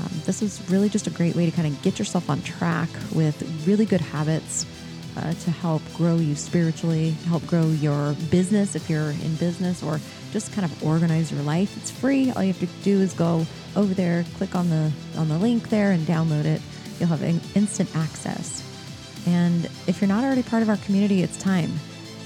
Um, 0.00 0.10
this 0.24 0.42
is 0.42 0.60
really 0.70 0.88
just 0.88 1.06
a 1.06 1.10
great 1.10 1.36
way 1.36 1.46
to 1.46 1.52
kind 1.52 1.68
of 1.68 1.80
get 1.82 1.98
yourself 1.98 2.28
on 2.28 2.42
track 2.42 2.88
with 3.14 3.42
really 3.66 3.84
good 3.84 4.00
habits 4.00 4.66
uh, 5.16 5.32
to 5.32 5.50
help 5.50 5.82
grow 5.94 6.16
you 6.16 6.34
spiritually, 6.34 7.10
help 7.28 7.46
grow 7.46 7.68
your 7.68 8.14
business 8.30 8.74
if 8.74 8.90
you're 8.90 9.10
in 9.10 9.34
business, 9.36 9.82
or 9.82 10.00
just 10.32 10.52
kind 10.52 10.64
of 10.64 10.82
organize 10.84 11.30
your 11.30 11.42
life. 11.42 11.76
It's 11.76 11.90
free. 11.90 12.30
All 12.32 12.42
you 12.42 12.52
have 12.52 12.60
to 12.60 12.82
do 12.82 13.00
is 13.00 13.12
go 13.14 13.46
over 13.76 13.94
there, 13.94 14.24
click 14.36 14.54
on 14.54 14.70
the 14.70 14.90
on 15.16 15.28
the 15.28 15.38
link 15.38 15.68
there, 15.68 15.92
and 15.92 16.06
download 16.06 16.44
it. 16.44 16.60
You'll 16.98 17.08
have 17.08 17.22
instant 17.22 17.94
access. 17.96 18.62
And 19.26 19.66
if 19.86 20.00
you're 20.00 20.08
not 20.08 20.24
already 20.24 20.42
part 20.42 20.62
of 20.62 20.68
our 20.68 20.76
community, 20.78 21.22
it's 21.22 21.36
time. 21.38 21.72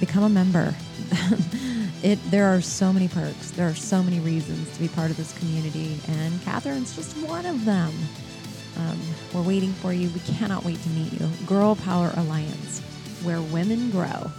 Become 0.00 0.24
a 0.24 0.28
member. 0.28 0.74
it 2.02 2.18
there 2.30 2.46
are 2.46 2.60
so 2.60 2.92
many 2.92 3.08
perks. 3.08 3.50
There 3.52 3.68
are 3.68 3.74
so 3.74 4.02
many 4.02 4.20
reasons 4.20 4.72
to 4.74 4.80
be 4.80 4.88
part 4.88 5.10
of 5.10 5.16
this 5.16 5.36
community, 5.38 5.98
and 6.08 6.40
Catherine's 6.42 6.94
just 6.96 7.16
one 7.18 7.46
of 7.46 7.64
them. 7.64 7.92
Um, 8.78 8.98
we're 9.34 9.42
waiting 9.42 9.72
for 9.72 9.92
you. 9.92 10.08
We 10.10 10.20
cannot 10.20 10.64
wait 10.64 10.80
to 10.82 10.88
meet 10.90 11.12
you. 11.12 11.28
Girl 11.46 11.76
Power 11.76 12.12
Alliance, 12.16 12.80
where 13.22 13.40
women 13.40 13.90
grow. 13.90 14.30